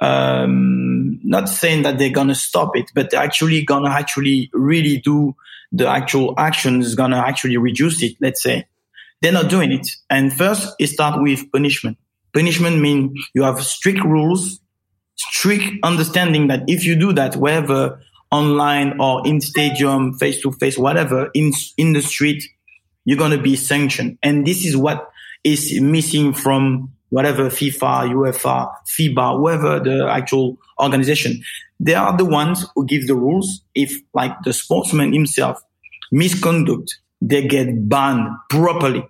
um, 0.00 1.20
not 1.22 1.48
saying 1.48 1.82
that 1.82 1.98
they're 1.98 2.10
gonna 2.10 2.34
stop 2.34 2.76
it, 2.76 2.90
but 2.94 3.10
they're 3.10 3.22
actually 3.22 3.64
gonna 3.64 3.90
actually 3.90 4.50
really 4.52 4.98
do 4.98 5.34
the 5.70 5.88
actual 5.88 6.34
action 6.36 6.80
is 6.80 6.94
gonna 6.94 7.18
actually 7.18 7.56
reduce 7.56 8.02
it. 8.02 8.16
Let's 8.20 8.42
say 8.42 8.66
they're 9.22 9.32
not 9.32 9.48
doing 9.48 9.72
it. 9.72 9.88
And 10.10 10.32
first, 10.32 10.74
it 10.78 10.88
starts 10.88 11.18
with 11.20 11.50
punishment. 11.52 11.96
Punishment 12.34 12.80
means 12.80 13.18
you 13.34 13.44
have 13.44 13.62
strict 13.62 14.02
rules, 14.04 14.60
strict 15.16 15.70
understanding 15.82 16.48
that 16.48 16.64
if 16.66 16.84
you 16.84 16.96
do 16.96 17.12
that, 17.12 17.36
wherever 17.36 18.02
online 18.32 19.00
or 19.00 19.26
in 19.26 19.40
stadium, 19.40 20.14
face 20.14 20.40
to 20.42 20.50
face, 20.52 20.76
whatever, 20.76 21.30
in, 21.34 21.52
in 21.76 21.92
the 21.92 22.02
street, 22.02 22.42
you're 23.04 23.18
going 23.18 23.30
to 23.36 23.42
be 23.42 23.54
sanctioned. 23.54 24.18
And 24.22 24.46
this 24.46 24.64
is 24.64 24.76
what 24.76 25.08
is 25.44 25.80
missing 25.80 26.32
from 26.32 26.92
whatever 27.10 27.48
FIFA, 27.48 28.12
UEFA, 28.12 28.74
FIBA, 28.88 29.36
whoever 29.36 29.80
the 29.80 30.08
actual 30.08 30.58
organization. 30.80 31.42
They 31.78 31.94
are 31.94 32.16
the 32.16 32.24
ones 32.24 32.66
who 32.74 32.86
give 32.86 33.06
the 33.06 33.14
rules. 33.14 33.60
If 33.74 33.92
like 34.14 34.32
the 34.44 34.52
sportsman 34.52 35.12
himself 35.12 35.60
misconduct, 36.10 36.98
they 37.20 37.46
get 37.46 37.88
banned 37.88 38.28
properly 38.48 39.04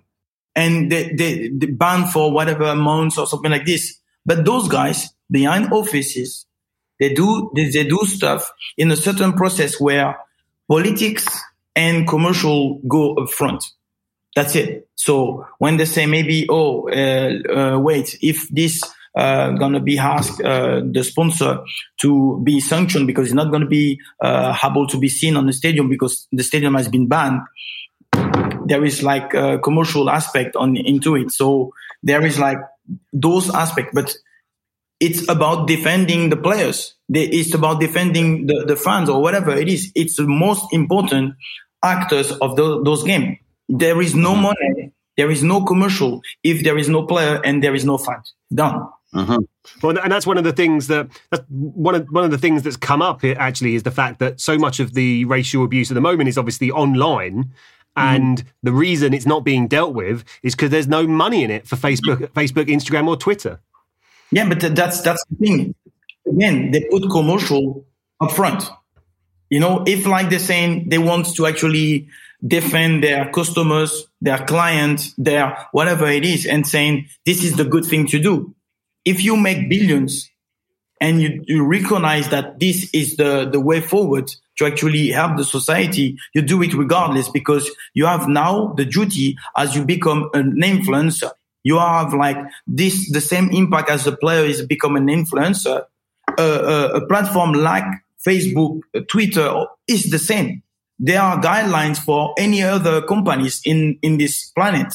and 0.55 0.91
they, 0.91 1.13
they, 1.13 1.49
they 1.49 1.67
ban 1.67 2.07
for 2.07 2.31
whatever 2.31 2.75
months 2.75 3.17
or 3.17 3.27
something 3.27 3.51
like 3.51 3.65
this. 3.65 3.99
But 4.25 4.45
those 4.45 4.67
guys 4.67 5.09
behind 5.29 5.71
offices, 5.71 6.45
they 6.99 7.13
do, 7.13 7.51
they, 7.55 7.69
they 7.69 7.83
do 7.83 7.99
stuff 8.05 8.51
in 8.77 8.91
a 8.91 8.95
certain 8.95 9.33
process 9.33 9.79
where 9.79 10.17
politics 10.67 11.27
and 11.75 12.07
commercial 12.07 12.79
go 12.87 13.15
up 13.15 13.29
front. 13.29 13.63
That's 14.35 14.55
it. 14.55 14.87
So 14.95 15.47
when 15.59 15.77
they 15.77 15.85
say 15.85 16.05
maybe, 16.05 16.47
oh, 16.49 16.89
uh, 16.89 17.75
uh, 17.75 17.79
wait, 17.79 18.17
if 18.21 18.47
this 18.49 18.81
uh, 19.15 19.51
gonna 19.51 19.79
be 19.79 19.97
asked 19.97 20.41
uh, 20.41 20.81
the 20.91 21.03
sponsor 21.03 21.63
to 22.01 22.41
be 22.43 22.59
sanctioned 22.59 23.05
because 23.05 23.27
it's 23.27 23.35
not 23.35 23.51
gonna 23.51 23.67
be 23.67 23.99
uh, 24.21 24.57
able 24.63 24.87
to 24.87 24.97
be 24.97 25.07
seen 25.07 25.37
on 25.37 25.45
the 25.45 25.53
stadium 25.53 25.87
because 25.87 26.27
the 26.31 26.43
stadium 26.43 26.73
has 26.73 26.87
been 26.87 27.07
banned 27.07 27.41
there 28.65 28.83
is 28.83 29.03
like 29.03 29.33
a 29.33 29.59
commercial 29.59 30.09
aspect 30.09 30.55
on 30.55 30.75
into 30.75 31.15
it. 31.15 31.31
So 31.31 31.73
there 32.01 32.25
is 32.25 32.39
like 32.39 32.57
those 33.11 33.53
aspects, 33.53 33.91
but 33.93 34.15
it's 34.99 35.27
about 35.27 35.67
defending 35.67 36.29
the 36.29 36.37
players. 36.37 36.95
It's 37.09 37.53
about 37.53 37.79
defending 37.79 38.47
the, 38.47 38.65
the 38.65 38.75
fans 38.75 39.09
or 39.09 39.21
whatever 39.21 39.51
it 39.51 39.67
is. 39.67 39.91
It's 39.95 40.15
the 40.15 40.27
most 40.27 40.65
important 40.71 41.35
actors 41.83 42.31
of 42.31 42.55
the, 42.55 42.81
those 42.83 43.03
games. 43.03 43.37
There 43.67 44.01
is 44.01 44.15
no 44.15 44.35
money. 44.35 44.93
There 45.17 45.29
is 45.29 45.43
no 45.43 45.63
commercial 45.63 46.21
if 46.43 46.63
there 46.63 46.77
is 46.77 46.89
no 46.89 47.05
player 47.05 47.41
and 47.43 47.63
there 47.63 47.75
is 47.75 47.85
no 47.85 47.97
fans. 47.97 48.33
Done. 48.53 48.87
Uh-huh. 49.13 49.39
Well, 49.83 49.99
and 49.99 50.11
that's 50.11 50.25
one 50.25 50.39
of 50.39 50.43
the 50.43 50.53
things 50.53 50.87
that 50.87 51.07
that's 51.29 51.43
one 51.49 51.93
of 51.93 52.07
one 52.09 52.23
of 52.23 52.31
the 52.31 52.37
things 52.39 52.63
that's 52.63 52.77
come 52.77 53.01
up 53.01 53.23
actually 53.23 53.75
is 53.75 53.83
the 53.83 53.91
fact 53.91 54.17
that 54.19 54.41
so 54.41 54.57
much 54.57 54.79
of 54.79 54.95
the 54.95 55.25
racial 55.25 55.63
abuse 55.63 55.91
at 55.91 55.93
the 55.93 56.01
moment 56.01 56.29
is 56.29 56.37
obviously 56.37 56.71
online, 56.71 57.35
Mm-hmm. 57.43 57.51
And 57.95 58.39
mm. 58.39 58.45
the 58.63 58.71
reason 58.71 59.13
it's 59.13 59.25
not 59.25 59.43
being 59.43 59.67
dealt 59.67 59.93
with 59.93 60.23
is 60.41 60.55
because 60.55 60.71
there's 60.71 60.87
no 60.87 61.05
money 61.07 61.43
in 61.43 61.51
it 61.51 61.67
for 61.67 61.75
Facebook, 61.75 62.27
Facebook, 62.29 62.65
Instagram, 62.65 63.07
or 63.07 63.15
Twitter. 63.15 63.59
Yeah, 64.31 64.49
but 64.49 64.75
that's 64.75 65.01
that's 65.01 65.23
the 65.29 65.35
thing. 65.35 65.75
Again, 66.27 66.71
they 66.71 66.87
put 66.89 67.09
commercial 67.11 67.85
up 68.19 68.31
front. 68.31 68.63
You 69.49 69.59
know, 69.59 69.83
if 69.85 70.07
like 70.07 70.29
they're 70.29 70.39
saying 70.39 70.89
they 70.89 70.97
want 70.97 71.35
to 71.35 71.45
actually 71.45 72.07
defend 72.45 73.03
their 73.03 73.29
customers, 73.29 74.07
their 74.19 74.39
clients, 74.39 75.13
their 75.17 75.67
whatever 75.71 76.07
it 76.07 76.25
is, 76.25 76.45
and 76.47 76.65
saying 76.65 77.07
this 77.25 77.43
is 77.43 77.55
the 77.55 77.65
good 77.65 77.85
thing 77.85 78.07
to 78.07 78.19
do. 78.19 78.55
If 79.05 79.23
you 79.23 79.37
make 79.37 79.69
billions 79.69 80.29
and 81.03 81.21
you, 81.21 81.43
you 81.47 81.65
recognize 81.65 82.29
that 82.29 82.61
this 82.61 82.89
is 82.93 83.17
the, 83.17 83.49
the 83.51 83.59
way 83.59 83.81
forward, 83.81 84.31
to 84.57 84.65
actually 84.65 85.09
help 85.09 85.35
the 85.35 85.43
society, 85.43 86.17
you 86.33 86.41
do 86.41 86.61
it 86.61 86.73
regardless 86.73 87.27
because 87.27 87.69
you 87.93 88.05
have 88.05 88.27
now 88.27 88.73
the 88.77 88.85
duty 88.85 89.35
as 89.57 89.75
you 89.75 89.83
become 89.83 90.29
an 90.33 90.55
influencer. 90.61 91.31
You 91.63 91.77
have 91.77 92.13
like 92.13 92.37
this, 92.67 93.11
the 93.11 93.19
same 93.19 93.49
impact 93.51 93.89
as 93.89 94.05
the 94.05 94.15
player 94.15 94.45
is 94.45 94.65
become 94.65 94.95
an 94.95 95.07
influencer. 95.07 95.85
Uh, 96.37 96.41
uh, 96.41 96.91
a 97.01 97.07
platform 97.07 97.53
like 97.53 97.83
Facebook, 98.25 98.79
Twitter 99.09 99.65
is 99.87 100.09
the 100.09 100.19
same. 100.19 100.63
There 100.99 101.21
are 101.21 101.41
guidelines 101.41 101.97
for 101.97 102.33
any 102.37 102.63
other 102.63 103.01
companies 103.01 103.61
in, 103.65 103.99
in 104.01 104.17
this 104.17 104.51
planet. 104.51 104.93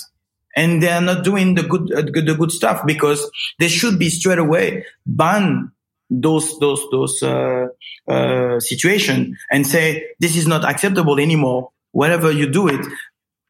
And 0.57 0.83
they 0.83 0.89
are 0.89 1.03
not 1.03 1.23
doing 1.23 1.55
the 1.55 1.65
good, 1.65 1.93
uh, 1.93 2.03
the 2.03 2.35
good 2.39 2.51
stuff 2.51 2.87
because 2.87 3.31
they 3.59 3.69
should 3.69 3.99
be 3.99 4.09
straight 4.09 4.39
away 4.39 4.87
ban 5.07 5.73
those 6.11 6.59
those 6.59 6.85
those 6.91 7.23
uh, 7.23 7.67
uh, 8.09 8.61
situation 8.61 9.37
and 9.51 9.67
say 9.67 10.07
this 10.21 10.37
is 10.37 10.47
not 10.47 10.65
acceptable 10.65 11.19
anymore. 11.19 11.71
Wherever 11.93 12.31
you 12.31 12.51
do 12.51 12.69
it, 12.69 12.85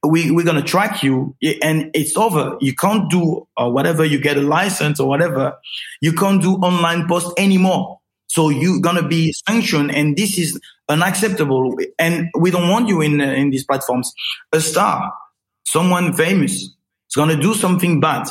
we 0.06 0.30
we're 0.30 0.44
gonna 0.44 0.62
track 0.62 1.02
you, 1.02 1.36
and 1.62 1.90
it's 1.94 2.16
over. 2.16 2.56
You 2.60 2.74
can't 2.74 3.10
do 3.10 3.46
or 3.56 3.72
whatever 3.72 4.04
you 4.04 4.20
get 4.20 4.36
a 4.36 4.42
license 4.42 5.00
or 5.00 5.08
whatever. 5.08 5.56
You 6.00 6.12
can't 6.12 6.42
do 6.42 6.54
online 6.54 7.08
post 7.08 7.32
anymore. 7.38 8.00
So 8.28 8.50
you're 8.50 8.80
gonna 8.80 9.06
be 9.06 9.32
sanctioned, 9.48 9.94
and 9.94 10.16
this 10.16 10.38
is 10.38 10.60
unacceptable. 10.88 11.76
And 11.98 12.28
we 12.38 12.50
don't 12.50 12.68
want 12.68 12.88
you 12.88 13.00
in 13.00 13.20
uh, 13.20 13.24
in 13.24 13.50
these 13.50 13.64
platforms. 13.64 14.12
A 14.52 14.60
star, 14.60 15.12
someone 15.64 16.12
famous, 16.12 16.52
is 16.52 17.14
gonna 17.14 17.40
do 17.40 17.54
something 17.54 18.00
bad 18.00 18.28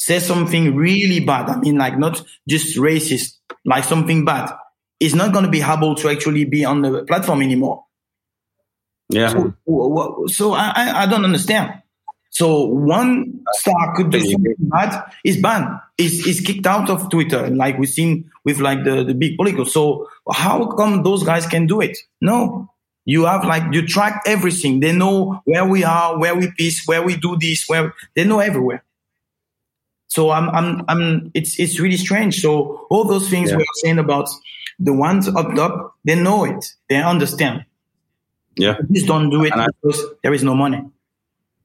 say 0.00 0.18
something 0.18 0.74
really 0.74 1.20
bad, 1.20 1.50
I 1.50 1.58
mean, 1.58 1.76
like 1.76 1.98
not 1.98 2.22
just 2.48 2.78
racist, 2.78 3.34
like 3.64 3.84
something 3.84 4.24
bad, 4.24 4.50
is 4.98 5.14
not 5.14 5.32
going 5.32 5.44
to 5.44 5.50
be 5.50 5.62
able 5.62 5.94
to 5.96 6.08
actually 6.08 6.44
be 6.44 6.64
on 6.64 6.82
the 6.82 7.04
platform 7.04 7.42
anymore. 7.42 7.84
Yeah. 9.08 9.28
So, 9.28 10.26
so 10.28 10.52
I, 10.52 11.02
I 11.02 11.06
don't 11.06 11.24
understand. 11.24 11.82
So 12.32 12.64
one 12.64 13.40
star 13.54 13.96
could 13.96 14.10
do 14.10 14.20
something 14.20 14.54
bad, 14.60 15.02
is 15.24 15.42
banned, 15.42 15.80
is 15.98 16.26
is 16.26 16.40
kicked 16.40 16.64
out 16.64 16.88
of 16.88 17.10
Twitter, 17.10 17.48
like 17.48 17.76
we've 17.76 17.88
seen 17.88 18.30
with 18.44 18.60
like 18.60 18.84
the, 18.84 19.02
the 19.02 19.14
big 19.14 19.36
political. 19.36 19.64
So 19.64 20.08
how 20.32 20.66
come 20.66 21.02
those 21.02 21.24
guys 21.24 21.46
can 21.46 21.66
do 21.66 21.80
it? 21.80 21.98
No. 22.20 22.70
You 23.04 23.24
have 23.24 23.44
like 23.44 23.74
you 23.74 23.84
track 23.84 24.22
everything. 24.26 24.78
They 24.78 24.92
know 24.92 25.42
where 25.44 25.64
we 25.64 25.82
are, 25.82 26.18
where 26.20 26.36
we 26.36 26.52
piece, 26.52 26.86
where 26.86 27.02
we 27.02 27.16
do 27.16 27.36
this, 27.36 27.64
where 27.66 27.92
they 28.14 28.24
know 28.24 28.38
everywhere. 28.38 28.84
So 30.10 30.30
I'm, 30.30 30.50
I'm, 30.50 30.84
I'm, 30.88 31.30
it's, 31.34 31.58
it's 31.60 31.78
really 31.78 31.96
strange. 31.96 32.40
So 32.42 32.86
all 32.90 33.04
those 33.04 33.30
things 33.30 33.50
yeah. 33.50 33.56
we 33.56 33.62
are 33.62 33.76
saying 33.82 33.98
about 33.98 34.28
the 34.80 34.92
ones 34.92 35.28
up 35.28 35.54
top, 35.54 35.94
they 36.04 36.16
know 36.16 36.44
it. 36.44 36.64
They 36.88 36.96
understand. 36.96 37.64
Yeah. 38.56 38.76
Just 38.90 39.06
don't 39.06 39.30
do 39.30 39.44
it 39.44 39.52
and 39.52 39.72
because 39.80 40.00
I, 40.00 40.08
there 40.24 40.34
is 40.34 40.42
no 40.42 40.56
money. 40.56 40.82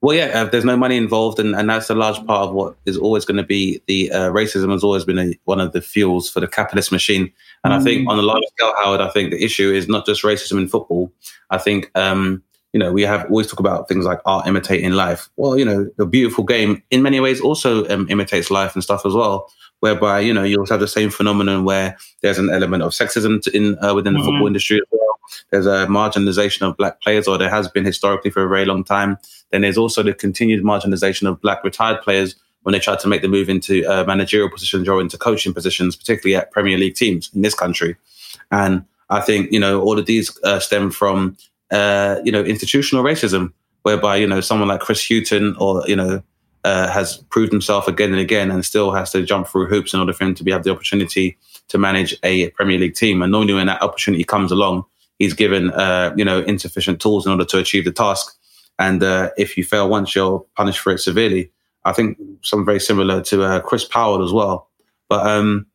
Well, 0.00 0.16
yeah, 0.16 0.26
uh, 0.26 0.44
there's 0.44 0.64
no 0.64 0.76
money 0.76 0.96
involved, 0.96 1.40
and, 1.40 1.56
and 1.56 1.68
that's 1.68 1.90
a 1.90 1.94
large 1.94 2.24
part 2.26 2.46
of 2.48 2.54
what 2.54 2.76
is 2.84 2.96
always 2.96 3.24
going 3.24 3.38
to 3.38 3.42
be 3.42 3.82
the 3.86 4.12
uh, 4.12 4.30
racism 4.30 4.70
has 4.70 4.84
always 4.84 5.04
been 5.04 5.18
a, 5.18 5.32
one 5.44 5.58
of 5.58 5.72
the 5.72 5.80
fuels 5.80 6.30
for 6.30 6.38
the 6.38 6.46
capitalist 6.46 6.92
machine. 6.92 7.32
And 7.64 7.72
mm. 7.72 7.80
I 7.80 7.82
think 7.82 8.06
mm. 8.06 8.10
on 8.12 8.18
a 8.18 8.22
large 8.22 8.44
scale, 8.56 8.72
Howard, 8.76 9.00
I 9.00 9.08
think 9.08 9.30
the 9.32 9.42
issue 9.42 9.72
is 9.72 9.88
not 9.88 10.06
just 10.06 10.22
racism 10.22 10.58
in 10.58 10.68
football. 10.68 11.10
I 11.50 11.58
think 11.58 11.90
um, 11.96 12.44
you 12.72 12.80
know, 12.80 12.92
we 12.92 13.02
have 13.02 13.24
always 13.30 13.46
talk 13.46 13.60
about 13.60 13.88
things 13.88 14.04
like 14.04 14.20
art 14.24 14.46
imitating 14.46 14.92
life. 14.92 15.30
Well, 15.36 15.58
you 15.58 15.64
know, 15.64 15.88
the 15.96 16.06
beautiful 16.06 16.44
game 16.44 16.82
in 16.90 17.02
many 17.02 17.20
ways 17.20 17.40
also 17.40 17.88
um, 17.88 18.06
imitates 18.10 18.50
life 18.50 18.74
and 18.74 18.82
stuff 18.82 19.06
as 19.06 19.14
well. 19.14 19.50
Whereby 19.80 20.20
you 20.20 20.32
know 20.32 20.42
you 20.42 20.58
also 20.58 20.74
have 20.74 20.80
the 20.80 20.88
same 20.88 21.10
phenomenon 21.10 21.64
where 21.64 21.96
there's 22.22 22.38
an 22.38 22.50
element 22.50 22.82
of 22.82 22.92
sexism 22.92 23.46
in 23.48 23.78
uh, 23.84 23.94
within 23.94 24.14
the 24.14 24.20
mm-hmm. 24.20 24.28
football 24.28 24.46
industry 24.46 24.78
as 24.78 24.86
well. 24.90 25.20
There's 25.50 25.66
a 25.66 25.86
marginalization 25.86 26.62
of 26.62 26.76
black 26.76 27.02
players, 27.02 27.28
or 27.28 27.36
there 27.36 27.50
has 27.50 27.68
been 27.68 27.84
historically 27.84 28.30
for 28.30 28.42
a 28.42 28.48
very 28.48 28.64
long 28.64 28.84
time. 28.84 29.18
Then 29.50 29.60
there's 29.60 29.78
also 29.78 30.02
the 30.02 30.14
continued 30.14 30.64
marginalization 30.64 31.28
of 31.28 31.40
black 31.40 31.62
retired 31.62 32.00
players 32.00 32.36
when 32.62 32.72
they 32.72 32.78
try 32.78 32.96
to 32.96 33.08
make 33.08 33.22
the 33.22 33.28
move 33.28 33.48
into 33.48 33.84
uh, 33.86 34.04
managerial 34.04 34.50
positions 34.50 34.88
or 34.88 35.00
into 35.00 35.16
coaching 35.16 35.54
positions, 35.54 35.94
particularly 35.94 36.36
at 36.36 36.50
Premier 36.50 36.78
League 36.78 36.96
teams 36.96 37.30
in 37.34 37.42
this 37.42 37.54
country. 37.54 37.96
And 38.50 38.84
I 39.08 39.20
think 39.20 39.52
you 39.52 39.60
know 39.60 39.80
all 39.80 39.98
of 39.98 40.06
these 40.06 40.36
uh, 40.42 40.58
stem 40.58 40.90
from 40.90 41.36
uh, 41.70 42.16
you 42.24 42.32
know, 42.32 42.42
institutional 42.42 43.04
racism, 43.04 43.52
whereby, 43.82 44.16
you 44.16 44.26
know, 44.26 44.40
someone 44.40 44.68
like 44.68 44.80
Chris 44.80 45.06
Hughton 45.08 45.54
or, 45.58 45.84
you 45.86 45.96
know, 45.96 46.22
uh, 46.64 46.90
has 46.90 47.18
proved 47.30 47.52
himself 47.52 47.86
again 47.86 48.10
and 48.10 48.18
again 48.18 48.50
and 48.50 48.64
still 48.64 48.90
has 48.90 49.12
to 49.12 49.22
jump 49.22 49.46
through 49.46 49.66
hoops 49.66 49.94
in 49.94 50.00
order 50.00 50.12
for 50.12 50.24
him 50.24 50.34
to 50.34 50.42
be 50.42 50.50
have 50.50 50.64
the 50.64 50.70
opportunity 50.70 51.38
to 51.68 51.78
manage 51.78 52.16
a 52.24 52.50
Premier 52.50 52.78
League 52.78 52.96
team. 52.96 53.22
And 53.22 53.30
normally 53.30 53.54
when 53.54 53.66
that 53.66 53.82
opportunity 53.82 54.24
comes 54.24 54.50
along, 54.50 54.84
he's 55.20 55.34
given, 55.34 55.70
uh, 55.70 56.12
you 56.16 56.24
know, 56.24 56.40
insufficient 56.40 57.00
tools 57.00 57.26
in 57.26 57.32
order 57.32 57.44
to 57.44 57.58
achieve 57.58 57.84
the 57.84 57.92
task. 57.92 58.36
And 58.78 59.02
uh, 59.02 59.30
if 59.38 59.56
you 59.56 59.62
fail 59.62 59.88
once, 59.88 60.16
you're 60.16 60.44
punished 60.56 60.80
for 60.80 60.92
it 60.92 60.98
severely. 60.98 61.52
I 61.84 61.92
think 61.92 62.18
something 62.42 62.66
very 62.66 62.80
similar 62.80 63.22
to 63.22 63.44
uh, 63.44 63.60
Chris 63.60 63.84
Powell 63.84 64.24
as 64.24 64.32
well. 64.32 64.68
But 65.08 65.24
um, 65.26 65.66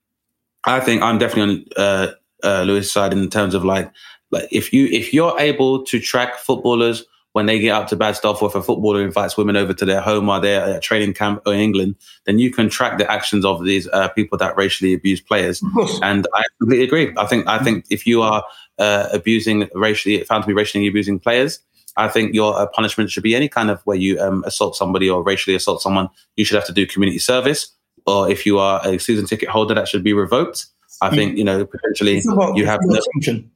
I 0.65 0.81
think 0.81 1.01
I'm 1.01 1.17
definitely 1.17 1.65
on 1.77 1.83
uh, 1.83 2.07
uh, 2.43 2.63
Lewis' 2.63 2.91
side 2.91 3.13
in 3.13 3.29
terms 3.29 3.55
of 3.55 3.63
like, 3.63 3.89
like 4.31 4.47
if 4.51 4.73
you 4.73 4.87
if 4.87 5.13
you're 5.13 5.37
able 5.39 5.83
to 5.85 5.99
track 5.99 6.37
footballers 6.37 7.05
when 7.33 7.45
they 7.45 7.59
get 7.59 7.71
up 7.71 7.87
to 7.87 7.95
bad 7.95 8.15
stuff, 8.15 8.41
or 8.41 8.49
if 8.49 8.55
a 8.55 8.61
footballer 8.61 9.01
invites 9.01 9.37
women 9.37 9.55
over 9.55 9.73
to 9.73 9.85
their 9.85 10.01
home 10.01 10.27
or 10.27 10.41
their 10.41 10.79
training 10.81 11.13
camp 11.13 11.41
in 11.45 11.53
England, 11.53 11.95
then 12.25 12.39
you 12.39 12.51
can 12.51 12.69
track 12.69 12.97
the 12.97 13.09
actions 13.09 13.45
of 13.45 13.63
these 13.63 13.87
uh, 13.87 14.09
people 14.09 14.37
that 14.37 14.57
racially 14.57 14.93
abuse 14.93 15.21
players. 15.21 15.63
And 16.03 16.27
I 16.33 16.43
completely 16.59 16.85
agree. 16.85 17.13
I 17.17 17.25
think 17.25 17.47
I 17.47 17.59
think 17.59 17.85
if 17.89 18.05
you 18.05 18.21
are 18.21 18.43
uh, 18.79 19.07
abusing 19.13 19.69
racially 19.73 20.23
found 20.23 20.43
to 20.43 20.47
be 20.47 20.53
racially 20.53 20.87
abusing 20.87 21.19
players, 21.19 21.59
I 21.97 22.07
think 22.07 22.33
your 22.33 22.57
uh, 22.57 22.67
punishment 22.67 23.09
should 23.11 23.23
be 23.23 23.35
any 23.35 23.47
kind 23.47 23.69
of 23.69 23.81
where 23.83 23.97
you 23.97 24.19
um, 24.19 24.43
assault 24.45 24.75
somebody 24.75 25.09
or 25.09 25.23
racially 25.23 25.55
assault 25.55 25.81
someone. 25.81 26.09
You 26.35 26.45
should 26.45 26.55
have 26.55 26.67
to 26.67 26.73
do 26.73 26.85
community 26.85 27.19
service, 27.19 27.73
or 28.05 28.29
if 28.29 28.45
you 28.45 28.59
are 28.59 28.81
a 28.85 28.97
season 28.99 29.25
ticket 29.25 29.49
holder, 29.49 29.73
that 29.73 29.87
should 29.87 30.03
be 30.03 30.13
revoked. 30.13 30.67
I 31.01 31.09
mm. 31.09 31.15
think 31.15 31.37
you 31.37 31.43
know 31.43 31.65
potentially 31.65 32.21
you 32.55 32.65
have 32.65 32.79
no, 32.83 32.99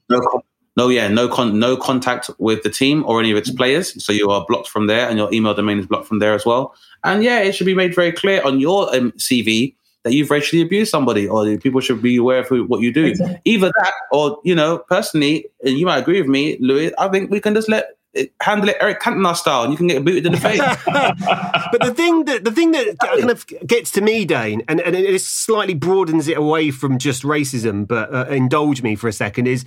no, 0.10 0.42
no, 0.78 0.90
yeah, 0.90 1.08
no 1.08 1.28
con- 1.28 1.58
no 1.58 1.78
contact 1.78 2.30
with 2.38 2.64
the 2.64 2.70
team 2.70 3.04
or 3.06 3.20
any 3.20 3.32
of 3.32 3.38
its 3.38 3.50
players, 3.50 4.04
so 4.04 4.12
you 4.12 4.30
are 4.30 4.46
blocked 4.48 4.68
from 4.68 4.88
there, 4.88 5.08
and 5.08 5.18
your 5.18 5.34
email 5.34 5.54
domain 5.54 5.80
is 5.80 5.88
blocked 5.88 6.08
from 6.08 6.20
there 6.20 6.34
as 6.34 6.46
well. 6.46 6.76
And 7.04 7.24
yeah, 7.24 7.40
it 7.40 7.54
should 7.54 7.66
be 7.66 7.76
made 7.76 7.96
very 7.96 8.12
clear 8.12 8.42
on 8.44 8.60
your 8.60 8.94
um, 8.96 9.12
CV 9.14 9.76
that 10.04 10.14
you've 10.14 10.30
racially 10.30 10.62
abused 10.62 10.92
somebody, 10.92 11.28
or 11.28 11.58
people 11.58 11.82
should 11.82 12.02
be 12.02 12.18
aware 12.18 12.40
of 12.40 12.48
who, 12.48 12.66
what 12.66 12.82
you 12.82 12.94
do. 12.94 13.06
Exactly. 13.06 13.42
Either 13.46 13.72
that, 13.80 13.94
or 14.12 14.40
you 14.44 14.54
know, 14.54 14.78
personally, 14.78 15.46
and 15.64 15.78
you 15.80 15.86
might 15.86 15.98
agree 15.98 16.22
with 16.22 16.30
me, 16.30 16.58
Louis. 16.60 16.94
I 16.98 17.08
think 17.08 17.32
we 17.32 17.40
can 17.40 17.54
just 17.54 17.70
let 17.70 17.96
handle 18.42 18.70
it 18.70 18.78
Eric 18.80 19.02
Cantona 19.02 19.36
style, 19.36 19.64
and 19.64 19.72
you 19.72 19.78
can 19.78 19.88
get 19.88 20.04
booted 20.04 20.26
in 20.26 20.32
the 20.32 20.38
face. 20.38 20.60
but 20.86 21.82
the 21.82 21.94
thing 21.94 22.26
that 22.26 22.44
the 22.44 22.52
thing 22.52 22.72
that 22.72 22.98
kind 23.00 23.30
of 23.30 23.46
gets 23.66 23.92
to 23.92 24.02
me, 24.02 24.26
Dane, 24.26 24.64
and, 24.68 24.80
and 24.82 24.96
it 24.96 25.22
slightly 25.22 25.74
broadens 25.74 26.28
it 26.28 26.38
away 26.38 26.72
from 26.72 26.98
just 26.98 27.24
racism, 27.24 27.88
but 27.88 28.14
uh, 28.14 28.26
indulge 28.28 28.82
me 28.82 28.96
for 28.96 29.08
a 29.08 29.14
second, 29.14 29.48
is 29.48 29.66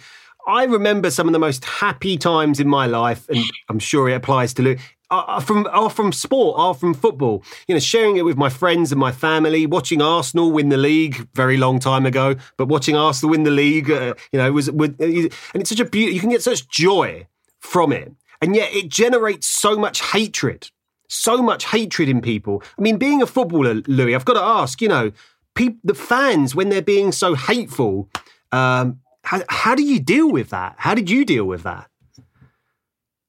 I 0.49 0.65
remember 0.65 1.11
some 1.11 1.29
of 1.29 1.33
the 1.33 1.39
most 1.39 1.65
happy 1.65 2.17
times 2.17 2.59
in 2.59 2.69
my 2.69 2.87
life, 2.87 3.29
and 3.29 3.45
I'm 3.69 3.79
sure 3.79 4.09
it 4.09 4.15
applies 4.15 4.55
to 4.55 4.63
Lou. 4.63 4.77
Are 5.11 5.41
from 5.41 5.67
are 5.71 5.89
from 5.89 6.13
sport, 6.13 6.57
are 6.59 6.75
from 6.75 6.93
football. 6.93 7.43
You 7.67 7.75
know, 7.75 7.79
sharing 7.79 8.17
it 8.17 8.25
with 8.25 8.37
my 8.37 8.51
friends 8.51 8.93
and 8.93 9.01
my 9.01 9.13
family, 9.13 9.67
watching 9.67 10.03
Arsenal 10.03 10.53
win 10.53 10.69
the 10.69 10.77
league 10.77 11.29
very 11.35 11.57
long 11.57 11.79
time 11.79 12.05
ago, 12.05 12.37
but 12.59 12.67
watching 12.67 12.95
Arsenal 12.95 13.31
win 13.31 13.45
the 13.45 13.51
league, 13.51 13.91
uh, 13.91 14.15
you 14.33 14.39
know, 14.39 14.53
was, 14.53 14.71
was 14.71 14.91
and 14.99 15.31
it's 15.55 15.71
such 15.71 15.81
a 15.81 15.85
beauty. 15.87 16.13
You 16.13 16.21
can 16.21 16.29
get 16.31 16.43
such 16.43 16.69
joy 16.69 17.27
from 17.61 17.93
it 17.93 18.13
and 18.41 18.55
yet 18.55 18.73
it 18.73 18.89
generates 18.89 19.47
so 19.47 19.77
much 19.77 20.01
hatred, 20.13 20.71
so 21.09 21.43
much 21.43 21.67
hatred 21.67 22.09
in 22.09 22.21
people. 22.21 22.63
I 22.79 22.83
mean, 22.83 22.97
being 22.99 23.23
a 23.23 23.27
footballer, 23.27 23.83
Louis, 23.87 24.15
I've 24.15 24.25
got 24.25 24.35
to 24.35 24.43
ask, 24.43 24.81
you 24.81 24.89
know, 24.89 25.13
people, 25.55 25.79
the 25.85 25.95
fans, 25.95 26.55
when 26.55 26.69
they're 26.69 26.83
being 26.83 27.13
so 27.13 27.35
hateful, 27.35 28.09
um, 28.53 29.01
how, 29.29 29.43
how 29.49 29.75
do 29.75 29.83
you 29.83 30.01
deal 30.01 30.31
with 30.31 30.51
that? 30.51 30.75
How 30.79 30.95
did 30.95 31.11
you 31.11 31.27
deal 31.27 31.45
with 31.45 31.65
that? 31.65 31.91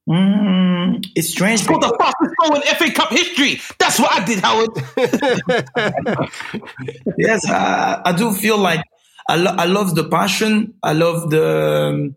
Mm, 0.09 1.05
it's 1.13 1.29
strange. 1.29 1.61
For 1.63 1.77
the 1.77 1.93
fastest 1.99 2.35
goal 2.41 2.55
in 2.55 2.61
FA 2.61 2.91
Cup 2.91 3.09
history. 3.09 3.59
That's 3.77 3.99
what 3.99 4.11
I 4.11 4.23
did, 4.23 4.39
Howard. 4.39 4.69
yes, 7.17 7.45
I, 7.49 8.01
I, 8.05 8.13
do 8.13 8.31
feel 8.31 8.57
like 8.57 8.81
I, 9.27 9.35
lo- 9.35 9.55
I 9.57 9.65
love 9.65 9.93
the 9.93 10.05
passion. 10.07 10.73
I 10.81 10.93
love 10.93 11.29
the 11.29 12.15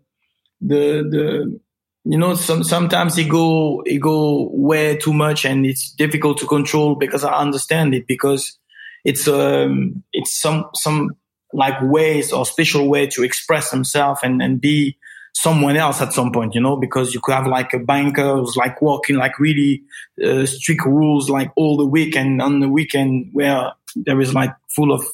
the 0.61 1.03
the 1.11 1.59
you 2.05 2.17
know, 2.17 2.35
some, 2.35 2.63
sometimes 2.63 3.17
it 3.17 3.29
go, 3.29 3.81
it 3.85 3.99
go 3.99 4.49
way 4.51 4.97
too 4.97 5.13
much 5.13 5.45
and 5.45 5.65
it's 5.65 5.91
difficult 5.91 6.37
to 6.39 6.45
control 6.45 6.95
because 6.95 7.23
I 7.23 7.33
understand 7.33 7.95
it 7.95 8.07
because 8.07 8.57
it's, 9.05 9.27
um, 9.27 10.03
it's 10.11 10.37
some, 10.37 10.65
some 10.73 11.15
like 11.53 11.75
ways 11.81 12.31
or 12.33 12.45
special 12.45 12.87
way 12.89 13.07
to 13.07 13.23
express 13.23 13.71
himself 13.71 14.19
and, 14.23 14.41
and 14.41 14.59
be 14.59 14.97
someone 15.33 15.75
else 15.75 16.01
at 16.01 16.13
some 16.13 16.31
point, 16.31 16.55
you 16.55 16.61
know, 16.61 16.77
because 16.77 17.13
you 17.13 17.19
could 17.19 17.33
have 17.33 17.47
like 17.47 17.73
a 17.73 17.79
banker 17.79 18.37
who's 18.37 18.55
like 18.55 18.81
walking 18.81 19.15
like 19.15 19.39
really 19.39 19.83
uh, 20.23 20.45
strict 20.45 20.85
rules 20.85 21.29
like 21.29 21.51
all 21.55 21.77
the 21.77 21.85
week 21.85 22.15
and 22.15 22.41
on 22.41 22.59
the 22.59 22.69
weekend 22.69 23.29
where 23.33 23.71
there 23.95 24.19
is 24.21 24.33
like 24.33 24.53
full 24.75 24.91
of 24.91 25.05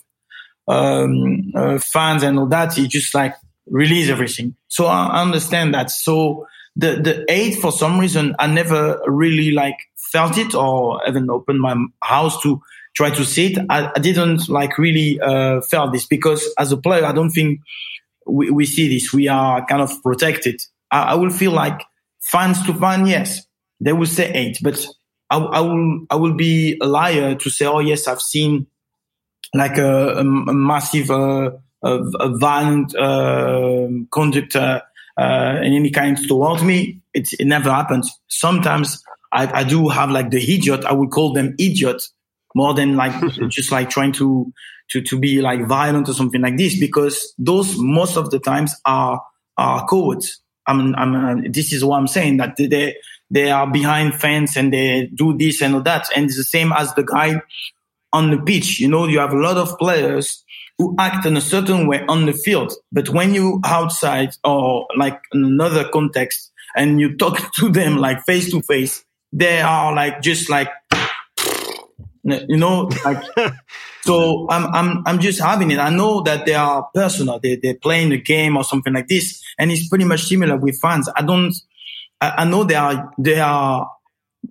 um, 0.68 1.52
uh, 1.56 1.80
fans 1.80 2.24
and 2.24 2.38
all 2.38 2.46
that, 2.48 2.74
he 2.74 2.88
just 2.88 3.14
like 3.16 3.36
release 3.68 4.10
everything. 4.10 4.56
So 4.68 4.86
I 4.86 5.22
understand 5.22 5.74
that. 5.74 5.90
So 5.90 6.48
the 6.76 6.96
the 6.96 7.26
aid 7.32 7.58
for 7.58 7.72
some 7.72 8.00
reason 8.00 8.36
I 8.38 8.48
never 8.48 9.02
really 9.08 9.52
like 9.52 9.78
felt 10.12 10.38
it 10.38 10.54
or 10.54 11.02
even 11.08 11.30
opened 11.30 11.60
my 11.60 11.76
house 12.02 12.42
to 12.44 12.62
try 13.00 13.10
to 13.10 13.24
see 13.24 13.54
it. 13.54 13.58
I, 13.70 13.90
I 13.96 14.00
didn't 14.00 14.50
like 14.50 14.78
really 14.78 15.22
uh, 15.22 15.62
felt 15.62 15.94
this 15.94 16.06
because 16.06 16.42
as 16.58 16.74
a 16.74 16.78
player 16.78 17.06
I 17.06 17.14
don't 17.14 17.30
think 17.30 17.62
we, 18.28 18.52
we 18.52 18.66
see 18.66 18.90
this. 18.90 19.14
We 19.14 19.30
are 19.30 19.66
kind 19.66 19.82
of 19.82 20.04
protected. 20.04 20.60
I, 20.92 21.14
I 21.14 21.16
will 21.16 21.30
feel 21.30 21.54
like 21.54 21.80
fans 22.20 22.62
to 22.66 22.74
fan, 22.74 23.08
yes, 23.08 23.46
they 23.80 23.94
will 23.94 24.06
say 24.06 24.30
eight, 24.34 24.58
but 24.62 24.86
I, 25.30 25.38
I 25.38 25.62
will 25.62 26.06
I 26.10 26.16
will 26.18 26.34
be 26.34 26.78
a 26.82 26.88
liar 26.88 27.36
to 27.36 27.50
say, 27.50 27.66
oh 27.66 27.80
yes, 27.80 28.06
I've 28.06 28.22
seen 28.22 28.68
like 29.54 29.78
a, 29.78 30.18
a, 30.18 30.26
a 30.52 30.54
massive 30.54 31.10
uh, 31.10 31.52
a, 31.82 31.92
a 32.20 32.38
violent 32.38 32.94
uh, 32.98 33.88
conduct 34.12 34.58
uh, 34.58 34.82
in 35.18 35.72
any 35.74 35.90
kind 35.90 36.18
towards 36.28 36.64
me. 36.64 37.00
It, 37.14 37.30
it 37.40 37.48
never 37.48 37.72
happens. 37.72 38.12
Sometimes 38.28 39.02
I, 39.32 39.62
I 39.62 39.64
do 39.64 39.88
have 39.88 40.12
like 40.12 40.32
the 40.32 40.44
idiot. 40.54 40.84
I 40.84 40.92
would 40.92 41.12
call 41.12 41.32
them 41.32 41.56
idiot 41.58 42.04
more 42.56 42.74
than 42.74 42.96
like 42.96 43.14
just 43.50 43.72
like 43.72 43.90
trying 43.90 44.12
to 44.14 44.52
to 44.92 45.02
to 45.02 45.20
be 45.20 45.42
like 45.42 45.68
violent 45.68 46.10
or 46.10 46.14
something 46.14 46.42
like 46.42 46.58
this 46.58 46.80
because 46.80 47.34
those 47.38 47.78
most 47.78 48.18
of 48.18 48.32
the 48.32 48.40
times 48.40 48.76
are 48.86 49.22
are 49.58 49.88
cowards. 49.88 50.42
I 50.66 50.74
mean, 50.74 50.94
I 50.96 51.06
mean, 51.06 51.46
uh, 51.46 51.50
this 51.52 51.74
is 51.74 51.84
what 51.84 51.98
I'm 51.98 52.08
saying 52.08 52.38
that 52.38 52.56
they 52.58 52.96
they 53.32 53.52
are 53.52 53.70
behind 53.70 54.16
fence 54.16 54.56
and 54.56 54.74
they 54.74 55.10
do 55.14 55.38
this 55.38 55.62
and 55.62 55.76
all 55.76 55.82
that, 55.82 56.08
and 56.16 56.26
it's 56.26 56.38
the 56.38 56.44
same 56.44 56.72
as 56.72 56.94
the 56.96 57.04
guy 57.04 57.42
on 58.12 58.32
the 58.32 58.38
pitch. 58.38 58.80
You 58.80 58.88
know, 58.88 59.08
you 59.08 59.20
have 59.20 59.34
a 59.34 59.38
lot 59.38 59.58
of 59.58 59.78
players 59.78 60.44
who 60.80 60.96
act 60.98 61.26
in 61.26 61.38
a 61.38 61.42
certain 61.42 61.88
way 61.88 62.04
on 62.08 62.26
the 62.26 62.34
field. 62.34 62.74
But 62.92 63.10
when 63.10 63.34
you 63.34 63.60
outside 63.66 64.36
or 64.44 64.88
like 64.96 65.20
in 65.34 65.44
another 65.44 65.88
context 65.90 66.52
and 66.76 67.00
you 67.00 67.18
talk 67.18 67.38
to 67.60 67.70
them 67.70 67.98
like 67.98 68.24
face 68.24 68.50
to 68.52 68.62
face, 68.62 69.04
they 69.32 69.62
are 69.62 69.94
like 69.94 70.22
just 70.22 70.50
like 70.50 70.70
you 72.48 72.58
know 72.58 72.90
like 73.06 73.24
so 74.02 74.48
i'm 74.50 74.66
i'm 74.74 75.04
i'm 75.06 75.20
just 75.20 75.40
having 75.40 75.72
it. 75.72 75.80
I 75.80 75.90
know 75.90 76.22
that 76.22 76.46
they 76.46 76.56
are 76.56 76.88
personal. 76.94 77.40
They, 77.40 77.56
they're 77.56 77.76
playing 77.76 78.10
the 78.10 78.22
game 78.22 78.58
or 78.58 78.64
something 78.64 78.94
like 78.94 79.08
this. 79.08 79.42
And 79.58 79.72
it's 79.72 79.88
pretty 79.88 80.06
much 80.06 80.24
similar 80.24 80.58
with 80.58 80.80
fans. 80.80 81.10
I 81.16 81.22
don't 81.22 81.54
I, 82.22 82.30
I 82.38 82.46
know 82.46 82.64
they 82.64 82.76
are 82.76 83.12
they 83.18 83.40
are 83.40 83.92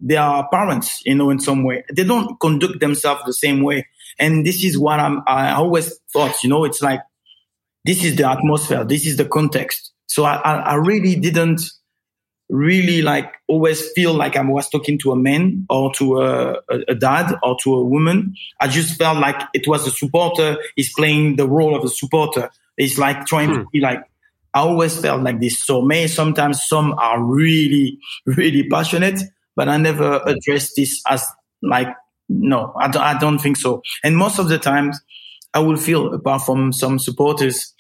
they 0.01 0.17
are 0.17 0.49
parents 0.49 1.03
you 1.05 1.15
know 1.15 1.31
in 1.31 1.41
some 1.41 1.65
way. 1.65 1.85
They 1.95 2.05
don't 2.05 2.39
conduct 2.41 2.81
themselves 2.81 3.23
the 3.25 3.33
same 3.33 3.63
way. 3.63 3.87
And 4.19 4.45
this 4.45 4.65
is 4.65 4.79
what 4.79 5.01
I'm, 5.01 5.23
I 5.27 5.53
always 5.53 5.99
thought, 6.13 6.43
you 6.43 6.51
know, 6.51 6.65
it's 6.65 6.83
like, 6.83 7.01
this 7.85 8.05
is 8.05 8.17
the 8.17 8.29
atmosphere. 8.29 8.85
This 8.85 9.07
is 9.07 9.17
the 9.17 9.25
context. 9.25 9.93
So 10.07 10.25
I, 10.25 10.37
I, 10.37 10.55
I 10.57 10.75
really 10.75 11.15
didn't 11.15 11.63
really 12.49 13.03
like 13.03 13.35
always 13.47 13.91
feel 13.93 14.15
like 14.15 14.37
I 14.37 14.43
was 14.43 14.69
talking 14.69 14.99
to 15.01 15.13
a 15.13 15.17
man 15.17 15.67
or 15.69 15.93
to 15.95 16.21
a, 16.23 16.53
a, 16.71 16.79
a, 16.89 16.95
dad 16.95 17.35
or 17.43 17.57
to 17.63 17.75
a 17.75 17.85
woman. 17.85 18.35
I 18.61 18.69
just 18.69 18.99
felt 18.99 19.19
like 19.19 19.41
it 19.53 19.69
was 19.69 19.87
a 19.87 19.91
supporter. 19.91 20.57
He's 20.75 20.93
playing 20.93 21.37
the 21.37 21.47
role 21.47 21.77
of 21.77 21.85
a 21.85 21.89
supporter. 21.89 22.51
It's 22.77 22.97
like 22.97 23.27
trying 23.27 23.51
hmm. 23.51 23.57
to 23.57 23.67
be 23.73 23.81
like, 23.81 24.01
I 24.55 24.61
always 24.61 24.99
felt 24.99 25.23
like 25.23 25.41
this. 25.41 25.63
So 25.63 25.83
may 25.83 26.07
sometimes 26.07 26.67
some 26.67 26.95
are 26.95 27.23
really, 27.23 27.99
really 28.27 28.67
passionate, 28.69 29.21
but 29.55 29.69
I 29.69 29.77
never 29.77 30.23
addressed 30.25 30.77
this 30.77 31.03
as 31.07 31.27
like 31.61 31.89
no, 32.29 32.75
I 32.79 32.89
don't, 32.89 33.03
I 33.03 33.19
don't 33.19 33.39
think 33.39 33.57
so. 33.57 33.83
And 34.05 34.17
most 34.17 34.39
of 34.39 34.49
the 34.49 34.59
times, 34.59 35.01
I 35.55 35.61
will 35.61 35.77
feel, 35.77 36.13
apart 36.13 36.43
from 36.43 36.73
some 36.73 36.99
supporters 36.99 37.75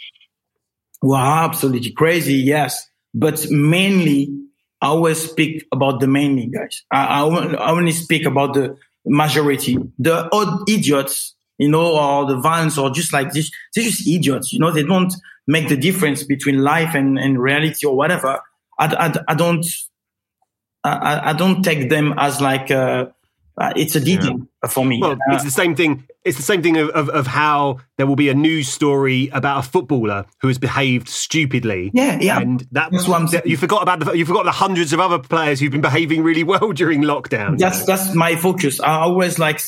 who 1.02 1.12
are 1.12 1.44
absolutely 1.44 1.92
crazy, 1.92 2.34
yes, 2.34 2.88
but 3.14 3.46
mainly 3.50 4.34
I 4.80 4.88
always 4.88 5.30
speak 5.30 5.66
about 5.72 6.00
the 6.00 6.06
mainly 6.06 6.46
guys. 6.46 6.84
I, 6.90 7.22
I, 7.22 7.70
only 7.70 7.92
speak 7.92 8.24
about 8.26 8.54
the 8.54 8.76
majority, 9.04 9.76
the 9.98 10.28
odd 10.32 10.68
idiots, 10.68 11.34
you 11.58 11.68
know, 11.68 11.96
or 11.96 12.26
the 12.26 12.36
violence 12.36 12.78
or 12.78 12.90
just 12.90 13.12
like 13.12 13.32
this. 13.32 13.50
They're 13.74 13.84
just 13.84 14.06
idiots, 14.06 14.52
you 14.52 14.60
know, 14.60 14.70
they 14.70 14.84
don't 14.84 15.12
make 15.46 15.68
the 15.68 15.76
difference 15.76 16.22
between 16.22 16.58
life 16.58 16.94
and, 16.94 17.18
and 17.18 17.40
reality 17.40 17.86
or 17.86 17.96
whatever. 17.96 18.40
I, 18.78 18.86
I, 18.86 19.32
I 19.32 19.34
don't, 19.34 19.66
I, 20.84 21.30
I 21.30 21.32
don't 21.32 21.62
take 21.62 21.90
them 21.90 22.14
as 22.16 22.40
like, 22.40 22.70
uh, 22.70 23.06
uh, 23.60 23.72
it's 23.76 23.96
a 23.96 24.00
detail 24.00 24.38
yeah. 24.62 24.68
for 24.68 24.84
me. 24.84 25.00
Well, 25.00 25.12
uh, 25.12 25.34
it's 25.34 25.44
the 25.44 25.50
same 25.50 25.74
thing. 25.74 26.06
It's 26.24 26.36
the 26.36 26.42
same 26.42 26.62
thing 26.62 26.76
of, 26.76 26.90
of, 26.90 27.08
of, 27.08 27.26
how 27.26 27.78
there 27.96 28.06
will 28.06 28.16
be 28.16 28.28
a 28.28 28.34
news 28.34 28.68
story 28.68 29.28
about 29.32 29.64
a 29.64 29.68
footballer 29.68 30.26
who 30.40 30.48
has 30.48 30.58
behaved 30.58 31.08
stupidly. 31.08 31.90
Yeah, 31.94 32.18
yeah. 32.20 32.40
And 32.40 32.60
that, 32.72 32.90
that's 32.92 33.08
what 33.08 33.20
I'm 33.20 33.28
saying. 33.28 33.44
You 33.46 33.56
forgot 33.56 33.82
about 33.82 34.00
the 34.00 34.12
you 34.12 34.24
forgot 34.24 34.44
the 34.44 34.52
hundreds 34.52 34.92
of 34.92 35.00
other 35.00 35.18
players 35.18 35.58
who've 35.58 35.72
been 35.72 35.80
behaving 35.80 36.22
really 36.22 36.44
well 36.44 36.72
during 36.72 37.02
lockdown. 37.02 37.58
That's 37.58 37.84
that's 37.84 38.14
my 38.14 38.36
focus. 38.36 38.80
I 38.80 39.00
always 39.00 39.38
like. 39.38 39.60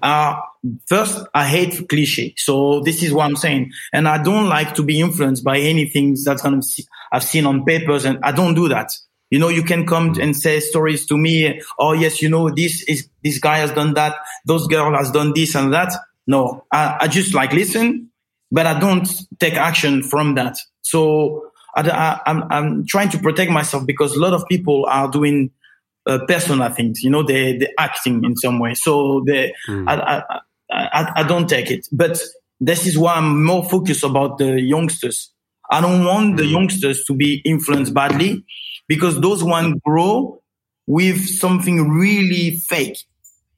Uh, 0.00 0.40
first, 0.86 1.26
I 1.34 1.44
hate 1.44 1.88
cliche. 1.88 2.34
So 2.36 2.82
this 2.84 3.02
is 3.02 3.12
what 3.12 3.24
I'm 3.26 3.34
saying. 3.34 3.72
And 3.92 4.06
I 4.06 4.22
don't 4.22 4.48
like 4.48 4.74
to 4.74 4.84
be 4.84 5.00
influenced 5.00 5.42
by 5.42 5.58
anything 5.58 6.16
that's 6.24 6.40
going 6.42 6.60
to 6.60 6.82
I've 7.10 7.24
seen 7.24 7.46
on 7.46 7.64
papers 7.64 8.04
and 8.04 8.18
I 8.22 8.32
don't 8.32 8.54
do 8.54 8.68
that. 8.68 8.92
You 9.30 9.38
know, 9.38 9.48
you 9.48 9.62
can 9.62 9.86
come 9.86 10.14
and 10.20 10.34
say 10.36 10.60
stories 10.60 11.06
to 11.06 11.18
me. 11.18 11.60
Oh, 11.78 11.92
yes, 11.92 12.22
you 12.22 12.28
know, 12.28 12.50
this 12.50 12.82
is, 12.84 13.08
this 13.22 13.38
guy 13.38 13.58
has 13.58 13.70
done 13.72 13.94
that. 13.94 14.16
Those 14.46 14.66
girl 14.66 14.94
has 14.94 15.10
done 15.10 15.32
this 15.34 15.54
and 15.54 15.72
that. 15.74 15.92
No, 16.26 16.64
I, 16.72 16.96
I 17.00 17.08
just 17.08 17.34
like 17.34 17.52
listen, 17.52 18.10
but 18.50 18.66
I 18.66 18.78
don't 18.78 19.08
take 19.38 19.54
action 19.54 20.02
from 20.02 20.34
that. 20.36 20.56
So 20.82 21.50
I, 21.76 22.20
am 22.26 22.42
I'm, 22.42 22.52
I'm 22.52 22.86
trying 22.86 23.10
to 23.10 23.18
protect 23.18 23.50
myself 23.50 23.86
because 23.86 24.14
a 24.14 24.20
lot 24.20 24.32
of 24.32 24.46
people 24.48 24.86
are 24.88 25.10
doing 25.10 25.50
uh, 26.06 26.20
personal 26.26 26.70
things. 26.70 27.02
You 27.02 27.10
know, 27.10 27.22
they 27.22 27.58
they're 27.58 27.68
acting 27.78 28.24
in 28.24 28.36
some 28.36 28.58
way. 28.58 28.74
So 28.74 29.22
they, 29.26 29.52
mm. 29.68 29.84
I, 29.86 30.22
I, 30.30 30.40
I, 30.70 31.12
I 31.16 31.22
don't 31.22 31.48
take 31.48 31.70
it. 31.70 31.86
But 31.92 32.18
this 32.60 32.86
is 32.86 32.98
why 32.98 33.14
I'm 33.14 33.44
more 33.44 33.64
focused 33.64 34.04
about 34.04 34.38
the 34.38 34.60
youngsters. 34.60 35.30
I 35.70 35.80
don't 35.80 36.04
want 36.04 36.38
the 36.38 36.44
hmm. 36.44 36.50
youngsters 36.50 37.04
to 37.04 37.14
be 37.14 37.42
influenced 37.44 37.92
badly 37.92 38.44
because 38.88 39.20
those 39.20 39.44
ones 39.44 39.80
grow 39.84 40.40
with 40.86 41.28
something 41.28 41.90
really 41.90 42.56
fake 42.56 42.98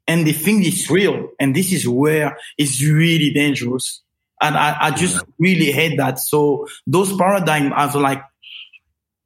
and 0.06 0.26
they 0.26 0.32
think 0.32 0.66
it's 0.66 0.90
real. 0.90 1.28
And 1.38 1.54
this 1.54 1.72
is 1.72 1.88
where 1.88 2.36
it's 2.58 2.82
really 2.82 3.30
dangerous. 3.32 4.02
And 4.42 4.56
I, 4.56 4.76
I 4.80 4.90
just 4.90 5.24
really 5.38 5.70
hate 5.70 5.96
that. 5.98 6.18
So 6.18 6.66
those 6.86 7.16
paradigms 7.16 7.72
have 7.76 7.94
like, 7.94 8.22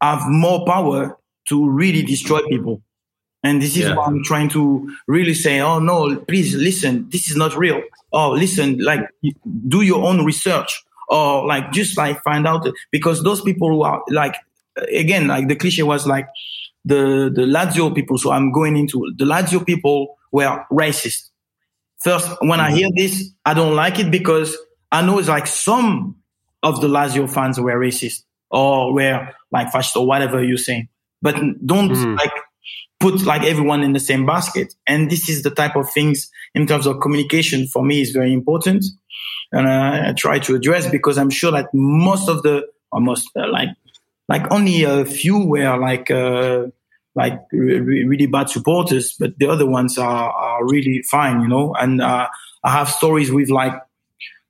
have 0.00 0.22
more 0.28 0.66
power 0.66 1.16
to 1.48 1.68
really 1.70 2.02
destroy 2.02 2.40
people. 2.48 2.82
And 3.42 3.62
this 3.62 3.76
is 3.76 3.84
yeah. 3.84 3.94
why 3.94 4.07
I'm 4.07 4.22
trying 4.24 4.48
to 4.50 4.94
really 5.07 5.34
say, 5.34 5.61
oh 5.61 5.78
no, 5.78 6.16
please 6.16 6.55
listen. 6.55 7.09
This 7.11 7.30
is 7.30 7.36
not 7.36 7.57
real. 7.57 7.82
Oh, 8.12 8.32
listen, 8.32 8.78
like 8.78 9.00
do 9.68 9.82
your 9.82 10.05
own 10.05 10.24
research 10.24 10.82
or 11.09 11.46
like 11.46 11.72
just 11.72 11.96
like 11.96 12.22
find 12.22 12.46
out 12.46 12.66
because 12.90 13.22
those 13.22 13.40
people 13.40 13.68
who 13.68 13.82
are 13.82 14.02
like, 14.09 14.34
again, 14.76 15.28
like 15.28 15.48
the 15.48 15.56
cliche 15.56 15.82
was 15.82 16.06
like 16.06 16.26
the, 16.84 17.30
the 17.34 17.42
Lazio 17.42 17.94
people. 17.94 18.18
So 18.18 18.30
I'm 18.32 18.52
going 18.52 18.76
into 18.76 19.12
the 19.16 19.24
Lazio 19.24 19.64
people 19.64 20.16
were 20.32 20.64
racist. 20.70 21.30
First, 22.02 22.28
when 22.40 22.60
I 22.60 22.68
mm-hmm. 22.68 22.76
hear 22.76 22.88
this, 22.96 23.30
I 23.44 23.54
don't 23.54 23.74
like 23.74 23.98
it 23.98 24.10
because 24.10 24.56
I 24.92 25.04
know 25.04 25.18
it's 25.18 25.28
like 25.28 25.46
some 25.46 26.16
of 26.62 26.80
the 26.80 26.88
Lazio 26.88 27.28
fans 27.28 27.58
were 27.58 27.78
racist 27.78 28.24
or 28.50 28.92
were 28.92 29.28
like 29.50 29.72
fascist 29.72 29.96
or 29.96 30.06
whatever 30.06 30.42
you're 30.42 30.56
saying. 30.56 30.88
But 31.22 31.36
don't 31.64 31.90
mm. 31.90 32.16
like 32.18 32.32
put 33.00 33.22
like 33.22 33.42
everyone 33.42 33.82
in 33.82 33.92
the 33.92 34.00
same 34.00 34.26
basket. 34.26 34.74
And 34.86 35.10
this 35.10 35.28
is 35.28 35.42
the 35.42 35.50
type 35.50 35.76
of 35.76 35.90
things 35.90 36.30
in 36.54 36.66
terms 36.66 36.86
of 36.86 37.00
communication 37.00 37.66
for 37.66 37.84
me 37.84 38.00
is 38.00 38.10
very 38.10 38.32
important. 38.32 38.84
And 39.52 39.66
uh, 39.66 40.08
I 40.08 40.12
try 40.16 40.38
to 40.40 40.54
address 40.54 40.88
because 40.90 41.18
I'm 41.18 41.30
sure 41.30 41.52
that 41.52 41.68
most 41.72 42.28
of 42.28 42.42
the, 42.42 42.66
almost 42.92 43.28
uh, 43.36 43.50
like, 43.50 43.68
like 44.28 44.50
only 44.50 44.84
a 44.84 45.04
few 45.04 45.44
were 45.46 45.76
like, 45.76 46.10
uh, 46.10 46.66
like 47.14 47.40
re- 47.52 48.04
really 48.04 48.26
bad 48.26 48.50
supporters, 48.50 49.14
but 49.18 49.38
the 49.38 49.46
other 49.46 49.66
ones 49.66 49.98
are, 49.98 50.30
are 50.30 50.66
really 50.66 51.02
fine, 51.02 51.40
you 51.40 51.48
know, 51.48 51.74
and, 51.74 52.00
uh, 52.00 52.28
I 52.64 52.70
have 52.70 52.88
stories 52.88 53.30
with 53.30 53.50
like 53.50 53.74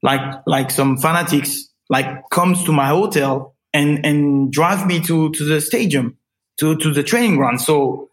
like 0.02 0.42
like 0.46 0.70
some 0.70 0.96
fanatics 0.96 1.68
like 1.90 2.30
comes 2.30 2.62
to 2.64 2.72
my 2.72 2.86
hotel 2.86 3.54
and 3.72 4.06
and 4.06 4.52
drive 4.52 4.86
me 4.86 5.00
to 5.00 5.30
to 5.32 5.44
the 5.44 5.60
stadium 5.60 6.16
to 6.60 6.76
to 6.76 6.92
the 6.92 7.02
training 7.02 7.36
ground 7.36 7.60
so 7.60 8.10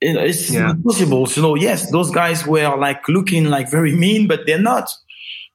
it's 0.00 0.50
yeah. 0.50 0.70
impossible 0.70 1.26
so 1.26 1.54
yes 1.54 1.90
those 1.90 2.10
guys 2.10 2.46
were 2.46 2.76
like 2.76 3.06
looking 3.08 3.44
like 3.44 3.70
very 3.70 3.94
mean 3.94 4.26
but 4.26 4.40
they're 4.46 4.58
not 4.58 4.90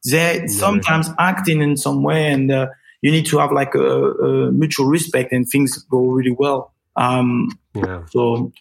they're 0.03 0.41
yeah. 0.41 0.47
sometimes 0.47 1.09
acting 1.18 1.61
in 1.61 1.76
some 1.76 2.03
way 2.03 2.32
and 2.32 2.51
uh, 2.51 2.68
you 3.02 3.12
need 3.12 3.26
to 3.26 3.38
have 3.38 3.52
like 3.52 3.76
a, 3.76 3.80
a, 3.80 4.52
mutual 4.52 4.88
respect 4.88 5.32
and 5.32 5.48
things 5.48 5.78
go 5.84 6.06
really 6.06 6.32
well 6.32 6.74
um 6.95 7.48
yeah. 7.76 8.04
so 8.10 8.52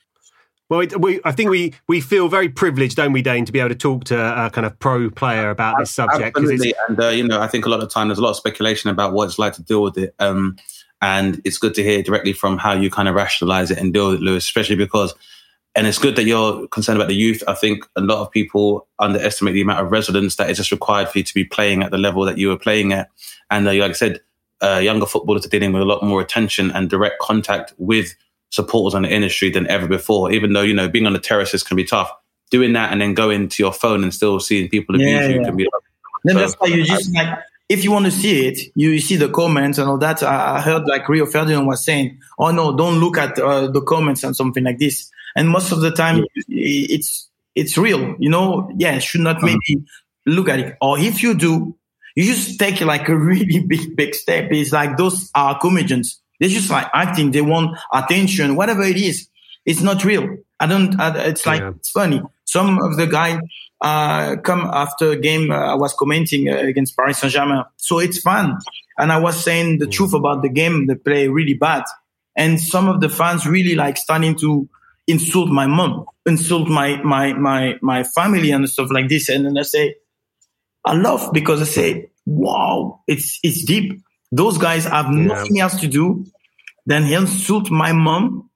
well, 0.68 0.84
we, 0.98 1.20
I 1.24 1.30
think 1.30 1.50
we, 1.50 1.74
we 1.86 2.00
feel 2.00 2.28
very 2.28 2.48
privileged, 2.48 2.96
don't 2.96 3.12
we, 3.12 3.22
Dane, 3.22 3.44
to 3.44 3.52
be 3.52 3.60
able 3.60 3.68
to 3.68 3.76
talk 3.76 4.04
to 4.04 4.46
a 4.46 4.50
kind 4.50 4.66
of 4.66 4.76
pro 4.80 5.10
player 5.10 5.50
about 5.50 5.78
this 5.78 5.92
subject. 5.92 6.36
Absolutely. 6.36 6.74
And, 6.88 7.00
uh, 7.00 7.08
you 7.08 7.26
know, 7.26 7.40
I 7.40 7.46
think 7.46 7.66
a 7.66 7.68
lot 7.68 7.82
of 7.82 7.88
time 7.88 8.08
there's 8.08 8.18
a 8.18 8.22
lot 8.22 8.30
of 8.30 8.36
speculation 8.36 8.90
about 8.90 9.12
what 9.12 9.26
it's 9.26 9.38
like 9.38 9.52
to 9.54 9.62
deal 9.62 9.82
with 9.82 9.96
it. 9.96 10.14
Um, 10.18 10.56
and 11.00 11.40
it's 11.44 11.58
good 11.58 11.74
to 11.74 11.84
hear 11.84 12.02
directly 12.02 12.32
from 12.32 12.58
how 12.58 12.72
you 12.72 12.90
kind 12.90 13.08
of 13.08 13.14
rationalize 13.14 13.70
it 13.70 13.78
and 13.78 13.94
deal 13.94 14.08
with 14.08 14.16
it, 14.16 14.22
Lewis, 14.22 14.44
especially 14.44 14.74
because, 14.74 15.14
and 15.76 15.86
it's 15.86 15.98
good 15.98 16.16
that 16.16 16.24
you're 16.24 16.66
concerned 16.68 16.96
about 16.96 17.08
the 17.08 17.14
youth. 17.14 17.44
I 17.46 17.54
think 17.54 17.86
a 17.94 18.00
lot 18.00 18.22
of 18.22 18.32
people 18.32 18.88
underestimate 18.98 19.54
the 19.54 19.60
amount 19.60 19.84
of 19.84 19.92
resilience 19.92 20.34
that 20.36 20.50
is 20.50 20.56
just 20.56 20.72
required 20.72 21.10
for 21.10 21.18
you 21.18 21.24
to 21.24 21.34
be 21.34 21.44
playing 21.44 21.84
at 21.84 21.92
the 21.92 21.98
level 21.98 22.24
that 22.24 22.38
you 22.38 22.48
were 22.48 22.58
playing 22.58 22.92
at. 22.92 23.08
And 23.50 23.68
uh, 23.68 23.74
like 23.74 23.90
I 23.90 23.92
said, 23.92 24.20
uh, 24.62 24.78
younger 24.78 25.06
footballers 25.06 25.46
are 25.46 25.50
dealing 25.50 25.72
with 25.72 25.82
a 25.82 25.86
lot 25.86 26.02
more 26.02 26.20
attention 26.20 26.70
and 26.70 26.88
direct 26.88 27.18
contact 27.20 27.74
with 27.78 28.14
supporters 28.50 28.94
on 28.94 29.02
the 29.02 29.10
industry 29.10 29.50
than 29.50 29.66
ever 29.68 29.86
before. 29.86 30.32
Even 30.32 30.52
though 30.52 30.62
you 30.62 30.74
know 30.74 30.88
being 30.88 31.06
on 31.06 31.12
the 31.12 31.18
terraces 31.18 31.62
can 31.62 31.76
be 31.76 31.84
tough, 31.84 32.10
doing 32.50 32.72
that 32.72 32.92
and 32.92 33.00
then 33.00 33.14
going 33.14 33.48
to 33.48 33.62
your 33.62 33.72
phone 33.72 34.02
and 34.02 34.14
still 34.14 34.40
seeing 34.40 34.68
people 34.68 34.94
abuse 34.94 35.10
yeah, 35.10 35.28
you 35.28 35.40
yeah. 35.40 35.44
can 35.44 35.56
be. 35.56 35.68
Then 36.24 36.36
so, 36.36 36.40
that's 36.40 36.54
why 36.54 36.68
you 36.68 36.84
just 36.84 37.12
like 37.14 37.38
if 37.68 37.82
you 37.82 37.90
want 37.90 38.04
to 38.04 38.10
see 38.10 38.46
it, 38.46 38.58
you 38.74 38.98
see 39.00 39.16
the 39.16 39.28
comments 39.28 39.78
and 39.78 39.88
all 39.88 39.98
that. 39.98 40.22
I, 40.22 40.56
I 40.56 40.60
heard 40.60 40.86
like 40.86 41.08
Rio 41.08 41.26
Ferdinand 41.26 41.66
was 41.66 41.84
saying, 41.84 42.18
"Oh 42.38 42.50
no, 42.50 42.76
don't 42.76 43.00
look 43.00 43.18
at 43.18 43.38
uh, 43.38 43.68
the 43.68 43.82
comments 43.82 44.22
and 44.22 44.36
something 44.36 44.64
like 44.64 44.78
this." 44.78 45.10
And 45.34 45.48
most 45.48 45.72
of 45.72 45.80
the 45.80 45.90
time, 45.90 46.24
it's 46.48 47.28
it's 47.54 47.76
real. 47.76 48.14
You 48.18 48.30
know, 48.30 48.70
yeah, 48.76 48.98
should 48.98 49.22
not 49.22 49.36
uh-huh. 49.36 49.46
maybe 49.46 49.84
look 50.26 50.48
at 50.48 50.60
it. 50.60 50.76
Or 50.80 50.98
if 50.98 51.22
you 51.22 51.34
do, 51.34 51.76
you 52.16 52.24
just 52.24 52.58
take 52.58 52.80
like 52.80 53.08
a 53.08 53.16
really 53.16 53.60
big 53.60 53.94
big 53.94 54.16
step. 54.16 54.48
It's 54.50 54.72
like 54.72 54.96
those 54.96 55.30
are 55.34 55.56
comedians 55.60 56.20
they're 56.38 56.48
just 56.48 56.70
like 56.70 56.88
acting. 56.92 57.30
They 57.30 57.40
want 57.40 57.78
attention, 57.92 58.56
whatever 58.56 58.82
it 58.82 58.96
is. 58.96 59.28
It's 59.64 59.82
not 59.82 60.04
real. 60.04 60.36
I 60.60 60.66
don't, 60.66 60.98
I, 61.00 61.26
it's 61.26 61.46
like, 61.46 61.60
yeah. 61.60 61.70
it's 61.70 61.90
funny. 61.90 62.22
Some 62.44 62.78
of 62.82 62.96
the 62.96 63.06
guys, 63.06 63.40
uh, 63.80 64.36
come 64.36 64.60
after 64.60 65.12
a 65.12 65.16
game. 65.16 65.50
Uh, 65.50 65.72
I 65.72 65.74
was 65.74 65.92
commenting 65.94 66.48
uh, 66.48 66.56
against 66.56 66.96
Paris 66.96 67.18
Saint-Germain. 67.18 67.64
So 67.76 67.98
it's 67.98 68.20
fun. 68.20 68.58
And 68.98 69.12
I 69.12 69.18
was 69.18 69.42
saying 69.42 69.78
the 69.78 69.86
mm. 69.86 69.92
truth 69.92 70.14
about 70.14 70.42
the 70.42 70.48
game. 70.48 70.86
They 70.86 70.94
play 70.94 71.28
really 71.28 71.54
bad. 71.54 71.84
And 72.36 72.60
some 72.60 72.88
of 72.88 73.00
the 73.00 73.08
fans 73.08 73.46
really 73.46 73.74
like 73.74 73.96
starting 73.96 74.36
to 74.36 74.68
insult 75.06 75.48
my 75.48 75.66
mom, 75.66 76.06
insult 76.26 76.68
my, 76.68 77.02
my, 77.02 77.32
my, 77.32 77.78
my 77.80 78.02
family 78.02 78.50
and 78.50 78.68
stuff 78.68 78.88
like 78.90 79.08
this. 79.08 79.28
And 79.28 79.46
then 79.46 79.58
I 79.58 79.62
say, 79.62 79.96
I 80.86 80.94
love 80.94 81.30
because 81.32 81.60
I 81.60 81.64
say, 81.64 82.10
wow, 82.24 83.00
it's, 83.06 83.38
it's 83.42 83.64
deep. 83.64 84.00
Those 84.32 84.56
guys 84.56 84.84
have 84.84 85.06
yeah. 85.06 85.26
nothing 85.26 85.60
else 85.60 85.80
to 85.80 85.88
do 85.88 86.24
than 86.86 87.04
insult 87.04 87.70
my 87.70 87.92
mom 87.92 88.48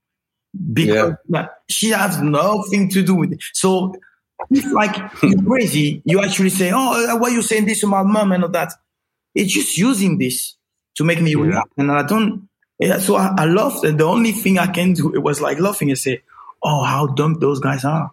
because 0.72 1.14
yeah. 1.28 1.48
she 1.68 1.90
has 1.90 2.20
nothing 2.20 2.88
to 2.90 3.02
do 3.02 3.14
with 3.14 3.32
it. 3.32 3.42
So 3.52 3.94
it's 4.50 4.66
like 4.72 4.96
you're 5.22 5.42
crazy. 5.42 6.02
You 6.04 6.22
actually 6.22 6.50
say, 6.50 6.70
"Oh, 6.72 7.10
uh, 7.10 7.18
why 7.18 7.28
are 7.28 7.32
you 7.32 7.42
saying 7.42 7.66
this 7.66 7.80
to 7.80 7.86
my 7.86 8.02
mom 8.02 8.32
and 8.32 8.44
all 8.44 8.50
that?" 8.50 8.72
It's 9.34 9.52
just 9.52 9.76
using 9.76 10.18
this 10.18 10.56
to 10.96 11.04
make 11.04 11.20
me 11.20 11.32
yeah. 11.32 11.42
react, 11.42 11.72
and 11.76 11.92
I 11.92 12.02
don't. 12.02 12.48
Yeah, 12.78 12.98
so 12.98 13.16
I, 13.16 13.34
I 13.36 13.44
love 13.44 13.80
that. 13.82 13.98
The 13.98 14.04
only 14.04 14.32
thing 14.32 14.58
I 14.58 14.66
can 14.66 14.94
do 14.94 15.14
it 15.14 15.18
was 15.18 15.40
like 15.40 15.58
laughing 15.58 15.90
and 15.90 15.98
say, 15.98 16.22
"Oh, 16.62 16.82
how 16.82 17.06
dumb 17.06 17.38
those 17.38 17.60
guys 17.60 17.84
are." 17.84 18.10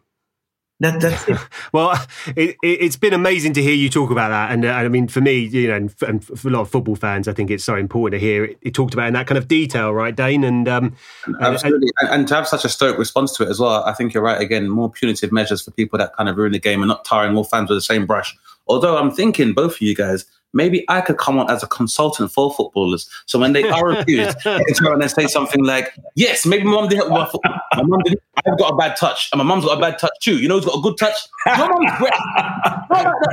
That, 0.79 1.01
that's 1.01 1.27
it. 1.27 1.37
well, 1.73 1.99
it, 2.35 2.55
has 2.63 2.95
it, 2.95 2.99
been 2.99 3.13
amazing 3.13 3.53
to 3.53 3.63
hear 3.63 3.73
you 3.73 3.89
talk 3.89 4.11
about 4.11 4.29
that, 4.29 4.51
and 4.51 4.63
uh, 4.63 4.69
I 4.69 4.87
mean, 4.89 5.07
for 5.07 5.21
me, 5.21 5.39
you 5.39 5.69
know, 5.69 5.75
and 5.75 5.91
for, 5.91 6.05
and 6.05 6.23
for, 6.23 6.47
a 6.47 6.51
lot 6.51 6.61
of 6.61 6.69
football 6.69 6.95
fans, 6.95 7.27
I 7.27 7.33
think 7.33 7.49
it's 7.49 7.63
so 7.63 7.75
important 7.75 8.19
to 8.21 8.25
hear 8.25 8.45
it, 8.45 8.57
it 8.61 8.73
talked 8.75 8.93
about 8.93 9.07
in 9.07 9.13
that 9.15 9.25
kind 9.25 9.39
of 9.39 9.47
detail, 9.47 9.91
right, 9.91 10.15
Dane? 10.15 10.43
And 10.43 10.67
um, 10.67 10.95
absolutely, 11.41 11.89
and, 12.01 12.09
and, 12.09 12.27
to 12.27 12.35
have 12.35 12.47
such 12.47 12.63
a 12.63 12.69
stoic 12.69 12.99
response 12.99 13.35
to 13.37 13.43
it 13.43 13.49
as 13.49 13.59
well, 13.59 13.83
I 13.85 13.93
think 13.93 14.13
you're 14.13 14.21
right. 14.21 14.39
Again, 14.39 14.69
more 14.69 14.91
punitive 14.91 15.31
measures 15.31 15.63
for 15.63 15.71
people 15.71 15.97
that 15.97 16.15
kind 16.15 16.29
of 16.29 16.37
ruin 16.37 16.51
the 16.51 16.59
game 16.59 16.81
and 16.83 16.89
not 16.89 17.05
tarring 17.05 17.35
all 17.35 17.43
fans 17.43 17.69
with 17.69 17.77
the 17.77 17.81
same 17.81 18.05
brush. 18.05 18.37
Although 18.67 18.97
I'm 18.97 19.11
thinking 19.11 19.53
both 19.53 19.75
of 19.75 19.81
you 19.81 19.95
guys 19.95 20.25
maybe 20.57 20.83
I 20.89 20.99
could 20.99 21.17
come 21.17 21.39
on 21.39 21.49
as 21.49 21.63
a 21.63 21.67
consultant 21.67 22.31
for 22.31 22.53
footballers. 22.53 23.09
So 23.27 23.39
when 23.39 23.53
they 23.53 23.63
are 23.63 23.91
abused, 23.91 24.37
they 24.43 24.63
can 24.63 24.73
turn 24.73 25.01
and 25.01 25.09
say 25.09 25.27
something 25.27 25.63
like, 25.63 25.93
"Yes, 26.15 26.45
maybe 26.45 26.65
my 26.65 26.71
mom 26.71 26.89
didn't. 26.89 27.09
My, 27.09 27.29
my 27.75 27.83
mom 27.83 27.99
didn't. 28.03 28.21
I've 28.45 28.57
got 28.57 28.73
a 28.73 28.75
bad 28.75 28.97
touch, 28.97 29.29
and 29.31 29.37
my 29.37 29.45
mom's 29.45 29.63
got 29.63 29.77
a 29.77 29.81
bad 29.81 29.97
touch 29.99 30.11
too. 30.21 30.37
You 30.37 30.49
know, 30.49 30.55
who's 30.55 30.65
got 30.65 30.79
a 30.79 30.81
good 30.81 30.97
touch? 30.97 31.15
Your 31.45 31.69
mom's 31.69 31.91
great. 31.97 32.13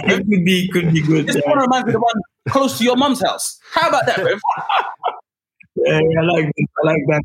It 0.05 0.17
could 0.29 0.45
be, 0.45 0.69
could 0.69 0.93
be 0.93 1.03
good. 1.03 1.27
This 1.27 1.43
one 1.45 1.59
reminds 1.59 1.87
me 1.87 1.95
of 1.95 1.95
the 1.95 2.01
one 2.01 2.15
close 2.49 2.79
to 2.79 2.85
your 2.85 2.97
mom's 2.97 3.23
house. 3.25 3.59
How 3.73 3.89
about 3.89 4.07
that, 4.07 4.19
Rev? 4.19 4.39
yeah, 5.77 5.97
I 5.97 6.25
like 6.25 6.47
that. 6.47 6.67
I 6.83 6.87
like 6.87 7.03
that. 7.09 7.23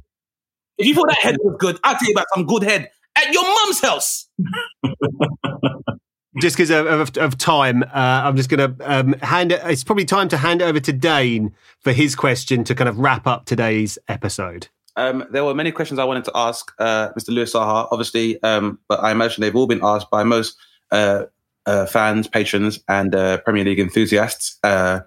If 0.78 0.88
you 0.88 0.96
thought 0.96 1.10
that 1.10 1.18
head 1.22 1.38
was 1.44 1.58
good, 1.60 1.78
I'll 1.84 1.98
tell 1.98 2.08
you 2.08 2.14
about 2.14 2.28
some 2.34 2.46
good 2.46 2.64
head 2.64 2.90
at 3.18 3.34
your 3.34 3.44
mom's 3.44 3.82
house 3.82 4.28
just 6.38 6.56
because 6.56 6.70
of, 6.70 6.86
of, 6.86 7.18
of, 7.18 7.38
time, 7.38 7.84
uh, 7.84 7.88
I'm 7.94 8.36
just 8.36 8.50
going 8.50 8.76
to 8.76 8.92
um, 8.92 9.14
hand 9.22 9.52
it. 9.52 9.62
It's 9.66 9.84
probably 9.84 10.06
time 10.06 10.30
to 10.30 10.38
hand 10.38 10.62
it 10.62 10.66
over 10.66 10.80
to 10.80 10.94
Dane 10.94 11.54
for 11.80 11.92
his 11.92 12.16
question 12.16 12.64
to 12.66 12.76
kind 12.76 12.88
of 12.88 13.00
wrap 13.00 13.26
up 13.26 13.46
today's 13.46 13.98
episode. 14.08 14.68
Um, 14.96 15.26
there 15.32 15.44
were 15.44 15.56
many 15.56 15.72
questions 15.72 16.00
I 16.00 16.04
wanted 16.04 16.26
to 16.26 16.32
ask 16.36 16.72
uh, 16.78 17.10
Mr. 17.18 17.30
Louis 17.30 17.52
Saha, 17.52 17.88
obviously, 17.92 18.42
um, 18.44 18.80
but 18.88 19.00
I 19.00 19.12
imagine 19.12 19.42
they've 19.42 19.56
all 19.56 19.68
been 19.68 19.80
asked 19.82 20.10
by 20.12 20.24
most 20.24 20.58
uh, 20.92 21.26
uh, 21.66 21.86
fans, 21.86 22.28
patrons, 22.28 22.80
and 22.88 23.16
uh, 23.16 23.38
Premier 23.40 23.64
League 23.64 23.80
enthusiasts. 23.80 24.60
Uh, 24.64 25.02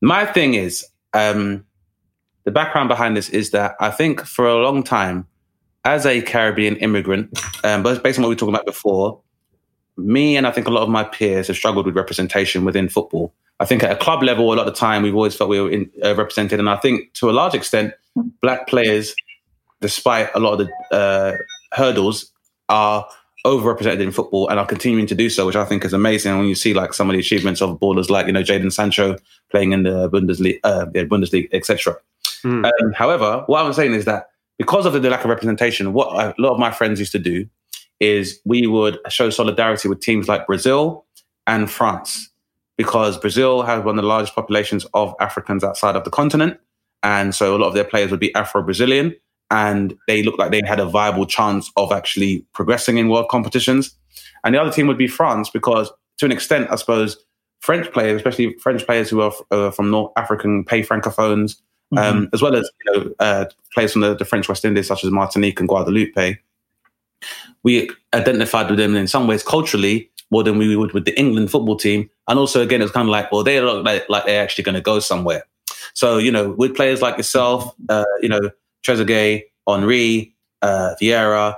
my 0.00 0.26
thing 0.26 0.54
is, 0.54 0.86
um, 1.12 1.64
the 2.44 2.50
background 2.50 2.88
behind 2.88 3.16
this 3.16 3.30
is 3.30 3.50
that 3.50 3.74
I 3.80 3.90
think 3.90 4.24
for 4.26 4.46
a 4.46 4.62
long 4.62 4.82
time, 4.82 5.26
as 5.84 6.06
a 6.06 6.22
Caribbean 6.22 6.76
immigrant, 6.76 7.36
um, 7.64 7.82
but 7.82 8.02
based 8.02 8.18
on 8.18 8.22
what 8.22 8.28
we 8.28 8.34
were 8.34 8.38
talking 8.38 8.54
about 8.54 8.66
before, 8.66 9.20
me 9.96 10.36
and 10.36 10.46
I 10.46 10.50
think 10.50 10.66
a 10.66 10.70
lot 10.70 10.82
of 10.82 10.88
my 10.88 11.04
peers 11.04 11.48
have 11.48 11.56
struggled 11.56 11.86
with 11.86 11.96
representation 11.96 12.64
within 12.64 12.88
football. 12.88 13.32
I 13.60 13.64
think 13.64 13.82
at 13.82 13.92
a 13.92 13.96
club 13.96 14.22
level, 14.22 14.52
a 14.52 14.54
lot 14.54 14.66
of 14.66 14.74
the 14.74 14.78
time 14.78 15.02
we've 15.02 15.14
always 15.14 15.36
felt 15.36 15.50
we 15.50 15.60
were 15.60 15.70
in, 15.70 15.90
uh, 16.04 16.14
represented, 16.14 16.58
and 16.58 16.68
I 16.68 16.76
think 16.76 17.12
to 17.14 17.30
a 17.30 17.32
large 17.32 17.54
extent, 17.54 17.94
black 18.40 18.66
players, 18.66 19.14
despite 19.80 20.30
a 20.34 20.40
lot 20.40 20.60
of 20.60 20.66
the 20.66 20.96
uh, 20.96 21.36
hurdles, 21.72 22.32
are 22.68 23.06
overrepresented 23.46 24.00
in 24.00 24.12
football 24.12 24.48
and 24.48 24.58
are 24.58 24.66
continuing 24.66 25.06
to 25.06 25.14
do 25.14 25.28
so, 25.28 25.46
which 25.46 25.56
I 25.56 25.64
think 25.64 25.84
is 25.84 25.92
amazing. 25.92 26.36
When 26.38 26.46
you 26.46 26.54
see 26.54 26.74
like 26.74 26.94
some 26.94 27.08
of 27.10 27.14
the 27.14 27.20
achievements 27.20 27.60
of 27.60 27.78
ballers 27.78 28.10
like 28.10 28.26
you 28.26 28.32
know 28.32 28.42
Jadon 28.42 28.72
Sancho 28.72 29.16
playing 29.50 29.72
in 29.72 29.82
the 29.82 30.08
Bundesliga, 30.08 30.58
uh, 30.64 30.84
the 30.86 31.04
Bundesliga, 31.06 31.48
etc. 31.52 31.96
Mm. 32.42 32.64
Um, 32.64 32.92
however, 32.92 33.44
what 33.46 33.64
I'm 33.64 33.72
saying 33.72 33.94
is 33.94 34.04
that 34.06 34.30
because 34.58 34.86
of 34.86 34.92
the 34.92 35.10
lack 35.10 35.24
of 35.24 35.30
representation, 35.30 35.92
what 35.92 36.08
a 36.08 36.34
lot 36.38 36.52
of 36.52 36.58
my 36.58 36.70
friends 36.70 36.98
used 36.98 37.12
to 37.12 37.18
do 37.18 37.48
is 38.02 38.40
we 38.44 38.66
would 38.66 38.98
show 39.08 39.30
solidarity 39.30 39.88
with 39.88 40.00
teams 40.00 40.28
like 40.28 40.46
Brazil 40.46 41.06
and 41.46 41.70
France 41.70 42.28
because 42.76 43.16
Brazil 43.16 43.62
has 43.62 43.84
one 43.84 43.96
of 43.96 44.02
the 44.02 44.08
largest 44.08 44.34
populations 44.34 44.84
of 44.92 45.14
Africans 45.20 45.62
outside 45.62 45.94
of 45.94 46.02
the 46.02 46.10
continent. 46.10 46.58
And 47.04 47.32
so 47.32 47.56
a 47.56 47.58
lot 47.58 47.68
of 47.68 47.74
their 47.74 47.84
players 47.84 48.10
would 48.10 48.18
be 48.18 48.34
Afro 48.34 48.60
Brazilian 48.60 49.14
and 49.50 49.96
they 50.08 50.24
looked 50.24 50.40
like 50.40 50.50
they 50.50 50.62
had 50.66 50.80
a 50.80 50.86
viable 50.86 51.26
chance 51.26 51.70
of 51.76 51.92
actually 51.92 52.44
progressing 52.52 52.98
in 52.98 53.08
world 53.08 53.28
competitions. 53.28 53.94
And 54.44 54.54
the 54.54 54.60
other 54.60 54.72
team 54.72 54.88
would 54.88 54.98
be 54.98 55.06
France 55.06 55.48
because, 55.48 55.92
to 56.18 56.24
an 56.24 56.32
extent, 56.32 56.68
I 56.70 56.76
suppose, 56.76 57.16
French 57.60 57.92
players, 57.92 58.16
especially 58.16 58.56
French 58.58 58.84
players 58.84 59.10
who 59.10 59.20
are 59.20 59.32
uh, 59.52 59.70
from 59.70 59.90
North 59.90 60.10
African 60.16 60.64
pay 60.64 60.82
francophones, 60.82 61.60
um, 61.96 62.02
Mm-hmm. 62.02 62.24
as 62.32 62.42
well 62.42 62.56
as 62.56 62.68
you 62.84 62.92
know, 62.92 63.14
uh, 63.20 63.44
players 63.74 63.92
from 63.92 64.00
the, 64.00 64.14
the 64.14 64.24
French 64.24 64.48
West 64.48 64.64
Indies, 64.64 64.88
such 64.88 65.04
as 65.04 65.10
Martinique 65.10 65.60
and 65.60 65.68
Guadeloupe, 65.68 66.38
we 67.62 67.90
identified 68.12 68.68
with 68.68 68.78
them 68.78 68.96
in 68.96 69.06
some 69.06 69.26
ways 69.26 69.42
culturally 69.42 70.10
more 70.30 70.42
than 70.42 70.58
we 70.58 70.74
would 70.76 70.92
with 70.92 71.04
the 71.04 71.18
England 71.18 71.50
football 71.50 71.76
team. 71.76 72.08
And 72.26 72.38
also, 72.38 72.62
again, 72.62 72.80
it's 72.82 72.92
kind 72.92 73.08
of 73.08 73.12
like, 73.12 73.30
well, 73.30 73.42
they 73.42 73.60
look 73.60 73.84
like, 73.84 74.08
like 74.08 74.24
they're 74.24 74.42
actually 74.42 74.64
going 74.64 74.74
to 74.74 74.80
go 74.80 74.98
somewhere. 74.98 75.44
So, 75.94 76.18
you 76.18 76.32
know, 76.32 76.52
with 76.52 76.74
players 76.74 77.02
like 77.02 77.18
yourself, 77.18 77.74
uh, 77.88 78.04
you 78.22 78.28
know, 78.28 78.40
Trezeguet, 78.82 79.44
Henry, 79.66 80.34
uh, 80.62 80.94
Vieira, 81.00 81.56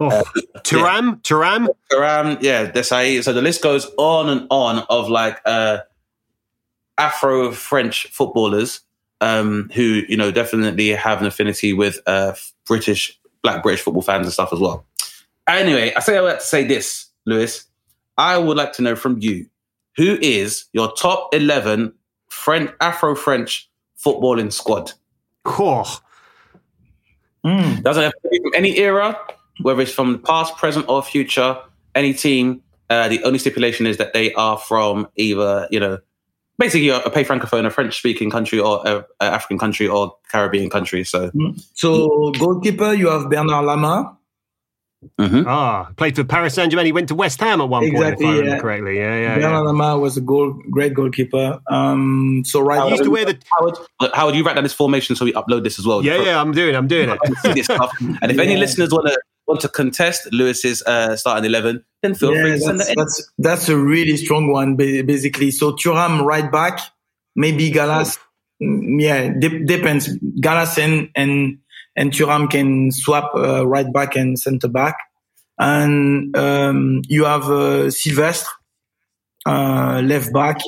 Oh, 0.00 0.22
Thuram, 0.58 1.22
Thuram. 1.22 1.68
Karam, 1.90 2.38
yeah, 2.40 2.70
Desailly. 2.70 3.22
So 3.22 3.32
the 3.32 3.42
list 3.42 3.62
goes 3.62 3.88
on 3.98 4.28
and 4.28 4.46
on 4.50 4.84
of 4.90 5.08
like 5.08 5.40
uh, 5.44 5.78
Afro 6.98 7.52
French 7.52 8.08
footballers 8.08 8.80
um, 9.20 9.70
who, 9.74 10.02
you 10.08 10.16
know, 10.16 10.32
definitely 10.32 10.88
have 10.88 11.20
an 11.20 11.26
affinity 11.26 11.72
with 11.72 12.00
uh, 12.06 12.34
British, 12.66 13.18
black 13.42 13.62
British 13.62 13.82
football 13.82 14.02
fans 14.02 14.26
and 14.26 14.32
stuff 14.32 14.52
as 14.52 14.58
well. 14.58 14.84
Anyway, 15.48 15.92
I 15.94 16.00
say 16.00 16.16
I 16.16 16.20
would 16.20 16.28
like 16.28 16.38
to 16.38 16.44
say 16.46 16.64
this, 16.64 17.06
Lewis. 17.26 17.64
I 18.16 18.38
would 18.38 18.56
like 18.56 18.72
to 18.74 18.82
know 18.82 18.96
from 18.96 19.18
you 19.20 19.46
who 19.96 20.18
is 20.20 20.66
your 20.72 20.92
top 20.92 21.34
11 21.34 21.92
French, 22.28 22.70
Afro 22.80 23.14
French 23.14 23.70
footballing 24.02 24.52
squad? 24.52 24.92
Oh, 25.44 25.98
Mm. 27.44 27.82
Doesn't 27.82 28.04
have 28.04 28.12
to 28.12 28.28
be 28.30 28.38
from 28.40 28.52
any 28.54 28.78
era, 28.78 29.18
whether 29.62 29.80
it's 29.80 29.92
from 29.92 30.12
the 30.12 30.18
past, 30.18 30.56
present, 30.56 30.88
or 30.88 31.02
future. 31.02 31.58
Any 31.94 32.14
team. 32.14 32.62
Uh, 32.88 33.08
the 33.08 33.22
only 33.24 33.38
stipulation 33.38 33.86
is 33.86 33.96
that 33.96 34.12
they 34.12 34.32
are 34.34 34.56
from 34.56 35.08
either, 35.16 35.66
you 35.70 35.80
know, 35.80 35.98
basically 36.58 36.90
a 36.90 37.00
pay 37.10 37.24
francophone, 37.24 37.66
a 37.66 37.70
French-speaking 37.70 38.30
country, 38.30 38.60
or 38.60 38.80
a, 38.86 39.04
a 39.20 39.24
African 39.24 39.58
country, 39.58 39.88
or 39.88 40.16
Caribbean 40.30 40.70
country. 40.70 41.02
So, 41.02 41.30
So 41.74 42.30
goalkeeper, 42.38 42.92
you 42.92 43.08
have 43.08 43.28
Bernard 43.28 43.64
Lama. 43.64 44.16
Mhm. 45.20 45.44
ah, 45.46 45.90
played 45.96 46.14
for 46.16 46.24
Paris 46.24 46.54
Saint 46.54 46.70
Germain. 46.70 46.86
He 46.86 46.92
went 46.92 47.08
to 47.08 47.14
West 47.14 47.40
Ham 47.40 47.60
at 47.60 47.68
one 47.68 47.82
Exactly, 47.84 48.02
point, 48.08 48.14
if 48.14 48.26
I 48.26 48.30
remember 48.30 48.48
yeah. 48.56 48.60
correctly. 48.60 48.96
Yeah, 48.98 49.16
yeah, 49.20 49.34
Bernard 49.34 49.50
yeah. 49.52 49.58
Lama 49.60 49.98
was 49.98 50.16
a 50.16 50.20
goal, 50.20 50.52
great 50.70 50.94
goalkeeper. 50.94 51.60
Um, 51.70 52.42
so 52.46 52.60
right 52.60 52.82
He 52.84 52.90
used 52.90 53.04
to 53.04 53.10
wear 53.10 53.24
the. 53.24 53.38
Howard, 53.58 53.78
Howard, 54.14 54.34
you 54.36 54.44
write 54.44 54.54
down 54.54 54.64
this 54.64 54.72
formation 54.72 55.16
so 55.16 55.24
we 55.24 55.32
upload 55.32 55.64
this 55.64 55.78
as 55.78 55.86
well. 55.86 56.04
Yeah, 56.04 56.22
yeah. 56.22 56.40
I'm 56.40 56.52
doing. 56.52 56.74
I'm 56.76 56.86
doing 56.88 57.08
it. 57.10 57.18
This 57.54 57.64
stuff. 57.66 57.92
And 58.00 58.30
if 58.30 58.38
any 58.38 58.56
listeners 58.56 58.90
want 58.92 59.08
to 59.08 59.18
want 59.48 59.60
to 59.60 59.68
contest 59.68 60.28
Lewis's 60.32 60.82
uh, 60.84 61.16
starting 61.16 61.44
eleven, 61.44 61.84
then 62.02 62.14
feel 62.14 62.30
free 62.30 62.50
yeah, 62.50 62.56
to 62.58 62.72
that's, 62.74 62.88
it 62.88 62.94
that's 62.96 63.32
that's 63.38 63.68
a 63.68 63.76
really 63.76 64.16
strong 64.16 64.52
one, 64.52 64.76
basically. 64.76 65.50
So 65.50 65.72
Thuram 65.72 66.24
right 66.24 66.50
back, 66.50 66.78
maybe 67.34 67.70
Gallas. 67.70 68.18
mm, 68.62 69.00
Yeah, 69.00 69.30
de- 69.36 69.64
depends. 69.64 70.08
Gallas 70.40 70.78
and 70.78 71.10
and 71.16 71.58
and 71.96 72.12
Thuram 72.12 72.50
can 72.50 72.90
swap 72.90 73.32
uh, 73.34 73.66
right 73.66 73.90
back 73.92 74.16
and 74.16 74.38
center 74.38 74.68
back, 74.68 74.96
and 75.58 76.36
um, 76.36 77.02
you 77.08 77.24
have 77.24 77.44
uh, 77.50 77.90
Silvestre 77.90 78.48
uh, 79.46 80.00
left 80.04 80.32
back. 80.32 80.58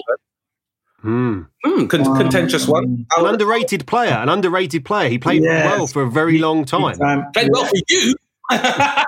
Hmm. 1.01 1.43
Hmm, 1.63 1.87
con- 1.87 2.17
contentious 2.17 2.67
one. 2.67 3.05
An 3.17 3.27
underrated 3.27 3.87
player. 3.87 4.13
An 4.15 4.31
underrated 4.31 4.87
player. 4.87 5.11
He 5.11 5.19
played 5.19 5.43
Yes. 5.43 5.67
well 5.77 5.87
for 5.87 6.03
a 6.03 6.11
very 6.11 6.39
long 6.39 6.65
time. 6.65 6.99
Um, 7.01 7.25
Played 7.33 7.51
well 7.53 7.67
for 7.67 7.77
you. 7.89 8.15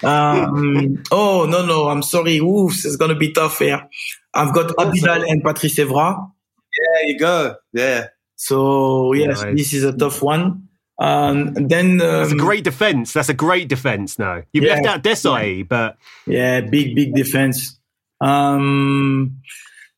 Um, 0.00 1.02
oh 1.10 1.46
no 1.50 1.66
no, 1.66 1.88
I'm 1.88 2.02
sorry. 2.02 2.36
Oof, 2.38 2.72
it's 2.84 2.94
gonna 2.94 3.16
be 3.16 3.32
tough 3.32 3.58
here. 3.58 3.88
I've 4.32 4.54
got 4.54 4.68
Abidal 4.76 5.28
and 5.28 5.42
Patrice 5.42 5.74
Evra. 5.76 6.30
There 6.76 7.06
you 7.08 7.18
go. 7.18 7.56
Yeah. 7.72 8.06
So 8.36 9.12
yes, 9.14 9.42
Nice. 9.42 9.56
this 9.56 9.72
is 9.72 9.82
a 9.82 9.92
tough 9.92 10.22
one. 10.22 10.67
Um, 11.00 11.54
then 11.54 11.98
That's 11.98 12.30
a 12.30 12.32
um, 12.32 12.38
great 12.38 12.64
defense. 12.64 13.12
That's 13.12 13.28
a 13.28 13.34
great 13.34 13.68
defense. 13.68 14.18
No, 14.18 14.42
you've 14.52 14.64
Yeah. 14.64 14.74
left 14.74 14.86
out 14.86 15.02
Desailly, 15.04 15.66
but 15.68 15.96
yeah, 16.26 16.60
big 16.60 16.94
big 16.96 17.14
defense. 17.14 17.78
Um, 18.20 19.38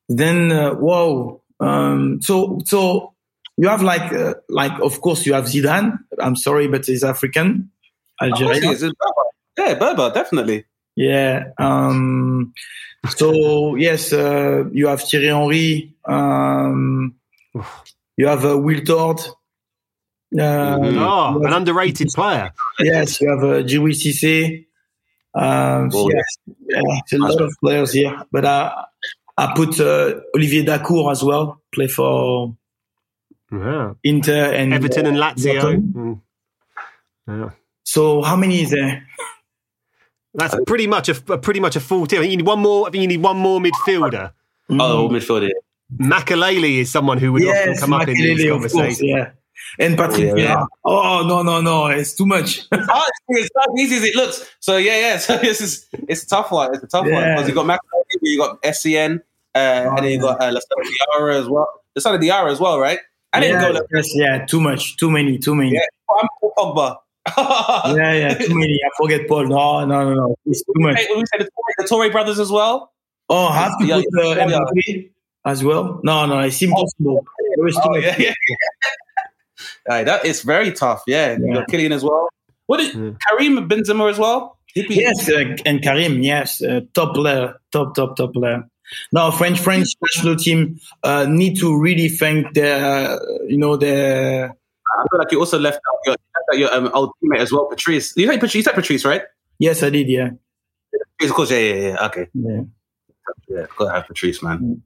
then 0.08 0.52
uh, 0.52 0.74
whoa. 0.74 1.42
Um, 1.58 2.20
so 2.22 2.58
so 2.66 3.14
you 3.56 3.68
have 3.68 3.82
like 3.82 4.12
uh, 4.12 4.34
like 4.48 4.78
of 4.80 5.00
course 5.00 5.24
you 5.26 5.32
have 5.34 5.44
Zidane. 5.44 5.98
I'm 6.18 6.36
sorry, 6.36 6.68
but 6.68 6.84
he's 6.86 7.02
African, 7.04 7.70
Of 8.20 8.32
Algerian. 8.32 8.62
he 8.62 8.68
is. 8.70 8.80
Berber. 8.82 8.94
Yeah, 9.58 9.74
Berber, 9.78 10.10
definitely. 10.12 10.64
Yeah. 10.96 11.44
Um, 11.58 12.52
so 13.16 13.74
yes, 13.76 14.12
uh, 14.12 14.64
you 14.72 14.86
have 14.88 15.00
Thierry 15.02 15.26
Henry. 15.28 15.94
Um, 16.04 17.14
you 18.16 18.26
have 18.26 18.44
uh, 18.44 18.50
Wiltord. 18.56 19.26
Uh, 20.38 20.78
oh, 20.80 21.40
you 21.40 21.46
an 21.46 21.52
underrated 21.52 22.08
player. 22.14 22.52
yes, 22.78 23.20
you 23.20 23.28
have 23.30 23.40
uh, 23.42 23.62
Djibril 23.66 23.94
Cissé. 23.94 24.66
Um, 25.34 25.90
so 25.90 25.98
Oh, 25.98 26.10
yes, 26.14 26.24
yeah, 26.68 26.80
it's 27.02 27.12
a 27.12 27.18
lot 27.18 27.40
of 27.40 27.52
players 27.60 27.92
here. 27.92 28.22
But 28.32 28.44
I, 28.44 28.84
I 29.36 29.52
put 29.54 29.80
uh, 29.80 30.20
Olivier 30.34 30.64
Dacourt 30.64 31.10
as 31.12 31.22
well. 31.24 31.60
Play 31.72 31.88
for 31.88 32.56
Yeah. 33.52 33.94
Inter 34.04 34.52
and 34.52 34.72
Everton 34.72 35.06
and 35.06 35.16
Lazio. 35.16 35.56
Everton. 35.56 35.92
Mm. 35.96 36.20
Yeah. 37.28 37.50
So 37.84 38.22
how 38.22 38.36
many 38.36 38.62
is 38.62 38.70
there? 38.70 39.06
That's 40.34 40.54
pretty 40.66 40.86
much 40.86 41.08
a, 41.08 41.32
a 41.32 41.38
pretty 41.38 41.58
much 41.58 41.74
a 41.74 41.80
full 41.80 42.06
team. 42.06 42.20
I 42.20 42.22
think 42.22 42.30
you 42.32 42.36
need 42.38 42.46
one 42.46 42.60
more. 42.60 42.86
I 42.86 42.90
think 42.90 43.02
you 43.02 43.08
need 43.08 43.22
one 43.22 43.36
more 43.36 43.58
midfielder. 43.60 44.32
Oh, 44.70 45.08
midfielder. 45.08 45.50
Makelele 46.00 46.78
is 46.82 46.90
someone 46.92 47.18
who 47.18 47.32
would 47.32 47.44
often 47.44 47.76
come 47.76 47.92
up 47.94 48.06
in 48.06 48.14
these 48.14 48.40
Makelele, 48.40 48.54
of 48.54 48.60
course, 48.60 48.72
conversations. 48.72 49.02
yeah. 49.02 49.30
And 49.78 49.96
Patrick 49.96 50.30
Oh, 50.32 50.36
yeah. 50.36 50.56
Vieira. 50.56 50.66
Oh 50.84 51.24
no 51.26 51.42
no 51.42 51.60
no! 51.60 51.86
It's 51.86 52.14
too 52.14 52.26
much. 52.26 52.62
oh, 52.72 52.76
it's, 53.28 53.40
it's 53.44 53.50
not 53.54 53.68
as 53.74 53.80
easy 53.80 53.96
as 53.96 54.04
it 54.04 54.14
looks. 54.16 54.50
So 54.60 54.76
yeah, 54.76 54.98
yeah. 54.98 55.18
So 55.26 55.36
this 55.38 55.60
is 55.60 55.86
it's 56.08 56.24
a 56.24 56.28
tough 56.28 56.50
one. 56.50 56.74
It's 56.74 56.82
a 56.84 56.86
tough 56.86 57.04
one 57.04 57.12
Yeah. 57.12 57.34
because 57.36 57.48
you 57.48 57.54
got 57.54 57.66
Mac, 57.66 57.80
you 58.22 58.38
got 58.38 58.62
Essien, 58.62 59.20
uh, 59.54 59.58
and 59.58 59.98
then 59.98 60.12
you 60.12 60.20
got 60.20 60.40
uh, 60.42 60.50
Lassana 60.52 60.84
Diarra 60.84 61.34
as 61.40 61.48
well. 61.48 61.68
Lassana 61.98 62.18
Diarra 62.20 62.50
as 62.52 62.60
well, 62.60 62.78
right? 62.78 62.98
And 63.32 63.44
then 63.44 63.52
yeah, 63.52 63.68
you 63.68 63.74
go. 63.74 63.80
yes, 63.94 64.08
yeah, 64.16 64.44
too 64.46 64.60
much, 64.60 64.96
too 64.96 65.10
many, 65.10 65.38
too 65.38 65.54
many. 65.54 65.72
Yeah, 65.72 65.80
I'm 66.20 66.26
Paul 66.40 66.74
Pogba. 66.74 66.96
yeah, 67.96 68.12
yeah, 68.12 68.34
too 68.34 68.54
many. 68.58 68.76
I 68.84 68.88
forget 68.96 69.28
Paul. 69.28 69.46
No, 69.46 69.84
no, 69.84 70.02
no, 70.08 70.14
no. 70.14 70.36
It's 70.46 70.64
too 70.64 70.72
much. 70.76 70.96
Hey, 70.98 71.06
we 71.14 71.22
said 71.26 71.40
the 71.40 71.44
Touré, 71.44 71.72
the 71.78 71.84
Touré 71.84 72.10
brothers 72.12 72.40
as 72.40 72.50
well. 72.50 72.92
Oh, 73.28 73.46
I 73.46 73.56
have 73.58 73.78
to 73.78 73.86
Yeah, 73.86 74.00
put 74.12 74.24
uh, 74.24 74.28
yeah. 74.36 74.46
Mbappe 74.46 75.10
as 75.44 75.62
well. 75.62 76.00
No, 76.02 76.26
no, 76.26 76.40
it's 76.40 76.60
impossible. 76.60 77.24
There 77.56 77.66
is 77.68 77.74
too 77.76 77.80
Oh 77.84 77.96
yeah, 77.96 78.16
yeah. 78.18 78.34
Right, 79.88 80.04
that 80.04 80.24
is 80.24 80.42
very 80.42 80.72
tough. 80.72 81.02
Yeah, 81.06 81.36
you 81.38 81.46
Yeah. 81.48 81.54
got 81.54 81.68
Kylian 81.68 81.92
as 81.92 82.02
well. 82.04 82.28
What 82.66 82.78
did 82.78 82.92
Karim 83.26 83.68
Benzema 83.68 84.10
as 84.10 84.18
well? 84.18 84.58
Be- 84.74 84.86
Yes, 84.90 85.28
uh, 85.28 85.56
and 85.66 85.82
Karim, 85.82 86.22
yes, 86.22 86.62
uh, 86.62 86.82
top 86.94 87.14
player, 87.14 87.54
top, 87.72 87.94
top, 87.96 88.16
top 88.16 88.32
player. 88.32 88.62
Now, 89.12 89.30
French 89.32 89.58
French 89.60 89.88
national 90.02 90.36
team 90.36 90.78
uh, 91.02 91.24
need 91.28 91.58
to 91.58 91.76
really 91.80 92.08
thank 92.08 92.54
their, 92.54 92.84
uh, 92.84 93.18
you 93.48 93.56
know, 93.58 93.76
their. 93.76 94.50
I 94.50 95.04
feel 95.10 95.18
like 95.18 95.32
you 95.32 95.38
also 95.40 95.58
left 95.58 95.76
out 95.78 95.98
your, 96.06 96.16
out 96.52 96.58
your 96.58 96.74
um, 96.74 96.90
old 96.94 97.10
teammate 97.22 97.38
as 97.40 97.52
well, 97.52 97.66
Patrice. 97.66 98.16
You 98.16 98.26
said 98.26 98.34
Patrice, 98.40 98.54
you 98.56 98.62
said 98.62 98.74
Patrice, 98.74 99.04
right? 99.04 99.22
Yes, 99.58 99.82
I 99.82 99.90
did. 99.90 100.08
Yeah, 100.08 100.30
Of 101.22 101.30
course, 101.30 101.50
yeah, 101.50 101.58
yeah, 101.58 101.74
yeah. 101.74 102.06
Okay. 102.06 102.26
Yeah. 102.34 102.60
Yeah, 103.48 103.66
gotta 103.76 103.92
have 103.92 104.06
Patrice, 104.06 104.42
man. 104.42 104.82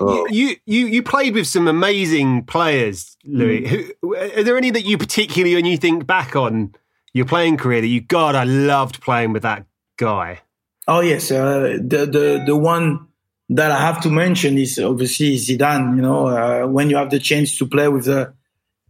Oh. 0.00 0.26
You, 0.28 0.56
you 0.66 0.86
you 0.86 1.02
played 1.02 1.34
with 1.34 1.46
some 1.46 1.68
amazing 1.68 2.44
players, 2.44 3.16
Louis. 3.24 3.62
Mm. 3.62 3.92
Who, 4.00 4.16
are 4.16 4.42
there 4.42 4.56
any 4.56 4.70
that 4.70 4.84
you 4.84 4.98
particularly, 4.98 5.54
when 5.54 5.64
you 5.64 5.76
think 5.76 6.06
back 6.06 6.36
on 6.36 6.74
your 7.12 7.26
playing 7.26 7.56
career, 7.56 7.80
that 7.80 7.86
you 7.86 8.00
God, 8.00 8.34
I 8.34 8.44
loved 8.44 9.00
playing 9.00 9.32
with 9.32 9.42
that 9.42 9.66
guy. 9.96 10.40
Oh 10.86 11.00
yes, 11.00 11.30
uh, 11.30 11.78
the 11.80 12.06
the 12.06 12.44
the 12.46 12.56
one 12.56 13.06
that 13.50 13.70
I 13.70 13.80
have 13.80 14.00
to 14.02 14.10
mention 14.10 14.58
is 14.58 14.78
obviously 14.78 15.36
Zidane. 15.36 15.96
You 15.96 16.02
know, 16.02 16.28
uh, 16.28 16.66
when 16.66 16.90
you 16.90 16.96
have 16.96 17.10
the 17.10 17.18
chance 17.18 17.56
to 17.58 17.66
play 17.66 17.88
with 17.88 18.08
a 18.08 18.34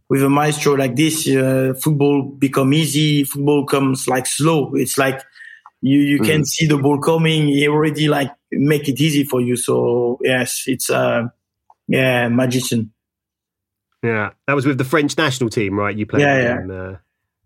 with 0.09 0.23
a 0.23 0.29
maestro 0.29 0.73
like 0.73 0.95
this, 0.95 1.27
uh, 1.27 1.73
football 1.81 2.23
become 2.23 2.73
easy. 2.73 3.23
Football 3.23 3.65
comes 3.65 4.07
like 4.07 4.25
slow. 4.25 4.73
It's 4.75 4.97
like 4.97 5.21
you 5.81 5.99
you 5.99 6.19
can 6.19 6.45
see 6.45 6.67
the 6.67 6.77
ball 6.77 6.99
coming. 6.99 7.47
He 7.47 7.67
already 7.67 8.07
like 8.07 8.31
make 8.51 8.87
it 8.89 8.99
easy 8.99 9.23
for 9.23 9.41
you. 9.41 9.55
So 9.55 10.19
yes, 10.21 10.63
it's 10.67 10.89
uh, 10.89 11.27
yeah, 11.87 12.27
magician. 12.29 12.91
Yeah, 14.03 14.31
that 14.47 14.53
was 14.53 14.65
with 14.65 14.77
the 14.77 14.85
French 14.85 15.17
national 15.17 15.49
team, 15.49 15.77
right? 15.77 15.95
You 15.95 16.05
played. 16.05 16.21
Yeah, 16.21 16.35
with 16.35 16.43
yeah. 16.45 16.59
him, 16.59 16.71
uh, 16.71 16.97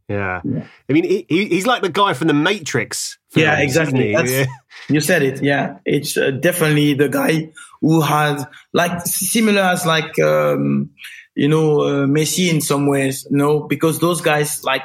yeah. 0.07 0.41
Yeah. 0.43 0.65
I 0.89 0.93
mean, 0.93 1.03
he, 1.05 1.25
he- 1.27 1.47
he's 1.47 1.65
like 1.65 1.81
the 1.81 1.89
guy 1.89 2.13
from 2.13 2.27
the 2.27 2.33
Matrix. 2.33 3.17
Yeah, 3.35 3.55
films, 3.55 3.71
isn't 3.71 3.83
exactly. 3.87 4.13
That's, 4.13 4.31
Yeah. 4.31 4.45
You 4.89 5.01
said 5.01 5.23
it. 5.23 5.41
Yeah, 5.41 5.77
it's 5.85 6.17
uh, 6.17 6.31
definitely 6.31 6.93
the 6.95 7.09
guy 7.09 7.53
who 7.81 8.01
had 8.01 8.43
like 8.73 9.01
similar 9.05 9.61
as 9.61 9.85
like 9.85 10.19
um, 10.19 10.91
you 11.35 11.47
know 11.47 11.81
uh, 11.81 12.05
Messi 12.05 12.49
in 12.51 12.61
some 12.61 12.87
ways. 12.87 13.25
You 13.31 13.37
know, 13.37 13.59
because 13.61 13.99
those 13.99 14.21
guys 14.21 14.63
like 14.63 14.83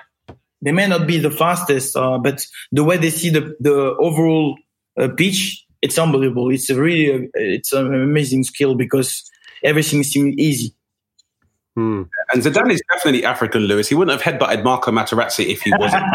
they 0.62 0.72
may 0.72 0.86
not 0.86 1.06
be 1.06 1.18
the 1.18 1.30
fastest, 1.30 1.96
uh, 1.96 2.18
but 2.18 2.44
the 2.72 2.84
way 2.84 2.96
they 2.96 3.10
see 3.10 3.30
the 3.30 3.54
the 3.60 3.94
overall 3.98 4.56
uh, 4.98 5.08
pitch, 5.16 5.64
it's 5.82 5.98
unbelievable. 5.98 6.50
It's 6.50 6.70
a 6.70 6.80
really 6.80 7.12
uh, 7.12 7.28
it's 7.34 7.72
an 7.72 7.94
amazing 7.94 8.44
skill 8.44 8.74
because 8.74 9.28
everything 9.62 10.02
seems 10.02 10.34
easy. 10.38 10.74
Hmm. 11.78 12.02
And 12.32 12.42
Zidane 12.42 12.72
is 12.72 12.82
definitely 12.90 13.24
African, 13.24 13.62
Lewis. 13.62 13.88
He 13.88 13.94
wouldn't 13.94 14.20
have 14.20 14.34
headbutted 14.34 14.64
Marco 14.64 14.90
Materazzi 14.90 15.46
if 15.46 15.62
he 15.62 15.70
wasn't. 15.78 16.02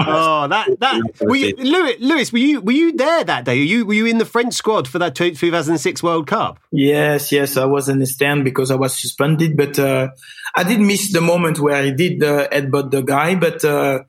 oh, 0.00 0.48
that 0.48 0.66
that 0.80 1.00
were 1.20 1.36
you, 1.36 1.54
Lewis, 1.54 1.94
Lewis, 2.00 2.32
were 2.32 2.38
you 2.38 2.60
were 2.60 2.72
you 2.72 2.90
there 2.90 3.22
that 3.22 3.44
day? 3.44 3.56
Were 3.60 3.64
you 3.64 3.86
were 3.86 3.94
you 3.94 4.06
in 4.06 4.18
the 4.18 4.24
French 4.24 4.54
squad 4.54 4.88
for 4.88 4.98
that 4.98 5.14
2006 5.14 6.02
World 6.02 6.26
Cup? 6.26 6.58
Yes, 6.72 7.30
yes, 7.30 7.56
I 7.56 7.66
was 7.66 7.88
in 7.88 8.00
the 8.00 8.06
stand 8.06 8.42
because 8.42 8.72
I 8.72 8.74
was 8.74 9.00
suspended, 9.00 9.56
but 9.56 9.78
uh, 9.78 10.08
I 10.56 10.64
did 10.64 10.80
miss 10.80 11.12
the 11.12 11.20
moment 11.20 11.60
where 11.60 11.84
he 11.84 11.92
did 11.92 12.20
uh, 12.20 12.48
headbutt 12.48 12.90
the 12.90 13.02
guy. 13.02 13.36
But 13.36 13.64
uh, 13.64 14.02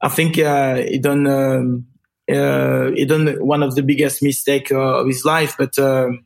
I 0.00 0.08
think 0.10 0.38
uh, 0.38 0.76
he 0.76 1.00
done 1.00 1.26
um, 1.26 1.86
uh, 2.30 2.92
he 2.94 3.04
done 3.04 3.44
one 3.44 3.64
of 3.64 3.74
the 3.74 3.82
biggest 3.82 4.22
mistake 4.22 4.70
uh, 4.70 5.00
of 5.00 5.08
his 5.08 5.24
life. 5.24 5.56
But 5.58 5.76
um 5.76 6.24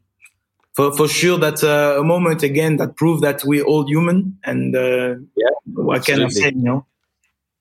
for 0.78 0.96
for 0.96 1.08
sure, 1.08 1.38
that's 1.38 1.64
uh, 1.64 1.96
a 1.98 2.04
moment 2.04 2.44
again 2.44 2.76
that 2.76 2.94
proved 2.94 3.22
that 3.24 3.42
we're 3.44 3.64
all 3.64 3.84
human. 3.84 4.38
And 4.44 4.76
uh, 4.76 5.16
Yeah, 5.34 5.50
what 5.74 6.06
can 6.06 6.22
I 6.22 6.28
say? 6.28 6.52
You 6.54 6.62
know, 6.62 6.86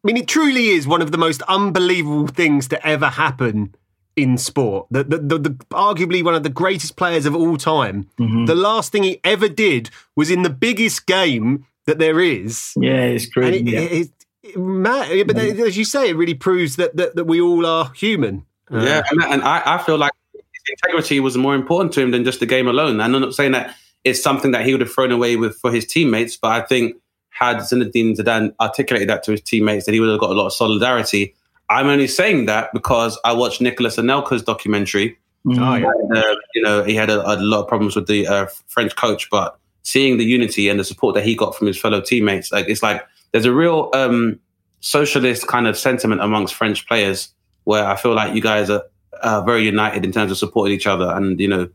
I 0.03 0.07
mean, 0.07 0.17
it 0.17 0.27
truly 0.27 0.67
is 0.77 0.85
one 0.85 1.01
of 1.01 1.11
the 1.11 1.17
most 1.17 1.41
unbelievable 1.47 2.27
things 2.27 2.67
to 2.67 2.77
ever 2.85 3.07
happen 3.07 3.73
in 4.15 4.37
sport. 4.37 4.85
The, 4.91 5.03
the, 5.03 5.17
the, 5.17 5.37
the 5.39 5.49
arguably 5.71 6.23
one 6.23 6.35
of 6.35 6.43
the 6.43 6.49
greatest 6.61 6.95
players 6.95 7.25
of 7.25 7.35
all 7.35 7.57
time. 7.57 8.07
Mm-hmm. 8.19 8.45
The 8.45 8.55
last 8.55 8.91
thing 8.91 9.01
he 9.03 9.19
ever 9.23 9.49
did 9.49 9.89
was 10.15 10.29
in 10.29 10.43
the 10.43 10.49
biggest 10.51 11.07
game 11.07 11.65
that 11.87 11.97
there 11.97 12.19
is. 12.19 12.73
yeah, 12.79 13.01
it's 13.01 13.25
And 13.25 13.33
crazy. 13.33 13.59
it, 13.59 13.73
yeah. 13.73 13.79
it, 13.79 14.09
it, 14.43 14.57
ma- 14.57 15.07
but 15.25 15.35
then, 15.35 15.59
as 15.59 15.75
you 15.75 15.85
say, 15.85 16.09
it 16.09 16.15
really 16.17 16.35
proves 16.35 16.75
that 16.75 16.95
that, 16.97 17.15
that 17.15 17.25
we 17.25 17.41
all 17.41 17.65
are 17.65 17.91
human. 17.95 18.45
Uh, 18.71 18.81
Yeah, 18.83 19.01
and, 19.09 19.23
and 19.23 19.41
I, 19.43 19.61
I 19.65 19.77
feel 19.79 19.97
like 19.97 20.11
his 20.21 20.26
integrity 20.69 21.19
was 21.19 21.37
more 21.37 21.55
important 21.55 21.93
to 21.93 22.01
him 22.01 22.11
than 22.11 22.23
just 22.23 22.39
the 22.39 22.45
game 22.45 22.67
alone. 22.67 22.99
And 22.99 23.15
I'm 23.15 23.21
not 23.21 23.33
saying 23.33 23.51
that 23.53 23.75
it's 24.03 24.21
something 24.21 24.51
that 24.51 24.65
he 24.65 24.73
would 24.73 24.81
have 24.81 24.91
thrown 24.91 25.11
away 25.11 25.35
with 25.35 25.57
for 25.59 25.71
his 25.71 25.85
teammates, 25.85 26.37
but 26.37 26.51
I 26.51 26.61
think 26.61 26.95
had 27.29 27.57
Zinedine 27.57 28.15
Zidane 28.15 28.53
articulated 28.59 29.09
that 29.09 29.23
to 29.23 29.31
his 29.31 29.41
teammates, 29.41 29.85
that 29.85 29.93
he 29.93 29.99
would 29.99 30.09
have 30.09 30.19
got 30.19 30.31
a 30.31 30.33
lot 30.33 30.47
of 30.47 30.53
solidarity. 30.53 31.35
I'm 31.69 31.87
only 31.87 32.07
saying 32.07 32.45
that 32.45 32.69
because 32.73 33.19
I 33.23 33.33
watched 33.33 33.61
Nicolas 33.61 33.97
Anelka's 33.97 34.41
documentary. 34.41 35.17
Oh, 35.45 35.75
yeah. 35.75 35.85
And, 35.85 36.17
uh, 36.17 36.35
you 36.55 36.61
know, 36.61 36.83
he 36.83 36.95
had 36.95 37.09
a, 37.09 37.33
a 37.33 37.35
lot 37.37 37.61
of 37.61 37.67
problems 37.67 37.95
with 37.95 38.07
the 38.07 38.27
uh, 38.27 38.47
French 38.67 38.95
coach, 38.95 39.29
but 39.29 39.57
seeing 39.83 40.17
the 40.17 40.25
unity 40.25 40.67
and 40.67 40.79
the 40.79 40.83
support 40.83 41.15
that 41.15 41.23
he 41.23 41.35
got 41.35 41.55
from 41.55 41.67
his 41.67 41.79
fellow 41.79 42.01
teammates, 42.01 42.51
like 42.51 42.67
it's 42.67 42.83
like 42.83 43.05
there's 43.31 43.45
a 43.45 43.53
real 43.53 43.89
um, 43.93 44.39
socialist 44.79 45.47
kind 45.47 45.67
of 45.67 45.77
sentiment 45.77 46.21
amongst 46.21 46.53
French 46.53 46.87
players 46.87 47.29
where 47.65 47.85
I 47.85 47.95
feel 47.95 48.13
like 48.13 48.33
you 48.33 48.41
guys 48.41 48.69
are 48.69 48.83
uh, 49.21 49.41
very 49.41 49.63
united 49.63 50.05
in 50.05 50.11
terms 50.11 50.31
of 50.31 50.37
supporting 50.37 50.75
each 50.75 50.87
other, 50.87 51.11
and 51.11 51.39
you 51.39 51.47
know, 51.47 51.69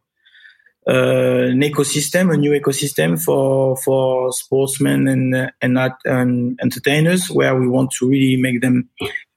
uh, 0.89 1.47
an 1.51 1.61
ecosystem, 1.61 2.33
a 2.33 2.37
new 2.37 2.51
ecosystem 2.51 3.21
for 3.21 3.75
for 3.77 4.31
sportsmen 4.31 5.07
and 5.07 5.35
uh, 5.35 5.49
and, 5.61 5.77
art, 5.77 5.93
and 6.05 6.57
entertainers, 6.61 7.29
where 7.29 7.55
we 7.55 7.67
want 7.67 7.91
to 7.91 8.07
really 8.07 8.41
make 8.41 8.61
them 8.61 8.89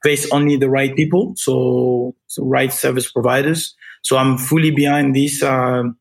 face 0.03 0.31
only 0.31 0.55
the 0.57 0.69
right 0.69 0.95
people, 0.95 1.33
so, 1.35 2.15
so 2.27 2.43
right 2.45 2.71
service 2.71 3.11
providers. 3.11 3.75
So 4.01 4.17
I'm 4.17 4.37
fully 4.37 4.71
behind 4.71 5.15
this, 5.15 5.43
um 5.43 5.97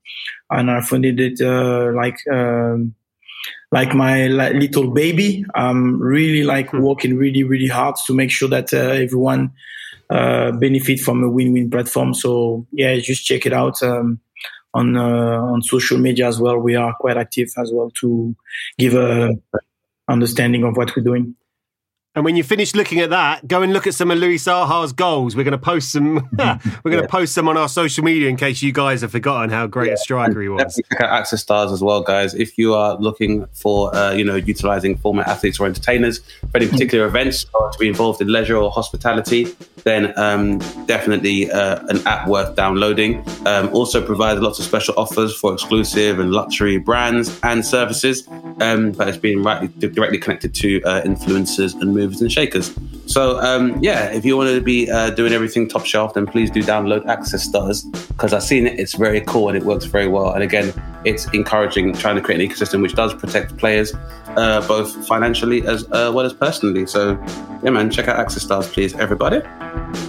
and 0.51 0.71
I 0.71 0.81
funded 0.81 1.21
it 1.21 1.41
uh, 1.41 1.93
like. 1.95 2.17
Um, 2.31 2.95
like 3.73 3.95
my 3.95 4.27
little 4.27 4.91
baby. 4.91 5.45
I'm 5.55 6.01
really 6.01 6.43
like 6.43 6.73
working 6.73 7.17
really, 7.17 7.45
really 7.45 7.69
hard 7.69 7.95
to 8.07 8.15
make 8.15 8.31
sure 8.31 8.49
that 8.49 8.75
uh, 8.75 8.79
everyone 8.79 9.53
uh, 10.11 10.53
benefit 10.53 11.01
from 11.01 11.23
a 11.23 11.31
win-win 11.31 11.71
platform. 11.71 12.15
So 12.15 12.67
yeah, 12.73 12.97
just 12.97 13.25
check 13.25 13.47
it 13.47 13.53
out 13.53 13.83
um, 13.83 14.21
on 14.75 14.97
uh, 14.97 15.41
on 15.41 15.63
social 15.63 15.99
media 15.99 16.27
as 16.29 16.41
well. 16.41 16.59
We 16.59 16.77
are 16.77 16.95
quite 16.99 17.17
active 17.17 17.49
as 17.57 17.71
well 17.73 17.91
to 18.01 18.35
give 18.79 18.95
a 18.95 19.31
understanding 20.09 20.65
of 20.65 20.77
what 20.77 20.95
we're 20.97 21.05
doing. 21.05 21.37
And 22.17 22.25
when 22.25 22.35
you 22.35 22.43
finish 22.43 22.75
looking 22.75 22.99
at 22.99 23.11
that, 23.11 23.47
go 23.47 23.63
and 23.63 23.73
look 23.73 23.87
at 23.87 23.95
some 23.95 24.11
of 24.11 24.19
Louis 24.19 24.37
Saha's 24.37 24.93
goals. 24.93 25.37
We're 25.37 25.45
going 25.45 25.53
to 25.53 25.59
post 25.59 25.93
some. 25.93 26.15
we're 26.39 26.91
going 26.91 26.97
to 26.97 27.03
Yeah. 27.03 27.07
post 27.07 27.33
some 27.35 27.47
on 27.47 27.57
our 27.57 27.69
social 27.69 28.03
media 28.03 28.29
in 28.29 28.37
case 28.37 28.63
you 28.63 28.73
guys 28.73 29.03
have 29.03 29.13
forgotten 29.13 29.49
how 29.51 29.69
great 29.69 29.93
a 29.93 29.97
striker 29.97 30.43
he 30.43 30.49
was. 30.49 30.75
Check 30.91 31.01
out 31.03 31.11
Access 31.11 31.41
Stars 31.43 31.71
as 31.71 31.83
well, 31.85 32.01
guys. 32.01 32.35
If 32.35 32.59
you 32.59 32.75
are 32.75 32.97
looking 32.99 33.47
for, 33.53 33.95
uh, 33.95 34.11
you 34.11 34.25
know, 34.25 34.35
utilizing 34.35 34.97
former 34.97 35.23
athletes 35.23 35.61
or 35.61 35.67
entertainers 35.67 36.19
for 36.51 36.57
any 36.57 36.67
particular 36.67 37.07
events 37.07 37.47
or 37.55 37.71
to 37.71 37.79
be 37.79 37.87
involved 37.87 38.21
in 38.21 38.27
leisure 38.27 38.57
or 38.57 38.73
hospitality, 38.73 39.47
then 39.85 40.13
um, 40.19 40.59
definitely 40.87 41.49
uh, 41.53 41.79
an 41.87 42.05
app 42.09 42.27
worth 42.27 42.57
downloading. 42.57 43.25
Um, 43.47 43.69
also 43.73 44.05
provides 44.05 44.41
lots 44.41 44.59
of 44.59 44.65
special 44.65 44.95
offers 44.97 45.35
for 45.35 45.53
exclusive 45.55 46.19
and 46.19 46.33
luxury 46.33 46.77
brands 46.79 47.39
and 47.45 47.65
services, 47.65 48.27
um, 48.61 48.91
but 48.93 49.07
it's 49.07 49.17
being 49.17 49.45
rightly, 49.45 49.69
directly 49.89 50.19
connected 50.19 50.53
to 50.57 50.83
uh, 50.83 51.03
influencers 51.03 51.81
and 51.81 52.00
movers 52.01 52.21
and 52.21 52.31
shakers. 52.33 52.75
So 53.07 53.41
um, 53.41 53.83
yeah, 53.83 54.13
if 54.13 54.25
you 54.25 54.37
want 54.37 54.51
to 54.51 54.61
be 54.61 54.91
uh, 54.91 55.11
doing 55.11 55.33
everything 55.33 55.69
top 55.69 55.85
shelf, 55.85 56.15
then 56.15 56.27
please 56.27 56.51
do 56.51 56.63
download 56.63 57.05
AxisStars 57.07 57.91
because 58.09 58.33
I've 58.33 58.43
seen 58.43 58.67
it. 58.67 58.79
It's 58.79 58.95
very 58.95 59.21
cool 59.23 59.49
and 59.49 59.57
it 59.57 59.65
works 59.65 59.85
very 59.85 60.09
well. 60.09 60.33
And 60.33 60.43
again, 60.43 60.73
it's 61.05 61.27
encouraging 61.33 61.95
trying 61.95 62.17
to 62.17 62.23
create 62.23 62.41
an 62.41 62.49
ecosystem 62.49 62.83
which 62.83 62.95
does 62.95 63.13
protect 63.15 63.57
players 63.57 63.93
uh, 64.37 64.67
both 64.67 65.07
financially 65.07 65.67
as 65.67 65.85
uh, 65.91 66.13
well 66.15 66.27
as 66.27 66.33
personally. 66.33 66.87
So 66.87 67.19
yeah, 67.63 67.71
man, 67.71 67.91
check 67.91 68.09
out 68.09 68.25
AxisStars, 68.25 68.73
please, 68.73 68.95
everybody. 68.95 69.39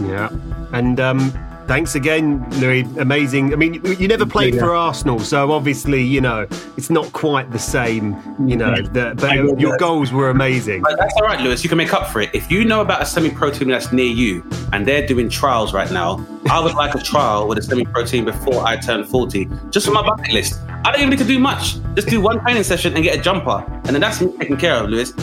Yeah. 0.08 0.30
And 0.74 1.00
um, 1.00 1.34
thanks 1.72 1.96
again, 1.96 2.46
Louis. 2.60 2.82
Amazing. 2.98 3.54
I 3.54 3.56
mean, 3.56 3.76
you- 3.76 3.96
you 4.02 4.08
never 4.10 4.26
played 4.26 4.60
for 4.60 4.76
Arsenal, 4.76 5.20
so 5.20 5.54
obviously, 5.54 6.02
you 6.04 6.20
know, 6.20 6.46
it's 6.76 6.90
not 6.90 7.10
quite 7.14 7.50
the 7.50 7.60
same, 7.60 8.14
you 8.46 8.58
know, 8.58 8.76
the, 8.76 9.14
but 9.16 9.32
your 9.58 9.72
that. 9.72 9.80
goals 9.80 10.12
were 10.12 10.30
amazing. 10.32 10.82
But 10.82 10.98
that's 10.98 11.14
all 11.16 11.26
right, 11.26 11.40
Lewis. 11.40 11.64
You 11.64 11.70
can 11.70 11.78
make 11.78 11.94
up 11.94 12.08
for 12.12 12.20
it. 12.20 12.30
If 12.34 12.52
you 12.52 12.66
know 12.66 12.82
about 12.82 13.02
a 13.02 13.06
semi-pro 13.06 13.52
team 13.52 13.70
that's 13.70 13.94
near 13.94 14.12
you 14.24 14.44
and 14.74 14.86
they're 14.86 15.08
doing 15.08 15.30
trials 15.30 15.74
right 15.74 15.90
now, 15.90 16.20
I 16.50 16.60
would 16.60 16.74
like 16.74 16.94
a 16.94 17.00
trial 17.00 17.48
with 17.48 17.58
a 17.58 17.62
semi-pro 17.62 18.04
team 18.04 18.26
before 18.26 18.68
I 18.68 18.76
turn 18.76 19.06
40, 19.06 19.48
just 19.70 19.86
for 19.86 19.94
my 19.94 20.02
bucket 20.06 20.34
list. 20.34 20.60
I 20.84 20.92
don't 20.92 21.00
even 21.00 21.12
need 21.12 21.20
to 21.20 21.32
do 21.36 21.40
much. 21.40 21.78
Just 21.96 22.10
do 22.10 22.20
one 22.20 22.42
training 22.42 22.64
session 22.64 22.94
and 22.96 23.02
get 23.02 23.18
a 23.18 23.22
jumper, 23.22 23.64
and 23.86 23.92
then 23.96 24.02
that's 24.02 24.20
me 24.20 24.28
taken 24.38 24.58
care 24.58 24.76
of, 24.76 24.90
Lewis. 24.90 25.14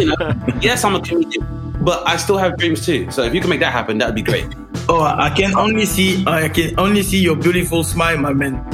You 0.00 0.06
know, 0.06 0.16
yes, 0.60 0.82
I'm 0.82 0.96
a 0.96 1.00
comedian, 1.00 1.46
but 1.82 2.04
I 2.04 2.16
still 2.16 2.36
have 2.38 2.58
dreams 2.58 2.84
too. 2.84 3.12
So 3.12 3.22
if 3.22 3.32
you 3.32 3.40
can 3.40 3.48
make 3.48 3.60
that 3.60 3.72
happen, 3.72 3.98
that 3.98 4.06
would 4.06 4.16
be 4.16 4.22
great. 4.22 4.46
Oh, 4.88 5.02
I 5.02 5.30
can 5.30 5.54
only 5.56 5.86
see 5.86 6.24
I 6.26 6.48
can 6.48 6.78
only 6.78 7.02
see 7.02 7.18
your 7.20 7.36
beautiful 7.36 7.84
smile, 7.84 8.18
my 8.18 8.32
man. 8.32 8.64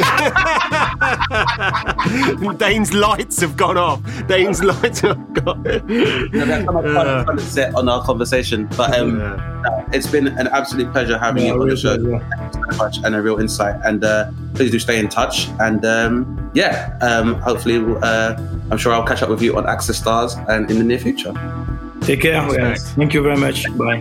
Dane's 2.56 2.92
lights 2.94 3.40
have 3.40 3.56
gone 3.56 3.76
off. 3.76 4.00
Dane's 4.26 4.62
lights 4.62 5.00
have 5.00 5.34
gone. 5.34 5.62
No, 5.62 6.44
that's 6.46 6.64
how 6.64 6.72
much 6.72 6.84
fun 6.84 6.96
Uh, 7.06 7.24
fun 7.24 7.38
it's 7.38 7.48
set 7.48 7.74
on 7.74 7.88
our 7.88 8.02
conversation. 8.04 8.68
But 8.76 8.98
um, 8.98 9.18
no, 9.18 9.84
it's 9.92 10.06
been 10.06 10.28
an 10.28 10.46
absolute 10.48 10.90
pleasure 10.92 11.18
having 11.18 11.44
Yeah, 11.44 11.54
you 11.54 11.62
on 11.62 11.68
the 11.68 11.76
show. 11.76 11.96
Thank 11.96 12.54
you 12.54 12.72
so 12.72 12.76
much 12.78 12.98
and 13.04 13.14
a 13.14 13.20
real 13.20 13.38
insight. 13.40 13.76
And 13.84 14.02
uh, 14.04 14.30
please 14.54 14.70
do 14.70 14.78
stay 14.78 14.98
in 14.98 15.08
touch. 15.08 15.48
And 15.60 15.84
um, 15.84 16.50
yeah, 16.54 16.96
um, 17.02 17.34
hopefully, 17.40 17.78
we'll, 17.78 18.02
uh, 18.02 18.36
I'm 18.70 18.78
sure 18.78 18.92
I'll 18.92 19.06
catch 19.06 19.22
up 19.22 19.28
with 19.28 19.42
you 19.42 19.56
on 19.56 19.64
AxisStars 19.64 20.36
and 20.48 20.70
in 20.70 20.78
the 20.78 20.84
near 20.84 20.98
future. 20.98 21.32
Take 22.02 22.22
care. 22.22 22.40
guys. 22.56 22.92
Thank 22.92 23.12
you 23.14 23.22
very 23.22 23.36
much. 23.36 23.66
Bye. 23.76 24.00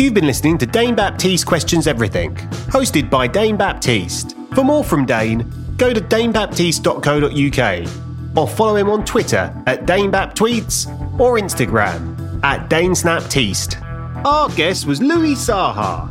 You've 0.00 0.14
been 0.14 0.26
listening 0.26 0.56
to 0.56 0.64
Dane 0.64 0.94
Baptiste 0.94 1.44
Questions 1.44 1.86
Everything, 1.86 2.34
hosted 2.70 3.10
by 3.10 3.26
Dane 3.26 3.58
Baptiste. 3.58 4.34
For 4.54 4.64
more 4.64 4.82
from 4.82 5.04
Dane, 5.04 5.44
go 5.76 5.92
to 5.92 6.00
danebaptiste.co.uk 6.00 7.88
or 8.34 8.48
follow 8.48 8.76
him 8.76 8.88
on 8.88 9.04
Twitter 9.04 9.54
at 9.66 9.84
DaneBapTweets 9.84 11.20
or 11.20 11.38
Instagram 11.38 12.42
at 12.42 12.70
DaneSnapTeast. 12.70 14.24
Our 14.24 14.48
guest 14.48 14.86
was 14.86 15.02
Louis 15.02 15.34
Saha. 15.34 16.10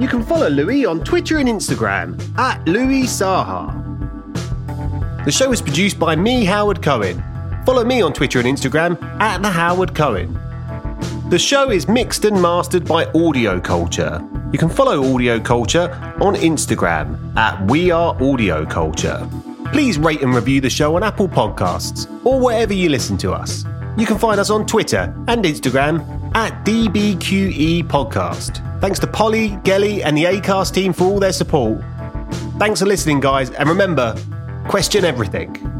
You 0.00 0.08
can 0.08 0.24
follow 0.24 0.48
Louis 0.48 0.86
on 0.86 1.04
Twitter 1.04 1.36
and 1.36 1.48
Instagram 1.50 2.18
at 2.38 2.66
Louis 2.66 3.02
Saha. 3.02 3.76
The 5.26 5.32
show 5.32 5.52
is 5.52 5.60
produced 5.60 5.98
by 5.98 6.16
me, 6.16 6.46
Howard 6.46 6.80
Cohen. 6.80 7.22
Follow 7.66 7.84
me 7.84 8.00
on 8.00 8.14
Twitter 8.14 8.38
and 8.38 8.48
Instagram 8.48 8.98
at 9.20 9.42
the 9.42 9.50
Howard 9.50 9.94
Cohen. 9.94 10.40
The 11.30 11.38
show 11.38 11.70
is 11.70 11.86
mixed 11.86 12.24
and 12.24 12.42
mastered 12.42 12.84
by 12.84 13.04
Audio 13.14 13.60
Culture. 13.60 14.20
You 14.52 14.58
can 14.58 14.68
follow 14.68 15.14
Audio 15.14 15.38
Culture 15.38 15.88
on 16.20 16.34
Instagram 16.34 17.36
at 17.36 17.70
We 17.70 17.92
Are 17.92 18.20
Audio 18.20 18.66
Culture. 18.66 19.28
Please 19.66 19.96
rate 19.96 20.22
and 20.22 20.34
review 20.34 20.60
the 20.60 20.68
show 20.68 20.96
on 20.96 21.04
Apple 21.04 21.28
Podcasts 21.28 22.10
or 22.26 22.40
wherever 22.40 22.72
you 22.72 22.88
listen 22.88 23.16
to 23.18 23.30
us. 23.30 23.64
You 23.96 24.06
can 24.06 24.18
find 24.18 24.40
us 24.40 24.50
on 24.50 24.66
Twitter 24.66 25.14
and 25.28 25.44
Instagram 25.44 26.00
at 26.34 26.64
DBQE 26.64 27.84
Podcast. 27.84 28.80
Thanks 28.80 28.98
to 28.98 29.06
Polly, 29.06 29.50
Gelly, 29.62 30.02
and 30.02 30.16
the 30.16 30.24
ACAST 30.24 30.74
team 30.74 30.92
for 30.92 31.04
all 31.04 31.20
their 31.20 31.32
support. 31.32 31.80
Thanks 32.58 32.80
for 32.80 32.86
listening, 32.86 33.20
guys, 33.20 33.50
and 33.50 33.68
remember 33.68 34.16
question 34.66 35.04
everything. 35.04 35.79